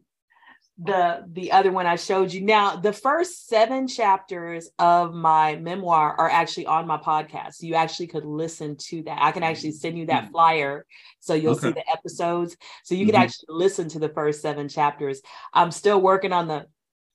the 0.78 1.23
the 1.32 1.53
other 1.53 1.71
one 1.71 1.86
I 1.86 1.95
showed 1.95 2.34
you. 2.34 2.41
Now, 2.41 2.76
the 2.76 2.91
first 2.91 3.47
seven 3.47 3.88
chapters 3.88 4.69
of 4.78 5.13
my 5.13 5.55
memoir 5.55 6.13
are 6.17 6.30
actually 6.30 6.65
on 6.65 6.86
my 6.86 6.97
podcast. 6.97 7.61
You 7.61 7.76
actually 7.76 8.07
could 8.07 8.26
listen 8.26 8.76
to 8.89 9.03
that. 9.03 9.17
I 9.21 9.32
can 9.32 9.43
actually 9.43 9.71
send 9.71 9.97
you 9.97 10.07
that 10.07 10.23
mm-hmm. 10.23 10.32
flyer 10.34 10.86
so 11.21 11.34
you'll 11.34 11.53
okay. 11.53 11.67
see 11.67 11.73
the 11.73 11.89
episodes. 11.89 12.57
So 12.84 12.93
you 12.93 13.05
mm-hmm. 13.05 13.11
can 13.11 13.21
actually 13.23 13.47
listen 13.49 13.88
to 13.89 13.99
the 13.99 14.09
first 14.09 14.41
seven 14.41 14.67
chapters. 14.67 15.21
I'm 15.53 15.71
still 15.71 16.01
working 16.01 16.34
on 16.34 16.47
the 16.47 16.65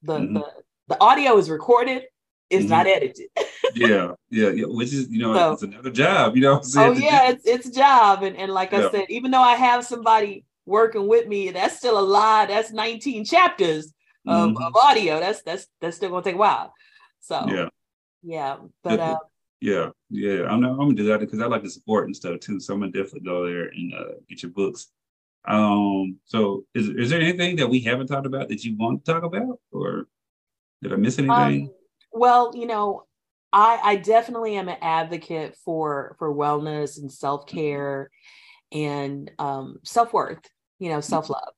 the 0.03 0.19
mm-hmm. 0.19 0.35
the, 0.35 0.47
the 0.89 1.01
audio 1.01 1.37
is 1.37 1.51
recorded. 1.51 2.05
It's 2.49 2.69
not 2.69 2.87
mm-hmm. 2.87 2.97
edited. 2.97 3.29
yeah, 3.75 4.13
yeah, 4.31 4.51
yeah. 4.51 4.65
Which 4.67 4.93
is, 4.93 5.09
you 5.11 5.21
know, 5.21 5.35
so, 5.35 5.53
it's 5.53 5.63
another 5.63 5.91
job, 5.91 6.35
you 6.35 6.43
know 6.43 6.55
what 6.55 6.65
I'm 6.65 6.65
saying? 6.65 6.97
Oh, 6.97 6.99
yeah, 6.99 7.31
it's 7.31 7.47
it's 7.47 7.67
a 7.67 7.73
job. 7.73 8.23
And 8.23 8.37
and 8.37 8.51
like 8.51 8.73
yeah. 8.73 8.89
I 8.89 8.91
said, 8.91 9.05
even 9.11 9.31
though 9.31 9.43
I 9.43 9.55
have 9.55 9.85
somebody 9.85 10.45
working 10.71 11.09
with 11.09 11.27
me, 11.27 11.51
that's 11.51 11.77
still 11.77 11.99
a 11.99 12.01
lot. 12.01 12.49
That's 12.49 12.73
19 12.73 13.25
chapters 13.25 13.93
of, 14.27 14.51
mm-hmm. 14.51 14.63
of 14.63 14.77
audio. 14.77 15.21
That's 15.21 15.43
that's 15.43 15.67
that's 15.81 15.97
still 15.97 16.11
gonna 16.11 16.23
take 16.23 16.37
a 16.37 16.39
while. 16.39 16.73
So 17.21 17.45
yeah, 17.49 17.69
yeah. 18.23 18.57
But 18.83 19.01
uh, 19.01 19.19
yeah, 19.61 19.91
yeah. 20.09 20.45
I'm 20.45 20.65
I'm 20.65 20.77
gonna 20.77 20.95
do 20.95 21.07
that 21.09 21.21
because 21.21 21.41
I 21.41 21.47
like 21.47 21.65
to 21.65 21.71
support 21.71 22.07
and 22.07 22.17
stuff 22.17 22.41
too. 22.41 22.61
So 22.61 22.75
I'm 22.75 22.81
gonna 22.81 22.93
definitely 22.93 23.29
go 23.29 23.45
there 23.45 23.67
and 23.67 23.93
uh, 23.93 24.15
get 24.29 24.43
your 24.43 24.53
books. 24.53 24.91
Um, 25.45 26.19
so 26.25 26.65
is 26.75 26.89
is 26.89 27.11
there 27.11 27.21
anything 27.21 27.57
that 27.57 27.69
we 27.69 27.81
haven't 27.81 28.07
talked 28.07 28.27
about 28.27 28.49
that 28.49 28.65
you 28.65 28.77
want 28.77 29.05
to 29.05 29.13
talk 29.13 29.25
about, 29.25 29.59
or 29.73 30.07
did 30.83 30.93
I 30.93 30.97
miss 30.97 31.19
anything? 31.19 31.67
Um, 31.67 31.71
well, 32.13 32.53
you 32.55 32.67
know, 32.67 33.05
I 33.53 33.81
I 33.83 33.97
definitely 33.97 34.57
am 34.57 34.69
an 34.69 34.79
advocate 34.81 35.57
for 35.65 36.15
for 36.19 36.35
wellness 36.35 36.99
and 36.99 37.11
self 37.11 37.47
care 37.47 38.11
and 38.73 39.31
um, 39.39 39.79
self 39.83 40.13
worth 40.13 40.49
you 40.81 40.89
know, 40.89 41.01
self 41.01 41.31
love. 41.31 41.53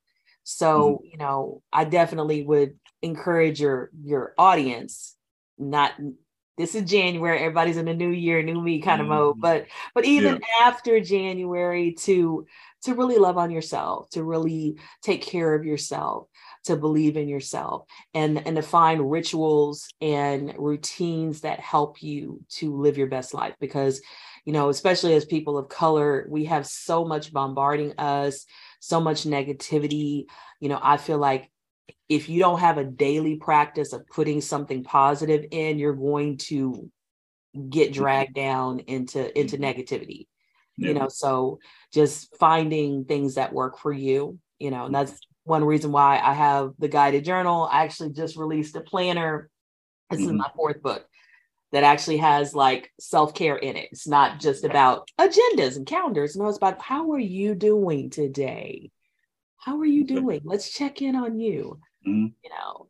So, 0.44 0.96
mm-hmm. 0.96 1.06
you 1.12 1.18
know, 1.18 1.62
I 1.72 1.84
definitely 1.84 2.42
would 2.44 2.78
encourage 3.00 3.60
your 3.60 3.90
your 4.02 4.34
audience 4.36 5.16
not 5.58 5.92
this 6.58 6.74
is 6.74 6.88
January, 6.88 7.38
everybody's 7.38 7.78
in 7.78 7.88
a 7.88 7.94
new 7.94 8.10
year, 8.10 8.42
new 8.42 8.60
me 8.60 8.82
kind 8.82 9.00
of 9.00 9.06
mm-hmm. 9.06 9.14
mode, 9.14 9.40
but 9.40 9.66
but 9.94 10.04
even 10.04 10.34
yeah. 10.34 10.66
after 10.66 11.00
January 11.00 11.94
to 12.00 12.46
to 12.82 12.94
really 12.94 13.16
love 13.16 13.38
on 13.38 13.50
yourself, 13.50 14.10
to 14.10 14.22
really 14.22 14.76
take 15.02 15.22
care 15.22 15.54
of 15.54 15.64
yourself, 15.64 16.28
to 16.64 16.76
believe 16.76 17.16
in 17.16 17.28
yourself 17.28 17.86
and 18.14 18.46
and 18.46 18.56
to 18.56 18.62
find 18.62 19.10
rituals 19.10 19.88
and 20.00 20.54
routines 20.58 21.40
that 21.40 21.60
help 21.60 22.02
you 22.02 22.40
to 22.48 22.76
live 22.76 22.96
your 22.96 23.08
best 23.08 23.34
life 23.34 23.54
because 23.60 24.00
you 24.44 24.52
know, 24.52 24.70
especially 24.70 25.14
as 25.14 25.24
people 25.24 25.56
of 25.56 25.68
color, 25.68 26.26
we 26.28 26.46
have 26.46 26.66
so 26.66 27.04
much 27.04 27.32
bombarding 27.32 27.94
us 27.96 28.44
so 28.82 29.00
much 29.00 29.22
negativity. 29.22 30.24
You 30.60 30.68
know, 30.68 30.80
I 30.82 30.96
feel 30.96 31.18
like 31.18 31.50
if 32.08 32.28
you 32.28 32.40
don't 32.40 32.58
have 32.58 32.78
a 32.78 32.84
daily 32.84 33.36
practice 33.36 33.92
of 33.92 34.06
putting 34.08 34.40
something 34.40 34.82
positive 34.82 35.46
in, 35.52 35.78
you're 35.78 35.94
going 35.94 36.36
to 36.38 36.90
get 37.70 37.92
mm-hmm. 37.92 38.02
dragged 38.02 38.34
down 38.34 38.80
into 38.80 39.38
into 39.38 39.56
mm-hmm. 39.56 39.64
negativity. 39.64 40.26
Yeah. 40.76 40.88
You 40.88 40.94
know, 40.94 41.08
so 41.08 41.60
just 41.94 42.36
finding 42.38 43.04
things 43.04 43.36
that 43.36 43.52
work 43.52 43.78
for 43.78 43.92
you, 43.92 44.38
you 44.58 44.72
know, 44.72 44.86
and 44.86 44.94
that's 44.94 45.16
one 45.45 45.64
reason 45.64 45.93
why 45.93 46.20
I 46.22 46.34
have 46.34 46.72
the 46.78 46.88
guided 46.88 47.24
journal. 47.24 47.68
I 47.70 47.84
actually 47.84 48.11
just 48.11 48.36
released 48.36 48.76
a 48.76 48.80
planner. 48.80 49.51
This 50.11 50.20
mm-hmm. 50.20 50.30
is 50.30 50.36
my 50.36 50.51
fourth 50.55 50.82
book 50.82 51.07
that 51.72 51.84
actually 51.84 52.18
has 52.18 52.55
like 52.55 52.93
self 53.01 53.34
care 53.34 53.57
in 53.57 53.76
it. 53.76 53.88
It's 53.93 54.07
not 54.07 54.40
just 54.40 54.64
about 54.64 55.11
agendas 55.18 55.76
and 55.76 55.86
calendars. 55.86 56.36
No, 56.36 56.49
it's 56.49 56.59
about 56.59 56.80
how 56.80 57.12
are 57.12 57.18
you 57.18 57.55
doing 57.55 58.11
today? 58.11 58.90
How 59.57 59.78
are 59.78 59.86
you 59.86 60.05
doing? 60.05 60.43
Let's 60.45 60.72
check 60.72 61.03
in 61.03 61.16
on 61.16 61.38
you. 61.38 61.80
Mm-hmm. 62.07 62.26
You 62.43 62.51
know. 62.51 62.88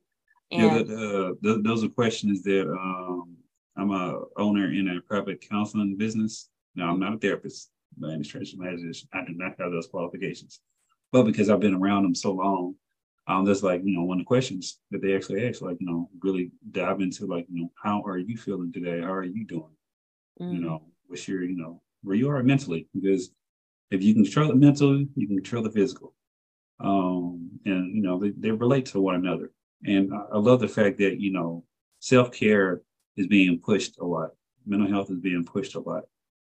And, 0.50 0.88
yeah, 0.88 1.50
uh, 1.50 1.58
those 1.62 1.82
are 1.82 1.88
questions 1.88 2.42
that 2.42 2.68
um, 2.68 3.36
I'm 3.76 3.90
a 3.90 4.20
owner 4.36 4.72
in 4.72 4.88
a 4.88 5.00
private 5.00 5.40
counseling 5.48 5.96
business. 5.96 6.50
Now 6.74 6.90
I'm 6.90 7.00
not 7.00 7.14
a 7.14 7.18
therapist 7.18 7.70
by 7.96 8.12
any 8.12 8.24
stretch 8.24 8.52
of 8.52 8.60
imagination. 8.60 9.08
I 9.12 9.24
do 9.24 9.32
not 9.34 9.54
have 9.58 9.70
those 9.70 9.86
qualifications, 9.86 10.60
but 11.12 11.24
because 11.24 11.50
I've 11.50 11.60
been 11.60 11.74
around 11.74 12.04
them 12.04 12.14
so 12.14 12.32
long, 12.32 12.74
um, 13.28 13.44
that's 13.44 13.62
like 13.62 13.82
you 13.84 13.94
know 13.96 14.02
one 14.02 14.18
of 14.18 14.24
the 14.24 14.28
questions 14.28 14.80
that 14.90 15.00
they 15.00 15.14
actually 15.14 15.46
ask, 15.46 15.62
like 15.62 15.76
you 15.78 15.86
know, 15.86 16.10
really 16.20 16.50
dive 16.72 17.00
into 17.00 17.26
like 17.26 17.46
you 17.52 17.62
know, 17.62 17.72
how 17.80 18.02
are 18.02 18.18
you 18.18 18.36
feeling 18.36 18.72
today? 18.72 19.00
How 19.00 19.12
are 19.12 19.22
you 19.22 19.44
doing? 19.44 19.70
Mm. 20.40 20.54
You 20.54 20.60
know, 20.60 20.82
what's 21.06 21.28
your 21.28 21.44
you 21.44 21.56
know 21.56 21.80
where 22.02 22.16
you 22.16 22.30
are 22.30 22.42
mentally? 22.42 22.88
Because 22.94 23.30
if 23.90 24.02
you 24.02 24.14
can 24.14 24.24
control 24.24 24.48
the 24.48 24.56
mental, 24.56 24.98
you 25.14 25.26
can 25.26 25.36
control 25.36 25.62
the 25.62 25.70
physical, 25.70 26.14
um, 26.80 27.50
and 27.64 27.94
you 27.94 28.02
know 28.02 28.18
they, 28.18 28.30
they 28.30 28.50
relate 28.50 28.86
to 28.86 29.00
one 29.00 29.14
another. 29.14 29.52
And 29.84 30.12
I, 30.12 30.34
I 30.34 30.38
love 30.38 30.60
the 30.60 30.68
fact 30.68 30.98
that 30.98 31.20
you 31.20 31.32
know 31.32 31.64
self 32.00 32.32
care 32.32 32.82
is 33.16 33.28
being 33.28 33.60
pushed 33.60 33.98
a 33.98 34.04
lot. 34.04 34.30
Mental 34.66 34.88
health 34.88 35.10
is 35.10 35.18
being 35.18 35.44
pushed 35.44 35.74
a 35.74 35.80
lot 35.80 36.04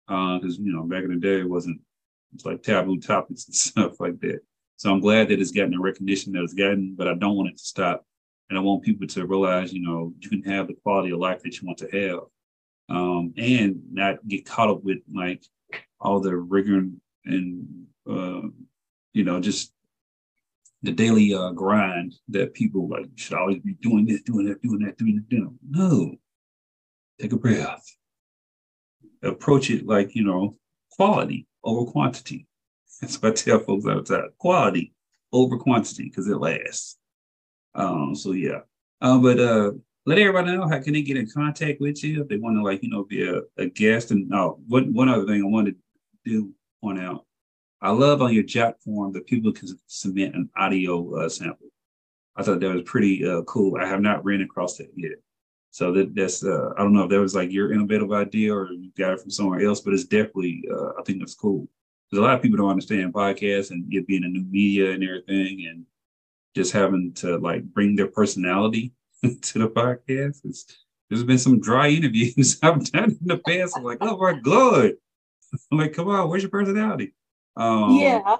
because 0.06 0.58
uh, 0.58 0.62
you 0.62 0.72
know 0.72 0.84
back 0.84 1.04
in 1.04 1.10
the 1.10 1.16
day 1.16 1.40
it 1.40 1.48
wasn't 1.48 1.80
it's 2.34 2.44
like 2.44 2.62
taboo 2.62 2.98
topics 2.98 3.46
and 3.46 3.54
stuff 3.54 4.00
like 4.00 4.20
that. 4.20 4.40
So 4.76 4.90
I'm 4.90 5.00
glad 5.00 5.28
that 5.28 5.40
it's 5.40 5.52
gotten 5.52 5.70
the 5.70 5.78
recognition 5.78 6.32
that 6.32 6.42
it's 6.42 6.54
gotten, 6.54 6.94
but 6.96 7.08
I 7.08 7.14
don't 7.14 7.36
want 7.36 7.50
it 7.50 7.58
to 7.58 7.64
stop. 7.64 8.04
And 8.50 8.58
I 8.58 8.60
want 8.60 8.82
people 8.82 9.06
to 9.06 9.26
realize, 9.26 9.72
you 9.72 9.80
know, 9.80 10.12
you 10.18 10.28
can 10.28 10.42
have 10.42 10.66
the 10.66 10.74
quality 10.74 11.12
of 11.12 11.18
life 11.18 11.42
that 11.42 11.60
you 11.60 11.66
want 11.66 11.78
to 11.78 11.88
have 11.90 12.20
um, 12.94 13.32
and 13.36 13.80
not 13.90 14.26
get 14.28 14.44
caught 14.44 14.68
up 14.68 14.82
with 14.84 14.98
like 15.12 15.42
all 16.00 16.20
the 16.20 16.36
rigor 16.36 16.86
and, 17.24 17.86
uh, 18.08 18.42
you 19.14 19.24
know, 19.24 19.40
just 19.40 19.72
the 20.82 20.92
daily 20.92 21.32
uh, 21.32 21.50
grind 21.52 22.14
that 22.28 22.52
people 22.52 22.88
like 22.88 23.06
should 23.14 23.38
always 23.38 23.60
be 23.60 23.74
doing 23.80 24.04
this, 24.04 24.20
doing 24.22 24.46
that, 24.46 24.60
doing 24.60 24.80
that, 24.80 24.98
doing 24.98 25.16
that. 25.16 25.28
Doing. 25.30 25.58
No, 25.66 26.14
take 27.18 27.32
a 27.32 27.38
breath. 27.38 27.82
Approach 29.22 29.70
it 29.70 29.86
like, 29.86 30.14
you 30.14 30.24
know, 30.24 30.58
quality 30.90 31.46
over 31.64 31.90
quantity. 31.90 32.46
That's 33.00 33.20
what 33.20 33.32
I 33.32 33.34
tell 33.34 33.58
folks 33.60 33.86
all 33.86 33.96
the 33.96 34.02
time. 34.02 34.30
Quality 34.38 34.92
over 35.32 35.58
quantity 35.58 36.04
because 36.04 36.28
it 36.28 36.36
lasts. 36.36 36.98
Um, 37.74 38.14
so 38.14 38.32
yeah. 38.32 38.60
Um, 39.00 39.22
but 39.22 39.40
uh 39.40 39.72
let 40.06 40.18
everybody 40.18 40.54
know 40.54 40.68
how 40.68 40.80
can 40.80 40.92
they 40.92 41.02
get 41.02 41.16
in 41.16 41.28
contact 41.30 41.80
with 41.80 42.04
you 42.04 42.22
if 42.22 42.28
they 42.28 42.36
want 42.36 42.56
to 42.56 42.62
like, 42.62 42.82
you 42.82 42.90
know, 42.90 43.04
be 43.04 43.26
a, 43.26 43.40
a 43.56 43.66
guest. 43.66 44.10
And 44.10 44.32
oh, 44.34 44.60
one 44.68 44.92
one 44.92 45.08
other 45.08 45.26
thing 45.26 45.42
I 45.42 45.46
wanted 45.46 45.76
to 45.76 46.30
do 46.30 46.52
point 46.82 47.00
out. 47.00 47.24
I 47.80 47.90
love 47.90 48.22
on 48.22 48.32
your 48.32 48.44
JotForm 48.44 49.12
that 49.14 49.26
people 49.26 49.52
can 49.52 49.68
submit 49.86 50.34
an 50.34 50.50
audio 50.56 51.14
uh, 51.16 51.28
sample. 51.28 51.68
I 52.36 52.42
thought 52.42 52.60
that 52.60 52.74
was 52.74 52.82
pretty 52.82 53.26
uh, 53.26 53.42
cool. 53.42 53.76
I 53.80 53.86
have 53.86 54.00
not 54.00 54.24
ran 54.24 54.40
across 54.40 54.76
that 54.78 54.88
yet. 54.96 55.12
So 55.74 55.90
that 55.90 56.14
that's 56.14 56.44
uh, 56.44 56.70
I 56.78 56.84
don't 56.84 56.92
know 56.92 57.02
if 57.02 57.10
that 57.10 57.20
was 57.20 57.34
like 57.34 57.50
your 57.50 57.72
innovative 57.72 58.12
idea 58.12 58.54
or 58.54 58.70
you 58.70 58.92
got 58.96 59.14
it 59.14 59.20
from 59.20 59.30
somewhere 59.30 59.66
else, 59.66 59.80
but 59.80 59.92
it's 59.92 60.04
definitely 60.04 60.62
uh, 60.72 60.90
I 60.90 61.02
think 61.04 61.18
that's 61.18 61.34
cool 61.34 61.68
because 62.08 62.20
a 62.20 62.24
lot 62.24 62.36
of 62.36 62.42
people 62.42 62.58
don't 62.58 62.70
understand 62.70 63.12
podcasts 63.12 63.72
and 63.72 63.92
it 63.92 64.06
being 64.06 64.22
a 64.22 64.28
new 64.28 64.44
media 64.44 64.92
and 64.92 65.02
everything, 65.02 65.66
and 65.68 65.84
just 66.54 66.70
having 66.70 67.12
to 67.14 67.38
like 67.38 67.64
bring 67.64 67.96
their 67.96 68.06
personality 68.06 68.92
to 69.42 69.58
the 69.58 69.68
podcast. 69.68 70.42
It's, 70.44 70.64
there's 71.10 71.24
been 71.24 71.38
some 71.38 71.58
dry 71.58 71.88
interviews 71.98 72.56
I've 72.62 72.92
done 72.92 73.10
in 73.10 73.26
the 73.26 73.38
past. 73.38 73.76
I'm 73.76 73.82
like, 73.82 73.98
oh 74.00 74.16
my 74.16 74.34
god, 74.34 74.92
I'm 75.72 75.78
like, 75.78 75.92
come 75.92 76.06
on, 76.06 76.28
where's 76.28 76.44
your 76.44 76.50
personality? 76.50 77.14
Um, 77.56 77.96
yeah. 77.96 78.36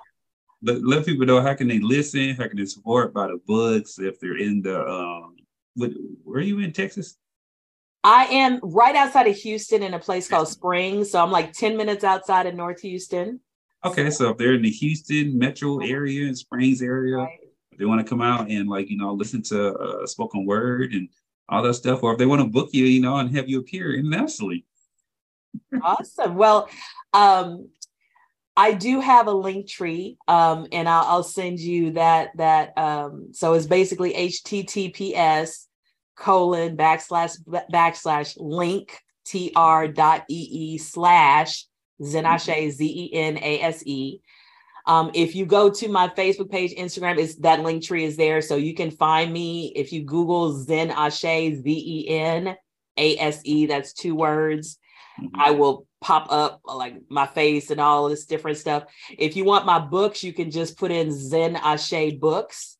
Let, 0.62 0.84
let 0.84 1.04
people 1.04 1.26
know 1.26 1.40
how 1.40 1.54
can 1.54 1.66
they 1.66 1.80
listen, 1.80 2.36
how 2.36 2.46
can 2.46 2.58
they 2.58 2.66
support 2.66 3.12
by 3.12 3.26
the 3.26 3.40
books 3.44 3.98
if 3.98 4.20
they're 4.20 4.38
in 4.38 4.62
the 4.62 4.86
um 4.88 5.34
what 5.74 5.90
where 6.22 6.38
are 6.38 6.42
you 6.42 6.60
in 6.60 6.72
Texas? 6.72 7.16
I 8.04 8.26
am 8.26 8.60
right 8.62 8.94
outside 8.94 9.26
of 9.26 9.36
Houston 9.36 9.82
in 9.82 9.94
a 9.94 9.98
place 9.98 10.28
called 10.28 10.48
Springs. 10.48 11.10
So 11.10 11.22
I'm 11.22 11.30
like 11.30 11.54
10 11.54 11.76
minutes 11.76 12.04
outside 12.04 12.46
of 12.46 12.54
North 12.54 12.82
Houston. 12.82 13.40
Okay, 13.82 14.10
so 14.10 14.30
if 14.30 14.38
they're 14.38 14.54
in 14.54 14.62
the 14.62 14.70
Houston 14.70 15.38
metro 15.38 15.78
area 15.78 16.26
and 16.26 16.36
Springs 16.36 16.82
area, 16.82 17.16
Right. 17.16 17.38
they 17.78 17.86
want 17.86 18.00
to 18.00 18.08
come 18.08 18.20
out 18.22 18.50
and 18.50 18.68
like 18.68 18.88
you 18.90 18.96
know 18.96 19.12
listen 19.12 19.42
to 19.44 19.74
uh, 19.74 20.06
spoken 20.06 20.46
word 20.46 20.92
and 20.92 21.08
all 21.48 21.62
that 21.62 21.74
stuff, 21.74 22.02
or 22.02 22.12
if 22.12 22.18
they 22.18 22.24
want 22.26 22.40
to 22.40 22.48
book 22.48 22.70
you, 22.72 22.84
you 22.84 23.00
know, 23.00 23.16
and 23.16 23.34
have 23.36 23.48
you 23.48 23.58
appear 23.60 23.94
internationally. 23.94 24.64
Awesome. 25.82 26.36
Well, 26.36 26.68
um, 27.12 27.68
I 28.56 28.72
do 28.72 29.00
have 29.00 29.26
a 29.28 29.32
Linktree, 29.32 30.16
um, 30.28 30.66
and 30.72 30.88
I'll, 30.88 31.04
I'll 31.04 31.22
send 31.22 31.60
you 31.60 31.92
that. 31.92 32.36
That 32.36 32.76
um, 32.78 33.28
so 33.32 33.52
it's 33.52 33.66
basically 33.66 34.14
HTTPS 34.14 35.66
colon 36.16 36.76
backslash 36.76 37.36
backslash 37.72 38.34
link 38.38 39.00
tr 39.26 39.86
dot 39.92 40.24
ee 40.28 40.78
slash 40.78 41.66
zenashe 42.00 42.70
z 42.70 42.84
e 42.84 43.14
n 43.14 43.38
a 43.38 43.60
s 43.60 43.82
e. 43.86 44.20
Um, 44.86 45.10
if 45.14 45.34
you 45.34 45.46
go 45.46 45.70
to 45.70 45.88
my 45.88 46.08
Facebook 46.08 46.50
page, 46.50 46.74
Instagram, 46.74 47.16
is 47.16 47.36
that 47.36 47.60
Linktree 47.60 48.02
is 48.02 48.16
there, 48.16 48.42
so 48.42 48.56
you 48.56 48.74
can 48.74 48.90
find 48.90 49.32
me. 49.32 49.72
If 49.74 49.92
you 49.92 50.04
Google 50.04 50.52
Zen 50.52 50.90
Ashe, 50.90 51.22
Z 51.22 51.62
E 51.66 52.08
N 52.08 52.54
A 52.98 53.18
S 53.18 53.40
E, 53.44 53.64
that's 53.66 53.94
two 53.94 54.14
words. 54.14 54.78
Mhm. 55.18 55.30
I 55.34 55.52
will 55.52 55.86
pop 56.02 56.26
up 56.30 56.60
like 56.66 56.96
my 57.08 57.26
face 57.26 57.70
and 57.70 57.80
all 57.80 58.10
this 58.10 58.26
different 58.26 58.58
stuff. 58.58 58.84
If 59.16 59.36
you 59.36 59.44
want 59.44 59.64
my 59.64 59.78
books, 59.78 60.22
you 60.22 60.34
can 60.34 60.50
just 60.50 60.76
put 60.76 60.90
in 60.90 61.12
Zen 61.12 61.56
Ashe 61.56 62.18
Books. 62.20 62.73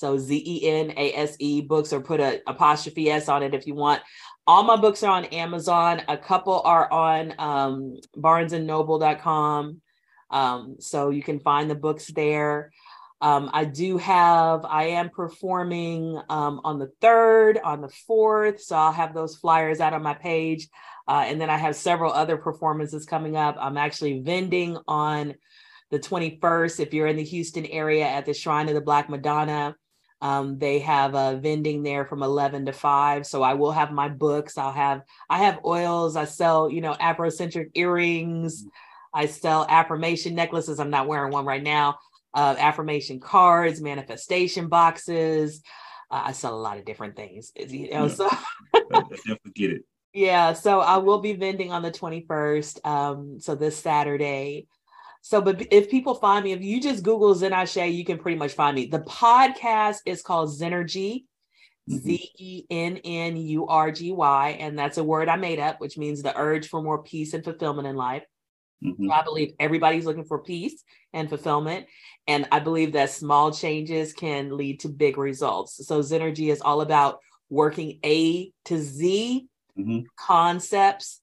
So 0.00 0.16
Z 0.16 0.42
E 0.46 0.66
N 0.66 0.94
A 0.96 1.12
S 1.12 1.36
E 1.38 1.60
books 1.60 1.92
or 1.92 2.00
put 2.00 2.20
a 2.20 2.40
apostrophe 2.46 3.10
S 3.10 3.28
on 3.28 3.42
it 3.42 3.52
if 3.52 3.66
you 3.66 3.74
want. 3.74 4.00
All 4.46 4.62
my 4.62 4.76
books 4.76 5.02
are 5.02 5.10
on 5.10 5.26
Amazon. 5.26 6.00
A 6.08 6.16
couple 6.16 6.62
are 6.62 6.90
on 6.90 7.34
um, 7.38 7.96
barnesandnoble.com. 8.16 9.82
Um, 10.30 10.76
so 10.78 11.10
you 11.10 11.22
can 11.22 11.38
find 11.38 11.68
the 11.68 11.74
books 11.74 12.06
there. 12.06 12.72
Um, 13.20 13.50
I 13.52 13.66
do 13.66 13.98
have, 13.98 14.64
I 14.64 14.84
am 14.84 15.10
performing 15.10 16.18
um, 16.30 16.62
on 16.64 16.78
the 16.78 16.90
third, 17.02 17.58
on 17.62 17.82
the 17.82 17.90
fourth. 17.90 18.62
So 18.62 18.76
I'll 18.76 18.92
have 18.92 19.12
those 19.12 19.36
flyers 19.36 19.80
out 19.80 19.92
on 19.92 20.02
my 20.02 20.14
page. 20.14 20.68
Uh, 21.06 21.24
and 21.26 21.38
then 21.38 21.50
I 21.50 21.58
have 21.58 21.76
several 21.76 22.10
other 22.10 22.38
performances 22.38 23.04
coming 23.04 23.36
up. 23.36 23.56
I'm 23.60 23.76
actually 23.76 24.22
vending 24.22 24.78
on 24.88 25.34
the 25.90 25.98
21st. 25.98 26.80
If 26.80 26.94
you're 26.94 27.06
in 27.06 27.16
the 27.16 27.22
Houston 27.24 27.66
area 27.66 28.06
at 28.06 28.24
the 28.24 28.32
Shrine 28.32 28.68
of 28.68 28.74
the 28.74 28.80
Black 28.80 29.10
Madonna, 29.10 29.76
um, 30.20 30.58
they 30.58 30.80
have 30.80 31.14
a 31.14 31.36
vending 31.38 31.82
there 31.82 32.04
from 32.04 32.22
11 32.22 32.66
to 32.66 32.72
5. 32.72 33.26
So 33.26 33.42
I 33.42 33.54
will 33.54 33.72
have 33.72 33.90
my 33.90 34.08
books. 34.08 34.58
I'll 34.58 34.72
have, 34.72 35.02
I 35.28 35.38
have 35.38 35.60
oils. 35.64 36.16
I 36.16 36.24
sell, 36.26 36.70
you 36.70 36.80
know, 36.80 36.94
Afrocentric 36.94 37.70
earrings. 37.74 38.64
I 39.14 39.26
sell 39.26 39.66
affirmation 39.68 40.34
necklaces. 40.34 40.78
I'm 40.78 40.90
not 40.90 41.08
wearing 41.08 41.32
one 41.32 41.46
right 41.46 41.62
now. 41.62 41.98
Uh, 42.34 42.54
affirmation 42.58 43.18
cards, 43.18 43.80
manifestation 43.80 44.68
boxes. 44.68 45.62
Uh, 46.10 46.22
I 46.26 46.32
sell 46.32 46.54
a 46.54 46.60
lot 46.60 46.78
of 46.78 46.84
different 46.84 47.16
things. 47.16 47.50
You 47.56 47.90
know, 47.90 48.06
Yeah. 48.06 48.14
so 48.14 48.28
I, 48.28 48.38
I 48.92 49.00
definitely 49.10 49.52
get 49.54 49.70
it. 49.70 49.82
yeah, 50.12 50.52
so 50.52 50.80
I 50.80 50.98
will 50.98 51.20
be 51.20 51.32
vending 51.32 51.72
on 51.72 51.82
the 51.82 51.90
21st. 51.90 52.86
Um, 52.86 53.40
so 53.40 53.54
this 53.54 53.76
Saturday. 53.76 54.66
So, 55.22 55.40
but 55.40 55.66
if 55.70 55.90
people 55.90 56.14
find 56.14 56.44
me, 56.44 56.52
if 56.52 56.62
you 56.62 56.80
just 56.80 57.02
Google 57.04 57.34
Zen 57.34 57.52
Ashe, 57.52 57.76
you 57.76 58.04
can 58.04 58.18
pretty 58.18 58.38
much 58.38 58.52
find 58.52 58.74
me. 58.74 58.86
The 58.86 59.00
podcast 59.00 59.98
is 60.06 60.22
called 60.22 60.50
Zenergy, 60.50 61.24
Mhm. 61.88 61.98
Z 61.98 62.30
E 62.38 62.64
N 62.70 62.98
N 63.04 63.36
U 63.36 63.66
R 63.66 63.90
G 63.90 64.12
Y. 64.12 64.50
And 64.60 64.78
that's 64.78 64.98
a 64.98 65.04
word 65.04 65.28
I 65.28 65.36
made 65.36 65.58
up, 65.58 65.80
which 65.80 65.98
means 65.98 66.22
the 66.22 66.36
urge 66.38 66.68
for 66.68 66.82
more 66.82 67.02
peace 67.02 67.34
and 67.34 67.42
fulfillment 67.44 67.88
in 67.88 67.96
life. 67.96 68.24
Mhm. 68.82 69.06
So 69.06 69.12
I 69.12 69.22
believe 69.22 69.54
everybody's 69.58 70.06
looking 70.06 70.24
for 70.24 70.38
peace 70.42 70.82
and 71.12 71.28
fulfillment. 71.28 71.86
And 72.26 72.46
I 72.52 72.60
believe 72.60 72.92
that 72.92 73.10
small 73.10 73.52
changes 73.52 74.12
can 74.12 74.56
lead 74.56 74.80
to 74.80 74.88
big 74.88 75.18
results. 75.18 75.86
So 75.86 76.00
Zenergy 76.00 76.50
is 76.50 76.60
all 76.60 76.80
about 76.80 77.18
working 77.50 77.98
A 78.04 78.52
to 78.66 78.78
Z 78.78 79.48
Mhm. 79.76 80.04
concepts 80.16 81.19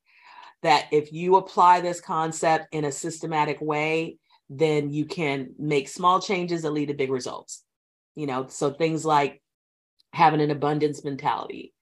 that 0.63 0.87
if 0.91 1.13
you 1.13 1.35
apply 1.35 1.81
this 1.81 2.01
concept 2.01 2.67
in 2.71 2.85
a 2.85 2.91
systematic 2.91 3.59
way, 3.61 4.17
then 4.49 4.91
you 4.91 5.05
can 5.05 5.53
make 5.59 5.87
small 5.87 6.21
changes 6.21 6.61
that 6.61 6.71
lead 6.71 6.87
to 6.87 6.93
big 6.93 7.11
results. 7.11 7.63
You 8.15 8.25
know, 8.25 8.47
so 8.47 8.71
things 8.71 9.05
like 9.05 9.41
having 10.13 10.41
an 10.41 10.51
abundance 10.51 11.03
mentality, 11.03 11.73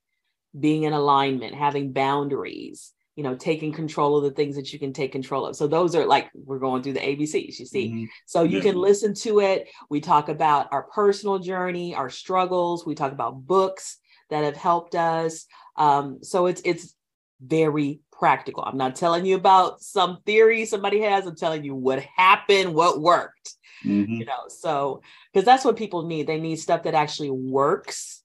being 0.58 0.84
in 0.84 0.94
alignment, 0.94 1.56
having 1.56 1.94
boundaries, 1.94 2.92
you 3.16 3.24
know, 3.24 3.36
taking 3.36 3.72
control 3.72 4.18
of 4.18 4.24
the 4.24 4.32
things 4.32 4.58
that 4.58 4.74
you 4.74 4.80
can 4.80 4.92
take 4.92 5.14
control 5.14 5.46
of. 5.46 5.56
So 5.56 5.68
those 5.68 5.96
are 5.96 6.06
like 6.06 6.30
we're 6.34 6.60
going 6.60 6.84
through 6.84 6.94
the 6.94 7.00
ABCs, 7.00 7.60
you 7.60 7.66
see. 7.66 7.88
Mhm. 7.88 8.08
So 8.26 8.44
you 8.44 8.60
can 8.60 8.76
listen 8.76 9.14
to 9.16 9.40
it. 9.40 9.70
We 9.90 10.02
talk 10.02 10.28
about 10.28 10.68
our 10.74 10.84
personal 10.84 11.40
journey, 11.40 11.96
our 11.96 12.10
struggles. 12.10 12.86
We 12.86 12.96
talk 12.96 13.14
about 13.14 13.46
books 13.46 13.98
that 14.30 14.44
have 14.44 14.58
helped 14.58 14.96
us. 14.96 15.46
Um, 15.78 16.20
so 16.22 16.48
it's 16.48 16.62
it's 16.66 16.94
very 17.40 18.02
practical. 18.18 18.64
I'm 18.64 18.78
not 18.78 18.96
telling 18.96 19.26
you 19.26 19.36
about 19.36 19.82
some 19.82 20.20
theory 20.26 20.66
somebody 20.66 21.02
has. 21.02 21.26
I'm 21.26 21.36
telling 21.36 21.64
you 21.64 21.76
what 21.76 22.00
happened, 22.00 22.74
what 22.74 23.02
worked. 23.02 23.56
Mhm. 23.84 24.20
You 24.20 24.26
know, 24.26 24.48
so 24.48 25.02
because 25.32 25.46
that's 25.46 25.66
what 25.66 25.76
people 25.76 26.08
need. 26.08 26.28
They 26.28 26.40
need 26.40 26.58
stuff 26.58 26.84
that 26.84 26.96
actually 26.96 27.30
works 27.30 28.24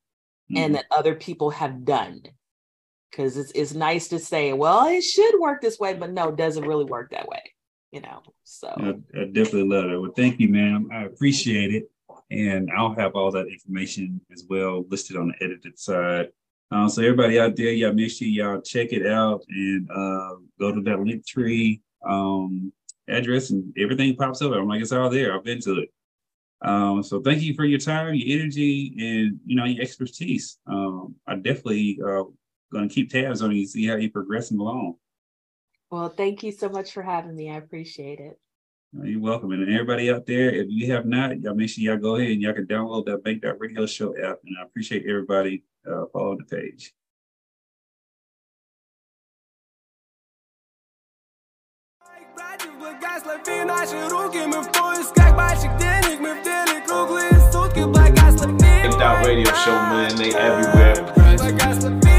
Mhm. 0.50 0.58
and 0.58 0.74
that 0.74 0.86
other 0.90 1.14
people 1.14 1.50
have 1.50 1.84
done. 1.84 2.22
Because 3.10 3.36
it's 3.36 3.50
it's 3.52 3.74
nice 3.74 4.08
to 4.08 4.18
say, 4.18 4.52
well, 4.52 4.86
it 4.86 5.02
should 5.02 5.40
work 5.40 5.60
this 5.60 5.78
way, 5.78 5.94
but 5.94 6.12
no, 6.12 6.28
it 6.28 6.36
doesn't 6.36 6.66
really 6.66 6.84
work 6.84 7.10
that 7.10 7.28
way. 7.28 7.42
You 7.90 8.00
know, 8.02 8.22
so. 8.44 8.68
I, 8.68 9.20
I 9.20 9.24
definitely 9.24 9.64
love 9.64 9.90
it. 9.90 10.00
Well, 10.00 10.12
thank 10.16 10.38
you, 10.38 10.48
ma'am. 10.48 10.88
I 10.92 11.04
appreciate 11.04 11.74
it. 11.74 11.90
And 12.30 12.70
I'll 12.70 12.94
have 12.94 13.16
all 13.16 13.32
that 13.32 13.48
information 13.48 14.20
as 14.32 14.44
well 14.48 14.84
listed 14.88 15.16
on 15.16 15.28
the 15.28 15.44
edited 15.44 15.76
side. 15.76 16.28
Uh, 16.70 16.88
so 16.88 17.02
everybody 17.02 17.38
out 17.38 17.56
there, 17.56 17.72
y'all 17.72 17.92
make 17.92 18.10
sure 18.10 18.28
y'all 18.28 18.60
check 18.60 18.92
it 18.92 19.06
out 19.06 19.42
and 19.48 19.90
uh, 19.90 20.36
go 20.58 20.72
to 20.72 20.80
that 20.82 20.98
Linktree 20.98 21.80
um, 22.08 22.72
address 23.08 23.50
and 23.50 23.74
everything 23.76 24.14
pops 24.14 24.40
up. 24.40 24.52
I'm 24.52 24.68
like, 24.68 24.80
it's 24.80 24.92
all 24.92 25.10
there. 25.10 25.34
I've 25.34 25.44
been 25.44 25.60
to 25.62 25.80
it. 25.80 25.88
Um, 26.62 27.02
so 27.02 27.20
thank 27.20 27.42
you 27.42 27.54
for 27.54 27.64
your 27.64 27.78
time, 27.80 28.14
your 28.14 28.38
energy, 28.38 28.94
and 28.98 29.40
you 29.46 29.56
know 29.56 29.64
your 29.64 29.82
expertise. 29.82 30.58
Um, 30.66 31.14
I 31.26 31.36
definitely 31.36 31.98
uh, 32.04 32.24
going 32.72 32.88
to 32.88 32.94
keep 32.94 33.10
tabs 33.10 33.42
on 33.42 33.52
you, 33.52 33.66
see 33.66 33.86
how 33.86 33.96
you're 33.96 34.10
progressing 34.10 34.58
along. 34.58 34.96
Well, 35.90 36.10
thank 36.10 36.42
you 36.42 36.52
so 36.52 36.68
much 36.68 36.92
for 36.92 37.02
having 37.02 37.34
me. 37.34 37.50
I 37.50 37.56
appreciate 37.56 38.20
it. 38.20 38.38
Uh, 38.98 39.04
you're 39.04 39.20
welcome. 39.20 39.52
And 39.52 39.62
everybody 39.62 40.10
out 40.10 40.26
there, 40.26 40.50
if 40.50 40.66
you 40.68 40.92
have 40.92 41.06
not, 41.06 41.40
y'all 41.40 41.54
make 41.54 41.70
sure 41.70 41.84
y'all 41.84 41.96
go 41.96 42.16
ahead 42.16 42.32
and 42.32 42.42
y'all 42.42 42.54
can 42.54 42.66
download 42.66 43.06
that 43.06 43.22
Bank 43.22 43.42
That 43.42 43.60
Radio 43.60 43.86
Show 43.86 44.16
app. 44.18 44.38
And 44.44 44.56
I 44.58 44.64
appreciate 44.64 45.06
everybody 45.08 45.62
uh, 45.86 46.06
following 46.12 46.38
the 46.38 46.44
page. 46.44 46.92
Bank 58.58 58.98
That 58.98 59.24
Radio 59.24 59.52
Show, 59.52 59.72
man, 59.72 60.16
they 60.16 60.34
everywhere. 60.34 62.09